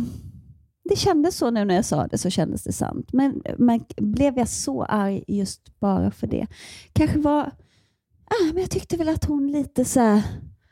det 0.90 0.96
kändes 0.96 1.36
så 1.36 1.50
nu 1.50 1.64
när 1.64 1.74
jag 1.74 1.84
sa 1.84 2.06
det, 2.06 2.18
så 2.18 2.30
kändes 2.30 2.64
det 2.64 2.72
sant. 2.72 3.12
Men, 3.12 3.42
men 3.58 3.84
blev 3.96 4.38
jag 4.38 4.48
så 4.48 4.84
arg 4.84 5.24
just 5.28 5.80
bara 5.80 6.10
för 6.10 6.26
det? 6.26 6.46
Kanske 6.92 7.18
var... 7.18 7.42
Ah, 8.24 8.52
men 8.52 8.56
jag 8.56 8.70
tyckte 8.70 8.96
väl 8.96 9.08
att 9.08 9.24
hon 9.24 9.52
lite 9.52 9.84
så 9.84 10.00
här, 10.00 10.22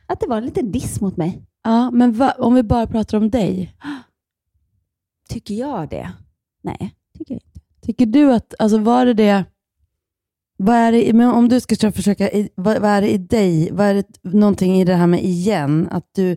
Att 0.07 0.21
det 0.21 0.27
var 0.27 0.37
en 0.37 0.45
liten 0.45 0.73
diss 0.73 1.01
mot 1.01 1.17
mig. 1.17 1.43
Ja, 1.65 1.91
men 1.91 2.13
va, 2.13 2.35
om 2.39 2.55
vi 2.55 2.63
bara 2.63 2.87
pratar 2.87 3.19
om 3.19 3.31
dig. 3.31 3.75
Tycker 5.29 5.55
jag 5.55 5.89
det? 5.89 6.13
Nej, 6.63 6.95
tycker 7.19 7.35
jag 7.35 7.43
inte. 7.47 7.61
Tycker 7.81 8.07
du 8.07 8.33
att, 8.33 8.55
alltså 8.59 8.79
var 8.79 9.07
det 9.07 9.15
det, 9.15 9.45
vad 10.57 10.77
är 10.77 10.93
det, 10.93 11.13
men 11.13 11.29
om 11.29 11.49
du 11.49 11.61
ska 11.61 11.93
försöka, 11.93 12.31
vad, 12.55 12.79
vad 12.81 12.91
är 12.91 13.01
det 13.01 13.11
i 13.11 13.19
dig, 13.19 13.69
vad 13.73 13.87
är 13.87 13.95
det 13.95 14.07
någonting 14.23 14.81
i 14.81 14.85
det 14.85 14.95
här 14.95 15.07
med 15.07 15.25
igen, 15.25 15.89
att 15.91 16.11
du, 16.15 16.37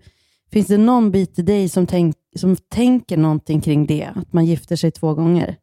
finns 0.51 0.67
det 0.67 0.77
någon 0.77 1.11
bit 1.11 1.39
i 1.39 1.41
dig 1.41 1.69
som, 1.69 1.87
tänk, 1.87 2.15
som 2.35 2.55
tänker 2.55 3.17
någonting 3.17 3.61
kring 3.61 3.85
det, 3.85 4.09
att 4.15 4.33
man 4.33 4.45
gifter 4.45 4.75
sig 4.75 4.91
två 4.91 5.13
gånger? 5.13 5.55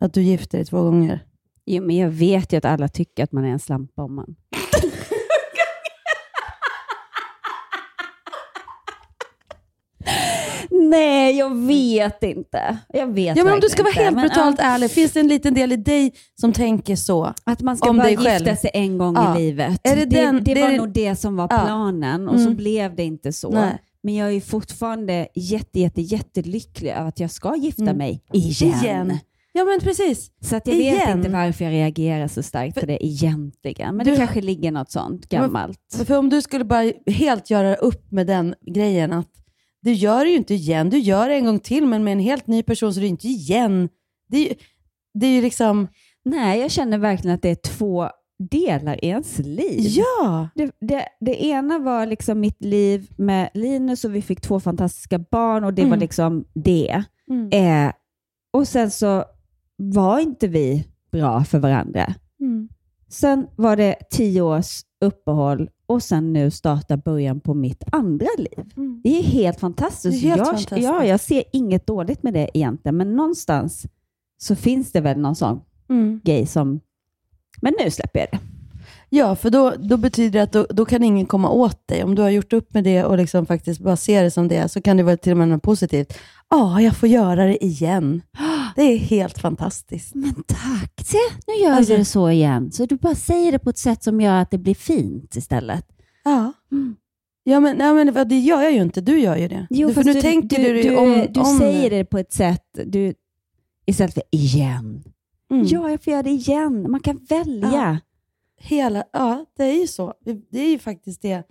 Att 0.00 0.14
du 0.14 0.22
gifter 0.22 0.58
dig 0.58 0.64
två 0.64 0.82
gånger? 0.82 1.24
Jo, 1.66 1.82
men 1.84 1.96
jag 1.96 2.10
vet 2.10 2.52
ju 2.52 2.56
att 2.56 2.64
alla 2.64 2.88
tycker 2.88 3.24
att 3.24 3.32
man 3.32 3.44
är 3.44 3.48
en 3.48 3.58
slampa 3.58 4.02
om 4.02 4.14
man... 4.14 4.34
Nej, 10.70 11.38
jag 11.38 11.56
vet 11.66 12.22
inte. 12.22 12.78
Jag 12.92 13.14
vet 13.14 13.36
Ja, 13.36 13.44
men 13.44 13.52
om 13.52 13.60
du 13.60 13.68
ska 13.68 13.82
vara 13.82 13.92
helt 13.92 14.04
inte. 14.08 14.14
Men, 14.20 14.28
brutalt 14.28 14.56
ja, 14.58 14.64
ärlig, 14.64 14.90
finns 14.90 15.12
det 15.12 15.20
en 15.20 15.28
liten 15.28 15.54
del 15.54 15.72
i 15.72 15.76
dig 15.76 16.12
som 16.40 16.52
tänker 16.52 16.96
så? 16.96 17.34
Att 17.44 17.60
man 17.60 17.76
ska 17.76 17.90
om 17.90 17.96
bara 17.96 18.10
gifta 18.10 18.24
själv? 18.24 18.56
sig 18.56 18.70
en 18.74 18.98
gång 18.98 19.14
Ja. 19.14 19.38
i 19.38 19.42
livet. 19.42 19.80
Är 19.84 19.96
det 19.96 20.04
det, 20.04 20.20
den- 20.22 20.44
det, 20.44 20.54
det 20.54 20.60
är 20.60 20.64
var 20.64 20.70
det- 20.70 20.76
nog 20.76 20.92
det 20.92 21.16
som 21.16 21.36
var 21.36 21.48
Ja. 21.50 21.58
planen 21.64 22.28
och 22.28 22.34
så 22.36 22.42
Mm. 22.46 22.56
blev 22.56 22.94
det 22.96 23.02
inte 23.04 23.32
så. 23.32 23.50
Nej. 23.50 23.78
Men 24.02 24.14
jag 24.14 24.32
är 24.32 24.40
fortfarande 24.40 25.28
jätte, 25.34 25.80
jätte, 25.80 26.00
jättelycklig 26.00 26.90
över 26.90 27.08
att 27.08 27.20
jag 27.20 27.30
ska 27.30 27.56
gifta 27.56 27.82
Mm. 27.82 27.96
mig 27.98 28.22
igen. 28.32 28.80
Igen. 28.82 29.18
Ja, 29.52 29.64
men 29.64 29.80
precis. 29.80 30.30
Så 30.40 30.56
att 30.56 30.66
jag 30.66 30.74
vet 30.74 30.94
Igen. 30.94 31.18
inte 31.18 31.30
varför 31.30 31.64
jag 31.64 31.72
reagerar 31.72 32.28
så 32.28 32.42
starkt 32.42 32.80
på 32.80 32.86
det 32.86 33.06
egentligen. 33.06 33.96
Men 33.96 34.04
Du- 34.06 34.10
det 34.10 34.16
kanske 34.16 34.40
ligger 34.40 34.70
något 34.72 34.90
sånt 34.90 35.28
gammalt. 35.28 35.78
Men 35.96 36.06
För 36.06 36.18
om 36.18 36.28
du 36.28 36.42
skulle 36.42 36.64
bara 36.64 36.92
helt 37.06 37.50
göra 37.50 37.74
upp 37.74 38.10
med 38.12 38.26
den 38.26 38.54
grejen 38.74 39.12
att 39.12 39.28
du 39.82 39.92
gör 39.92 40.24
det 40.24 40.30
ju 40.30 40.36
inte 40.36 40.54
igen, 40.54 40.90
du 40.90 40.98
gör 40.98 41.28
det 41.28 41.34
en 41.34 41.44
gång 41.44 41.58
till 41.60 41.86
men 41.86 42.04
med 42.04 42.12
en 42.12 42.20
helt 42.20 42.46
ny 42.46 42.62
person 42.62 42.94
så 42.94 43.00
är 43.00 43.02
det 43.02 43.08
inte 43.08 43.28
igen. 43.28 43.88
Det 44.28 44.50
är 44.50 44.54
det 45.14 45.26
är 45.26 45.30
ju 45.30 45.42
liksom... 45.42 45.88
Nej, 46.24 46.60
jag 46.60 46.70
känner 46.70 46.98
verkligen 46.98 47.34
att 47.34 47.42
det 47.42 47.48
är 47.50 47.54
två 47.54 48.08
delar 48.50 49.04
i 49.04 49.08
ens 49.08 49.38
liv. 49.38 49.80
Ja! 49.80 50.48
Det, 50.54 50.70
det, 50.80 51.04
det 51.20 51.44
ena 51.44 51.78
var 51.78 52.06
liksom 52.06 52.40
mitt 52.40 52.64
liv 52.64 53.10
med 53.16 53.50
Linus 53.54 54.04
och 54.04 54.14
vi 54.14 54.22
fick 54.22 54.40
två 54.40 54.60
fantastiska 54.60 55.18
barn 55.18 55.64
och 55.64 55.74
det 55.74 55.82
var 55.82 55.86
Mm. 55.88 56.00
liksom 56.00 56.44
det. 56.54 57.04
Mm. 57.30 57.50
Eh, 57.88 57.92
och 58.52 58.68
sen 58.68 58.90
så 58.90 59.24
var 59.76 60.18
inte 60.18 60.48
vi 60.48 60.86
bra 61.12 61.44
för 61.44 61.58
varandra. 61.58 62.14
Mm. 62.40 62.68
Sen 63.08 63.46
var 63.56 63.76
det 63.76 63.96
tio 64.10 64.42
års 64.42 64.80
uppehåll 65.00 65.70
och 65.86 66.02
sen 66.02 66.32
nu 66.32 66.50
startar 66.50 66.96
början 66.96 67.40
på 67.40 67.54
mitt 67.54 67.84
andra 67.92 68.26
liv. 68.38 68.64
Mm. 68.76 69.00
Det 69.04 69.18
är 69.18 69.22
helt 69.22 69.60
fantastiskt. 69.60 70.24
Är 70.24 70.28
helt 70.28 70.38
jag, 70.38 70.46
fantastiskt. 70.46 70.82
Ja, 70.82 71.04
jag 71.04 71.20
ser 71.20 71.44
inget 71.52 71.86
dåligt 71.86 72.22
med 72.22 72.34
det 72.34 72.50
egentligen, 72.54 72.96
men 72.96 73.16
någonstans 73.16 73.86
så 74.38 74.56
finns 74.56 74.92
det 74.92 75.00
väl 75.00 75.18
någon 75.18 75.36
sån 75.36 75.60
Mm. 75.88 76.20
grej 76.24 76.46
som... 76.46 76.80
Men 77.60 77.74
nu 77.84 77.90
släpper 77.90 78.20
jag 78.20 78.28
det. 78.32 78.38
Ja, 79.08 79.36
för 79.36 79.50
då, 79.50 79.74
då 79.78 79.96
betyder 79.96 80.30
det 80.38 80.42
att 80.42 80.52
då, 80.52 80.66
då 80.70 80.84
kan 80.84 81.02
ingen 81.02 81.26
komma 81.26 81.50
åt 81.50 81.88
dig. 81.88 82.04
Om 82.04 82.14
du 82.14 82.22
har 82.22 82.30
gjort 82.30 82.52
upp 82.52 82.74
med 82.74 82.84
det 82.84 83.04
och 83.04 83.16
liksom 83.16 83.46
faktiskt 83.46 83.80
bara 83.80 83.96
ser 83.96 84.22
det 84.22 84.30
som 84.30 84.48
det 84.48 84.56
är, 84.56 84.68
så 84.68 84.82
kan 84.82 84.96
det 84.96 85.02
vara 85.02 85.16
till 85.16 85.32
och 85.32 85.38
med 85.38 85.48
något 85.48 85.62
positivt. 85.62 86.18
Ja, 86.50 86.80
jag 86.80 86.96
får 86.96 87.08
göra 87.08 87.46
det 87.46 87.64
igen. 87.64 88.22
Det 88.76 88.82
är 88.82 88.98
helt 88.98 89.38
fantastiskt. 89.38 90.14
Men 90.14 90.34
tack! 90.34 90.92
Se, 91.06 91.18
nu 91.46 91.54
gör 91.64 91.72
Alltså- 91.72 91.92
du 91.92 91.98
det 91.98 92.04
så 92.04 92.30
igen. 92.30 92.72
Så 92.72 92.86
du 92.86 92.96
bara 92.96 93.14
säger 93.14 93.52
det 93.52 93.58
på 93.58 93.70
ett 93.70 93.78
sätt 93.78 94.02
som 94.02 94.20
gör 94.20 94.34
att 94.42 94.50
det 94.50 94.58
blir 94.58 94.74
fint 94.74 95.36
istället. 95.36 95.86
Ja. 96.24 96.52
Ja, 97.44 97.60
men, 97.60 97.78
ja, 97.78 97.92
men 97.94 98.28
det 98.28 98.38
gör 98.38 98.62
jag 98.62 98.72
ju 98.72 98.82
inte. 98.82 99.00
Du 99.00 99.18
gör 99.20 99.36
ju 99.36 99.48
det. 99.48 99.66
Jo, 99.70 99.88
du, 99.88 99.94
för 99.94 100.04
nu 100.04 100.20
tänker 100.20 100.62
du, 100.74 100.82
du, 100.82 100.96
om, 100.96 101.26
du 101.30 101.40
om 101.40 101.58
säger 101.58 101.90
det 101.90 102.04
på 102.04 102.18
ett 102.18 102.32
sätt 102.32 102.64
du, 102.86 103.14
istället 103.86 104.14
för 104.14 104.22
igen. 104.30 105.04
Mm. 105.52 105.66
Ja, 105.66 105.90
jag 105.90 106.04
får 106.04 106.10
göra 106.12 106.22
det 106.22 106.30
igen. 106.30 106.90
Man 106.90 107.00
kan 107.00 107.20
välja. 107.28 107.70
Ja. 107.72 107.96
Hela, 108.60 109.04
ja, 109.12 109.44
det 109.56 109.64
är 109.64 109.80
ju 109.80 109.86
så. 109.86 110.14
Det- 110.24 110.40
Det 110.50 110.58
är 110.60 110.70
ju 110.70 110.78
faktiskt 110.78 111.22
det. 111.22 111.42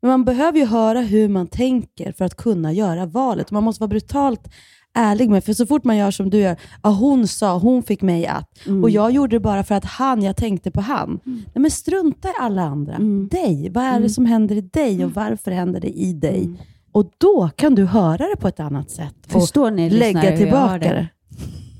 Men 0.00 0.08
man 0.10 0.24
behöver 0.24 0.58
ju 0.58 0.64
höra 0.64 1.00
hur 1.00 1.28
man 1.28 1.46
tänker 1.46 2.12
för 2.12 2.24
att 2.24 2.34
kunna 2.36 2.72
göra 2.72 3.06
valet. 3.06 3.50
Man 3.50 3.62
måste 3.64 3.80
vara 3.80 3.88
brutalt 3.88 4.48
ärlig 4.94 5.30
med, 5.30 5.44
för 5.44 5.52
så 5.52 5.66
fort 5.66 5.84
man 5.84 5.96
gör 5.96 6.10
som 6.10 6.30
du 6.30 6.38
gör, 6.38 6.56
ja, 6.82 6.90
hon 6.90 7.28
sa, 7.28 7.58
hon 7.58 7.82
fick 7.82 8.02
mig 8.02 8.26
att, 8.26 8.66
Mm. 8.66 8.82
och 8.82 8.90
jag 8.90 9.10
gjorde 9.10 9.36
det 9.36 9.40
bara 9.40 9.64
för 9.64 9.74
att 9.74 9.84
han, 9.84 10.22
jag 10.22 10.36
tänkte 10.36 10.70
på 10.70 10.80
han. 10.80 11.20
Nej, 11.24 11.44
men 11.54 11.70
strunta 11.70 12.28
i 12.28 12.32
alla 12.40 12.62
andra. 12.62 12.94
Mm. 12.94 13.28
Dig. 13.28 13.70
Vad 13.74 13.84
är 13.84 14.00
det 14.00 14.10
som 14.10 14.26
händer 14.26 14.56
i 14.56 14.60
dig 14.60 15.04
och 15.04 15.10
varför 15.14 15.50
händer 15.50 15.80
det 15.80 15.88
i 15.98 16.12
dig? 16.12 16.50
Och 16.92 17.10
då 17.18 17.50
kan 17.56 17.74
du 17.74 17.84
höra 17.84 18.16
det 18.34 18.36
på 18.40 18.48
ett 18.48 18.60
annat 18.60 18.90
sätt. 18.90 19.14
och 19.26 19.30
Förstår 19.32 19.70
ni, 19.70 19.90
lyssnare, 19.90 20.12
lägga 20.12 20.36
tillbaka 20.36 20.78
det? 20.78 21.08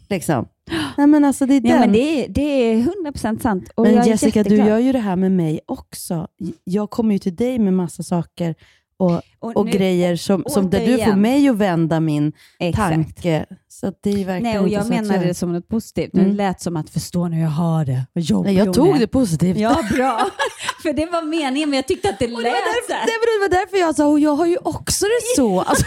Liksom. 0.08 0.48
Nej, 0.96 1.06
men 1.06 1.24
alltså, 1.24 1.46
det 1.46 1.54
är 1.54 1.60
Ja, 1.64 1.70
den. 1.72 1.80
men 1.80 1.92
det, 1.92 2.24
är, 2.24 2.28
det 2.28 2.40
är 2.40 2.76
100% 3.12 3.38
sant. 3.42 3.70
Och 3.74 3.84
Men 3.84 3.94
jag 3.94 4.06
Jessica, 4.06 4.42
du 4.42 4.56
gör 4.56 4.78
ju 4.78 4.92
det 4.92 4.98
här 4.98 5.16
med 5.16 5.32
mig 5.32 5.60
också. 5.66 6.28
Jag 6.64 6.90
kommer 6.90 7.12
ju 7.14 7.18
till 7.18 7.36
dig 7.36 7.58
med 7.58 7.72
massa 7.74 8.02
saker 8.02 8.54
och, 8.98 9.12
Och 9.40 9.56
och, 9.56 9.64
nu- 9.66 9.70
grejer 9.72 10.16
som, 10.16 10.44
som 10.48 10.70
där 10.70 10.86
du 10.86 10.98
får 11.04 11.12
mig 11.16 11.48
att 11.48 11.56
vända 11.56 12.00
min 12.00 12.32
Exakt. 12.58 12.88
tanke. 12.94 13.46
Så 13.68 13.92
det 14.02 14.10
är 14.10 14.14
verkligen 14.14 14.42
Nej, 14.42 14.58
och 14.58 14.68
jag 14.68 14.82
så 14.86 14.90
menade 14.90 15.24
det 15.26 15.34
som 15.34 15.52
något 15.52 15.68
positivt. 15.68 16.14
Mm. 16.14 16.28
Det 16.28 16.34
lät 16.34 16.60
som 16.60 16.76
att 16.76 16.90
förstå 16.90 17.28
när 17.28 17.40
jag 17.40 17.48
har 17.50 17.84
det. 17.84 18.06
Nej, 18.44 18.54
jag 18.54 18.74
tog 18.74 18.96
är. 18.96 18.98
det 19.00 19.06
positivt. 19.06 19.56
Ja, 19.58 19.82
bra. 19.96 20.26
För 20.82 20.92
det 20.92 21.06
var 21.06 21.22
meningen, 21.22 21.70
men 21.70 21.76
jag 21.76 21.86
tyckte 21.86 22.08
att 22.08 22.18
det 22.18 22.26
lät 22.26 22.36
det, 22.36 22.42
var 22.42 22.50
därför, 22.50 22.92
så 22.92 23.06
det 23.06 23.40
var 23.40 23.48
därför 23.60 23.76
jag 23.76 23.94
sa, 23.96 24.06
och 24.06 24.20
jag 24.20 24.36
har 24.36 24.46
ju 24.46 24.56
också 24.56 25.04
det 25.04 25.36
så. 25.36 25.60
Alltså, 25.68 25.84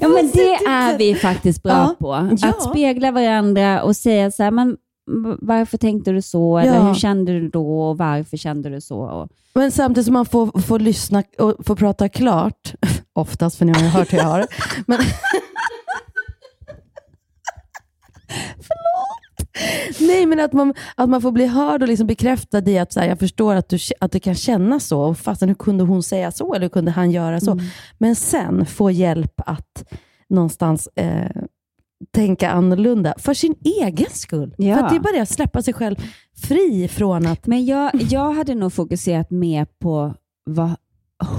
Ja, 0.00 0.08
men 0.08 0.30
det 0.34 0.54
är 0.54 0.98
vi 0.98 1.14
faktiskt 1.14 1.62
bra 1.62 1.72
Ja. 1.72 1.96
på. 1.98 2.12
Att 2.46 2.62
spegla 2.62 3.10
varandra 3.10 3.82
och 3.82 3.96
säga 3.96 4.30
så 4.30 4.42
här, 4.42 4.50
men 4.50 4.76
varför 5.40 5.78
tänkte 5.78 6.10
du 6.10 6.22
så? 6.22 6.58
Eller 6.58 6.74
Ja. 6.74 6.80
hur 6.80 6.94
kände 6.94 7.32
du 7.32 7.48
då? 7.48 7.80
Och 7.80 7.98
varför 7.98 8.36
kände 8.36 8.68
du 8.70 8.80
så? 8.80 8.98
Och, 8.98 9.28
Men 9.54 9.70
samtidigt 9.72 10.04
som 10.06 10.12
man 10.14 10.26
får, 10.26 10.60
får 10.60 10.78
lyssna 10.78 11.22
och 11.38 11.54
får 11.66 11.76
prata 11.76 12.08
klart, 12.08 12.74
oftast 13.12 13.58
för 13.58 13.64
ni 13.64 13.72
har 13.72 13.80
ju 13.80 13.86
hört 13.88 14.12
hur 14.12 14.18
jag 14.18 14.24
har. 14.24 14.46
Men... 14.86 14.98
Nej, 20.00 20.26
men 20.26 20.40
att 20.40 20.52
man, 20.52 20.74
att 20.94 21.08
man 21.08 21.22
får 21.22 21.32
bli 21.32 21.46
hörd 21.46 21.82
och 21.82 21.88
liksom 21.88 22.06
bekräftad 22.06 22.70
i 22.70 22.78
att 22.78 22.92
så 22.92 23.00
här, 23.00 23.08
jag 23.08 23.18
förstår 23.18 23.54
att 23.54 23.68
du, 23.68 23.78
att 24.00 24.12
du 24.12 24.20
kan 24.20 24.34
känna 24.34 24.80
så. 24.80 25.00
Och 25.00 25.18
fastän 25.18 25.48
hur 25.48 25.54
kunde 25.54 25.84
hon 25.84 26.02
säga 26.02 26.30
så? 26.30 26.54
Eller 26.54 26.64
hur 26.64 26.68
kunde 26.68 26.90
han 26.90 27.10
göra 27.10 27.40
så? 27.40 27.50
Mm. 27.50 27.64
Men 27.98 28.16
sen 28.16 28.66
få 28.66 28.90
hjälp 28.90 29.40
att 29.46 29.84
någonstans 30.28 30.88
eh, 30.96 31.42
tänka 32.14 32.50
annorlunda 32.50 33.14
för 33.18 33.34
sin 33.34 33.54
egen 33.64 34.10
skull. 34.10 34.54
Ja. 34.58 34.76
För 34.76 34.82
att 34.82 34.90
det 34.90 34.96
är 34.96 35.00
bara 35.00 35.12
det 35.12 35.22
att 35.22 35.28
släppa 35.28 35.62
sig 35.62 35.74
själv 35.74 35.96
fri 36.36 36.88
från 36.88 37.26
att... 37.26 37.46
Men 37.46 37.66
jag, 37.66 37.90
jag 37.94 38.32
hade 38.32 38.54
nog 38.54 38.72
fokuserat 38.72 39.30
mer 39.30 39.66
på 39.80 40.14
vad 40.44 40.76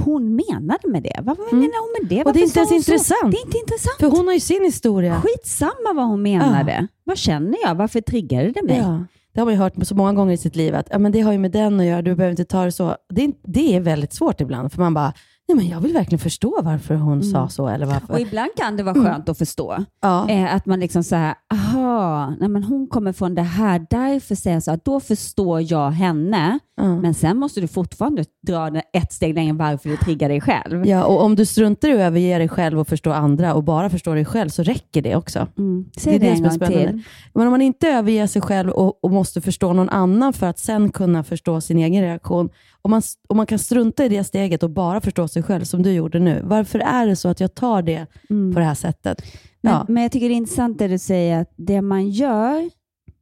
hon 0.06 0.36
menade 0.36 0.88
med 0.88 1.04
det. 1.04 1.20
Vad 1.24 1.38
menar 1.40 1.82
hon 1.82 2.02
med 2.02 2.10
det? 2.10 2.16
Mm. 2.16 2.28
Och 2.28 2.34
det 2.34 2.40
är 2.40 2.44
Varför 2.44 2.60
inte 2.60 2.60
ens 2.60 2.70
så? 2.70 2.76
intressant. 2.76 3.32
Det 3.32 3.38
är 3.38 3.46
inte 3.46 3.58
intressant. 3.58 3.98
För 4.00 4.08
hon 4.08 4.28
har 4.28 4.34
ju 4.34 4.40
sin 4.40 4.64
historia. 4.64 5.22
Skitsamma 5.22 5.94
vad 5.96 6.06
hon 6.08 6.22
menade. 6.22 6.88
Vad 7.04 7.18
känner 7.18 7.58
jag? 7.64 7.76
Varför 7.76 8.02
triggade 8.02 8.52
det 8.52 8.64
mig? 8.64 8.78
Ja, 8.78 9.06
det 9.34 9.40
har 9.40 9.46
man 9.46 9.54
ju 9.54 9.60
hört 9.60 9.74
så 9.82 9.96
många 9.96 10.14
gånger 10.14 10.34
i 10.34 10.38
sitt 10.38 10.56
liv, 10.56 10.76
att 10.76 10.88
ja, 10.92 11.00
men 11.00 11.12
det 11.12 11.22
har 11.22 11.32
ju 11.32 11.38
med 11.38 11.52
den 11.52 11.80
att 11.80 11.86
göra, 11.86 12.02
du 12.02 12.16
behöver 12.16 12.32
inte 12.32 12.46
ta 12.46 12.66
det 12.66 12.72
så. 12.72 12.96
Det 13.10 13.24
är, 13.24 13.32
det 13.44 13.76
är 13.76 13.80
väldigt 13.80 14.14
svårt 14.14 14.42
ibland, 14.42 14.72
för 14.72 14.80
man 14.80 14.94
bara, 14.94 15.14
nej, 15.50 15.58
men 15.58 15.68
jag 15.68 15.80
vill 15.82 15.94
verkligen 15.94 16.20
förstå 16.20 16.60
varför 16.64 16.96
hon 16.96 17.24
sa 17.24 17.50
så. 17.50 17.68
Eller 17.68 17.86
varför. 17.86 18.06
Mm. 18.10 18.16
Och 18.16 18.20
ibland 18.28 18.50
kan 18.58 18.78
det 18.78 18.84
vara 18.84 18.96
Mm. 18.96 19.12
skönt 19.12 19.30
att 19.30 19.38
förstå. 19.38 19.86
Ja. 20.02 20.30
Eh, 20.30 20.56
att 20.56 20.66
man 20.66 20.80
liksom 20.80 21.04
så 21.04 21.16
här, 21.16 21.36
aha, 21.54 22.34
nej 22.40 22.50
men 22.50 22.64
hon 22.64 22.88
kommer 22.88 23.14
från 23.14 23.36
det 23.36 23.42
här, 23.42 23.86
därför 23.90 24.36
säger 24.36 24.56
jag 24.56 24.64
så 24.64 24.72
här, 24.72 24.80
då 24.86 25.00
förstår 25.00 25.72
jag 25.72 25.92
henne. 25.92 26.60
Men 27.02 27.14
sen 27.14 27.38
måste 27.38 27.62
du 27.62 27.68
fortfarande 27.68 28.26
dra 28.48 28.70
det 28.70 28.82
ett 28.94 29.14
steg 29.14 29.36
längre 29.36 29.54
varför 29.54 29.90
du 29.90 29.98
triggar 29.98 30.30
dig 30.30 30.42
själv. 30.42 30.86
Ja, 30.88 31.04
och 31.04 31.24
om 31.24 31.36
du 31.36 31.46
struntar 31.46 31.88
i 31.90 31.92
att 31.94 32.00
överge 32.00 32.38
dig 32.38 32.50
själv 32.50 32.80
och 32.80 32.88
förstå 32.88 33.12
andra 33.12 33.54
och 33.54 33.64
bara 33.64 33.90
förstår 33.90 34.16
dig 34.16 34.26
själv 34.26 34.50
så 34.50 34.64
räcker 34.64 35.02
det 35.02 35.16
också. 35.16 35.48
Säg 35.98 36.20
det 36.20 36.28
en 36.28 36.38
som 36.38 36.46
är 36.46 36.58
gång 36.60 36.68
till. 36.68 37.02
Men 37.34 37.48
om 37.48 37.52
man 37.52 37.62
inte 37.62 37.88
överger 37.88 38.28
sig 38.28 38.42
själv 38.42 38.70
och, 38.70 39.04
och 39.04 39.12
måste 39.12 39.42
förstå 39.42 39.74
någon 39.74 39.90
annan 39.90 40.34
för 40.34 40.48
att 40.48 40.60
sen 40.60 40.92
kunna 40.92 41.24
förstå 41.24 41.62
sin 41.62 41.78
egen 41.78 42.04
reaktion. 42.04 42.50
Om 42.82 42.92
man, 42.92 43.02
om 43.30 43.38
man 43.38 43.46
kan 43.46 43.60
strunta 43.60 44.06
i 44.06 44.10
det 44.10 44.24
steget 44.24 44.64
och 44.64 44.70
bara 44.70 45.02
förstå 45.02 45.28
sig 45.28 45.44
själv 45.44 45.64
som 45.64 45.84
du 45.84 45.92
gjorde 45.92 46.20
nu. 46.20 46.42
Varför 46.44 46.80
är 46.80 47.08
det 47.08 47.16
så 47.16 47.30
att 47.30 47.40
jag 47.40 47.56
tar 47.56 47.82
det 47.82 48.06
på 48.54 48.60
det 48.60 48.66
här 48.66 48.76
sättet? 48.76 49.22
Men, 49.62 49.74
Ja. 49.74 49.86
men 49.90 50.04
jag 50.04 50.12
tycker 50.12 50.28
det 50.30 50.34
är 50.34 50.38
intressant 50.38 50.78
det 50.80 50.88
du 50.88 50.98
säger, 50.98 51.42
att 51.42 51.54
det 51.56 51.82
man 51.82 52.10
gör 52.10 52.70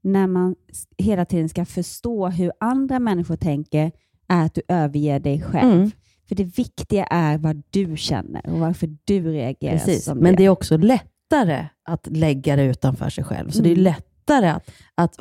när 0.02 0.28
man 0.28 0.56
hela 0.98 1.26
tiden 1.26 1.50
ska 1.50 1.66
förstå 1.66 2.28
hur 2.28 2.52
andra 2.60 3.00
människor 3.00 3.36
tänker, 3.36 3.92
är 4.28 4.46
att 4.46 4.54
du 4.54 4.62
överger 4.68 5.20
dig 5.20 5.42
själv. 5.42 5.72
Mm. 5.72 5.92
För 6.28 6.36
det 6.36 6.44
viktiga 6.44 7.06
är 7.06 7.38
vad 7.38 7.64
du 7.70 7.98
känner 7.98 8.50
och 8.50 8.60
varför 8.60 8.90
du 9.06 9.32
reagerar 9.32 9.78
Precis, 9.78 10.04
som 10.04 10.18
men 10.18 10.36
det 10.36 10.44
är 10.46 10.50
också 10.50 10.78
lättare 10.78 11.66
att 11.90 12.08
lägga 12.12 12.56
det 12.56 12.64
utanför 12.64 13.10
sig 13.10 13.24
själv. 13.24 13.50
Så 13.50 13.62
det 13.64 13.70
är 13.70 13.72
Mm. 13.72 13.84
Lättare 14.28 14.48
att, 14.50 14.70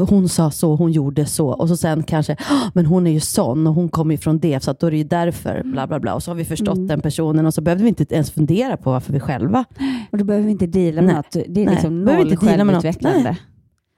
att 0.01 0.11
hon 0.11 0.29
sa 0.29 0.51
så, 0.51 0.77
hon 0.77 0.93
gjorde 0.93 1.27
så. 1.27 1.49
Och 1.49 1.69
så 1.69 1.77
sen 1.77 2.03
kanske, 2.03 2.37
"Ah, 2.51 2.71
men 2.75 2.87
hon 2.87 3.07
är 3.07 3.11
ju 3.11 3.21
sån 3.21 3.67
och 3.67 3.75
hon 3.75 3.89
kommer 3.89 4.15
ju 4.15 4.19
från 4.19 4.39
det, 4.39 4.63
så 4.63 4.71
att 4.71 4.81
då 4.81 4.87
är 4.87 4.91
det 4.91 4.97
ju 4.97 5.05
därför, 5.05 5.63
bla 5.65 5.87
bla 5.87 6.01
bla. 6.01 6.15
Och 6.15 6.23
så 6.23 6.31
har 6.31 6.37
vi 6.37 6.45
förstått 6.45 6.77
Mm. 6.77 6.87
den 6.87 7.01
personen 7.01 7.47
och 7.47 7.55
så 7.55 7.61
behöver 7.61 7.83
vi 7.83 7.89
inte 7.89 8.15
ens 8.15 8.31
fundera 8.31 8.77
på 8.77 8.91
varför 8.91 9.13
vi 9.13 9.21
själva. 9.21 9.65
Och 10.13 10.19
då 10.19 10.25
behöver 10.25 10.45
vi 10.47 10.53
inte 10.53 10.67
deala 10.67 11.03
med 11.03 11.07
Nej. 11.07 11.15
något. 11.17 11.33
Det 11.33 11.61
är 11.61 11.65
Nej, 11.65 11.75
liksom 11.75 12.05
behöver 12.05 12.25
noll 12.25 12.37
självutvecklande. 12.37 13.23
Nej. 13.23 13.41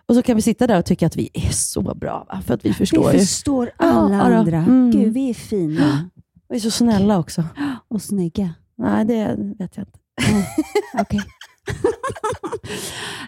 Och 0.09 0.15
så 0.15 0.23
kan 0.23 0.37
vi 0.37 0.43
sitta 0.43 0.67
där 0.67 0.79
och 0.79 0.85
tycka 0.85 1.07
att 1.07 1.17
vi 1.17 1.31
är 1.35 1.51
så 1.53 1.95
bra, 1.95 2.27
va? 2.29 2.41
för 2.47 2.55
att 2.55 2.65
vi 2.65 2.73
förstår 2.73 3.13
vi 3.13 3.19
förstår 3.19 3.71
alla 3.77 4.17
ja 4.17 4.29
då. 4.29 4.35
andra. 4.35 4.57
Mm. 4.57 4.91
Gud, 4.91 5.13
vi 5.13 5.31
är 5.31 5.35
fina. 5.35 6.11
Vi 6.49 6.57
är 6.57 6.61
så 6.61 6.71
snälla 6.71 7.19
också. 7.19 7.45
Och 7.89 8.03
snygga. 8.03 8.51
Nej, 8.79 9.05
det 9.05 9.37
vet 9.59 9.77
jag 9.77 9.83
inte. 9.87 9.99
Okej. 11.01 11.21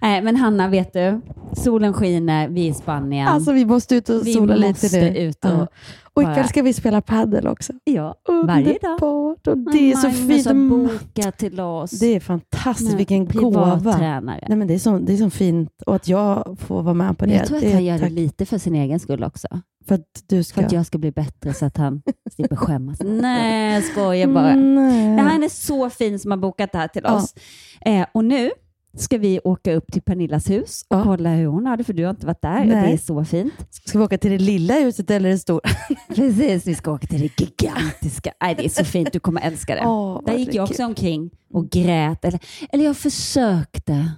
Nej, 0.02 0.22
men 0.22 0.36
Hanna, 0.36 0.68
vet 0.68 0.92
du? 0.92 1.20
Solen 1.56 1.92
skiner, 1.92 2.48
vi 2.48 2.66
är 2.66 2.70
i 2.70 2.74
Spanien. 2.74 3.28
Alltså 3.28 3.52
vi 3.52 3.64
måste 3.64 3.94
ut 3.94 4.08
och 4.08 4.26
vi 4.26 4.32
sola 4.34 4.54
lite 4.54 5.00
nu. 5.00 5.16
ut 5.18 5.44
och 5.44 5.50
Ja. 5.50 5.66
Och 6.12 6.22
ikväll 6.22 6.48
ska 6.48 6.62
vi 6.62 6.72
spela 6.72 7.00
paddel 7.00 7.46
också. 7.46 7.72
Ja, 7.84 8.14
varje 8.46 8.78
dag. 8.78 9.02
Och 9.02 9.36
det 9.72 9.92
är 9.92 9.96
så 9.96 10.10
fint. 10.10 10.44
har 10.46 10.52
Mm. 10.52 10.68
bokat 10.88 11.38
till 11.38 11.60
oss. 11.60 11.90
Det 11.90 12.06
är 12.06 12.20
fantastiskt. 12.20 12.88
Nej, 12.90 12.96
Vilken 12.98 13.26
gåva. 13.26 13.98
Nej, 13.98 14.56
men 14.56 14.66
det, 14.66 14.74
är 14.74 14.78
så, 14.78 14.98
det 14.98 15.12
är 15.12 15.16
så 15.16 15.30
fint. 15.30 15.70
Och 15.86 15.94
att 15.94 16.08
jag 16.08 16.56
får 16.60 16.82
vara 16.82 16.94
med 16.94 17.18
på 17.18 17.26
det. 17.26 17.32
Jag 17.34 17.46
tror 17.46 17.56
att 17.56 17.62
det 17.62 17.72
han 17.72 17.84
gör 17.84 17.94
det 17.94 18.00
tack 18.00 18.10
lite 18.12 18.46
för 18.46 18.58
sin 18.58 18.74
egen 18.74 19.00
skull 19.00 19.24
också. 19.24 19.48
för 19.88 19.94
att 19.94 20.06
du 20.26 20.42
ska... 20.44 20.60
För 20.60 20.66
att 20.66 20.72
jag 20.72 20.86
ska 20.86 20.98
bli 20.98 21.10
bättre 21.12 21.54
så 21.54 21.66
att 21.66 21.76
han 21.76 22.02
slipper 22.34 22.56
skämmas. 22.56 22.98
Nej, 23.04 23.74
jag 23.74 23.84
skojar 23.84 24.26
bara. 24.26 24.54
Nej. 24.54 25.08
Nej, 25.08 25.24
Han 25.24 25.42
är 25.42 25.48
så 25.48 25.90
fin 25.90 26.18
som 26.18 26.30
har 26.30 26.38
bokat 26.38 26.72
det 26.72 26.78
här 26.78 26.88
till 26.88 27.02
Ja. 27.04 27.14
oss. 27.16 27.34
Eh, 27.80 28.06
och 28.14 28.24
nu 28.24 28.50
ska 28.96 29.18
vi 29.18 29.40
åka 29.44 29.74
upp 29.74 29.92
till 29.92 30.02
Pernillas 30.02 30.50
hus 30.50 30.84
och 30.88 31.02
kolla 31.02 31.30
hur 31.30 31.46
hon 31.46 31.66
har 31.66 31.76
det, 31.76 31.84
för 31.84 31.92
du 31.92 32.04
har 32.04 32.10
inte 32.10 32.26
varit 32.26 32.42
där 32.42 32.60
och 32.60 32.66
det 32.66 32.74
är 32.92 32.96
så 32.96 33.24
fint. 33.24 33.52
Ska 33.70 33.98
vi 33.98 34.04
åka 34.04 34.18
till 34.18 34.30
det 34.30 34.38
lilla 34.38 34.74
huset 34.74 35.10
eller 35.10 35.28
det 35.30 35.38
stora? 35.38 35.60
Precis, 36.14 36.66
vi 36.66 36.74
ska 36.74 36.92
åka 36.92 37.06
till 37.06 37.20
det 37.20 37.40
gigantiska. 37.40 38.32
Nej, 38.42 38.54
det 38.54 38.64
är 38.64 38.68
så 38.68 38.84
fint, 38.84 39.12
du 39.12 39.20
kommer 39.20 39.40
älska 39.40 39.74
det. 39.74 39.84
Vad 39.84 40.26
där 40.26 40.36
gick 40.36 40.48
jag 40.54 40.68
kul. 40.68 40.72
också 40.74 40.84
omkring 40.84 41.30
och 41.52 41.70
grät. 41.70 42.24
Eller, 42.24 42.40
eller 42.72 42.84
jag 42.84 42.96
försökte 42.96 44.10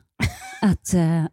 att... 0.63 0.95
eh, 0.95 1.01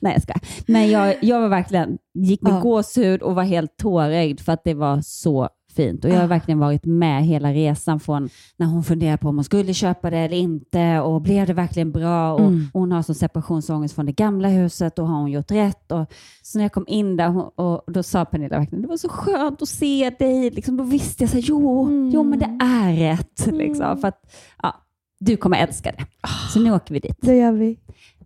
Nej, 0.00 0.12
jag 0.12 0.22
ska. 0.22 0.34
Men 0.66 0.90
jag, 0.90 1.16
jag 1.22 1.40
var 1.40 1.48
verkligen, 1.48 1.98
gick 2.14 2.42
med 2.42 2.52
Ja. 2.52 2.60
gåshud 2.60 3.22
och 3.22 3.34
var 3.34 3.42
helt 3.42 3.76
tårögd 3.76 4.40
för 4.40 4.52
att 4.52 4.64
det 4.64 4.74
var 4.74 5.00
så 5.00 5.48
fint. 5.74 6.04
Och 6.04 6.10
jag 6.10 6.16
har 6.16 6.24
Ah. 6.24 6.26
verkligen 6.26 6.58
varit 6.58 6.84
med 6.84 7.24
hela 7.24 7.52
resan 7.52 8.00
från 8.00 8.28
när 8.56 8.66
hon 8.66 8.84
funderade 8.84 9.18
på 9.18 9.28
om 9.28 9.36
hon 9.36 9.44
skulle 9.44 9.74
köpa 9.74 10.10
det 10.10 10.18
eller 10.18 10.36
inte 10.36 11.00
och 11.00 11.20
blev 11.22 11.46
det 11.46 11.52
verkligen 11.52 11.92
bra? 11.92 12.32
Och 12.32 12.40
Mm. 12.40 12.66
Hon 12.72 12.92
har 12.92 13.02
som 13.02 13.14
separationsångest 13.14 13.94
från 13.94 14.06
det 14.06 14.12
gamla 14.12 14.48
huset 14.48 14.98
och 14.98 15.08
har 15.08 15.18
hon 15.20 15.30
gjort 15.30 15.50
rätt? 15.50 15.92
Och 15.92 16.06
så 16.42 16.58
när 16.58 16.64
jag 16.64 16.72
kom 16.72 16.84
in 16.88 17.16
där 17.16 17.60
och 17.60 17.84
då 17.92 18.02
sa 18.02 18.24
Pernilla 18.24 18.58
verkligen, 18.58 18.82
det 18.82 18.88
var 18.88 18.96
så 18.96 19.08
skönt 19.08 19.62
att 19.62 19.68
se 19.68 20.10
dig. 20.18 20.50
Liksom, 20.50 20.76
då 20.76 20.84
visste 20.84 21.22
jag 21.22 21.30
så 21.30 21.36
här, 21.36 21.44
jo, 21.46 21.88
jo, 22.12 22.22
men 22.22 22.38
det 22.38 22.58
är 22.64 22.92
rätt. 22.96 23.46
Liksom, 23.52 23.98
för 23.98 24.08
att, 24.08 24.34
ja, 24.62 24.74
du 25.20 25.36
kommer 25.36 25.56
älska 25.58 25.92
det. 25.98 26.04
Så 26.52 26.60
nu 26.60 26.72
åker 26.74 26.94
vi 26.94 27.00
dit. 27.00 27.16
Det 27.20 27.36
gör 27.36 27.52
vi. 27.52 27.78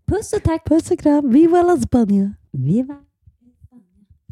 Puss 0.06 0.32
och 0.32 0.42
tack. 0.42 0.64
Puss 0.68 0.90
och 0.90 0.98
kram. 0.98 1.30
Viva 1.32 1.62
la 1.62 1.76
Spania. 1.76 2.32
Viva. 2.52 2.94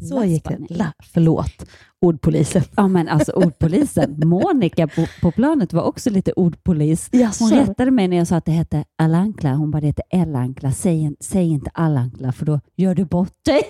Så 0.01 0.19
La 0.19 0.25
gick 0.25 0.43
det. 0.43 0.57
La, 0.69 0.93
förlåt, 1.13 1.65
ordpolisen. 2.01 2.63
Ja, 2.75 2.87
men 2.87 3.07
alltså 3.07 3.31
ordpolisen. 3.31 4.15
Monica 4.25 4.87
på, 4.87 5.07
på 5.21 5.31
planet 5.31 5.73
var 5.73 5.83
också 5.83 6.09
lite 6.09 6.31
ordpolis. 6.31 7.09
Jaså? 7.11 7.43
Hon 7.43 7.53
rättade 7.53 7.91
mig 7.91 8.07
när 8.07 8.17
jag 8.17 8.27
sa 8.27 8.35
att 8.35 8.45
det 8.45 8.51
hette 8.51 8.83
Alankla. 8.97 9.53
Hon 9.53 9.71
bara, 9.71 9.81
det 9.81 9.87
heter 9.87 10.05
Elankla. 10.09 10.71
Säg, 10.71 11.11
säg 11.19 11.49
inte 11.49 11.69
Alankla 11.73 12.31
för 12.31 12.45
då 12.45 12.59
gör 12.75 12.95
du 12.95 13.05
bort 13.05 13.33
dig. 13.45 13.61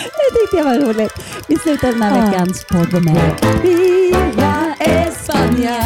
det 0.00 0.34
tyckte 0.40 0.56
jag 0.56 0.64
var 0.64 0.78
roligt. 0.88 1.12
Vi 1.48 1.56
slutar 1.56 1.92
den 1.92 2.02
här 2.02 2.26
veckans 2.30 2.64
podd 2.70 3.04
med 3.04 3.34
Viva 3.62 4.74
España. 4.80 5.82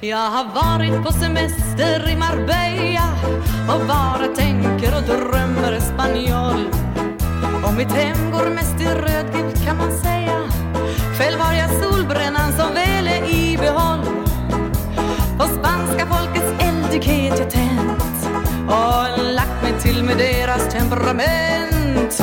Jag 0.00 0.30
har 0.30 0.44
varit 0.54 1.04
på 1.04 1.12
semester 1.12 2.10
i 2.10 2.16
Marbella 2.16 3.14
och 3.74 3.86
bara 3.86 4.26
tänker 4.36 4.96
och 4.96 5.02
drömmer 5.02 5.80
spanjol. 5.80 6.70
Och 7.64 7.74
mitt 7.74 7.92
hem 7.92 8.30
går 8.30 8.50
mest 8.50 8.80
i 8.80 8.84
rödgult 8.84 9.64
kan 9.64 9.76
man 9.76 9.98
säga. 9.98 10.38
Själv 11.18 11.40
har 11.40 11.54
jag 11.54 11.70
solbrännan 11.70 12.52
som 12.52 12.74
väl 12.74 13.06
är 13.06 13.30
i 13.30 13.56
behåll. 13.56 14.04
På 15.38 15.44
spanska 15.44 16.06
folkets 16.06 16.52
eldighet 16.60 17.38
jag 17.38 17.50
tänt 17.50 18.28
och 18.68 19.34
lagt 19.34 19.62
mig 19.62 19.72
till 19.82 20.04
med 20.04 20.16
deras 20.16 20.72
temperament. 20.72 22.22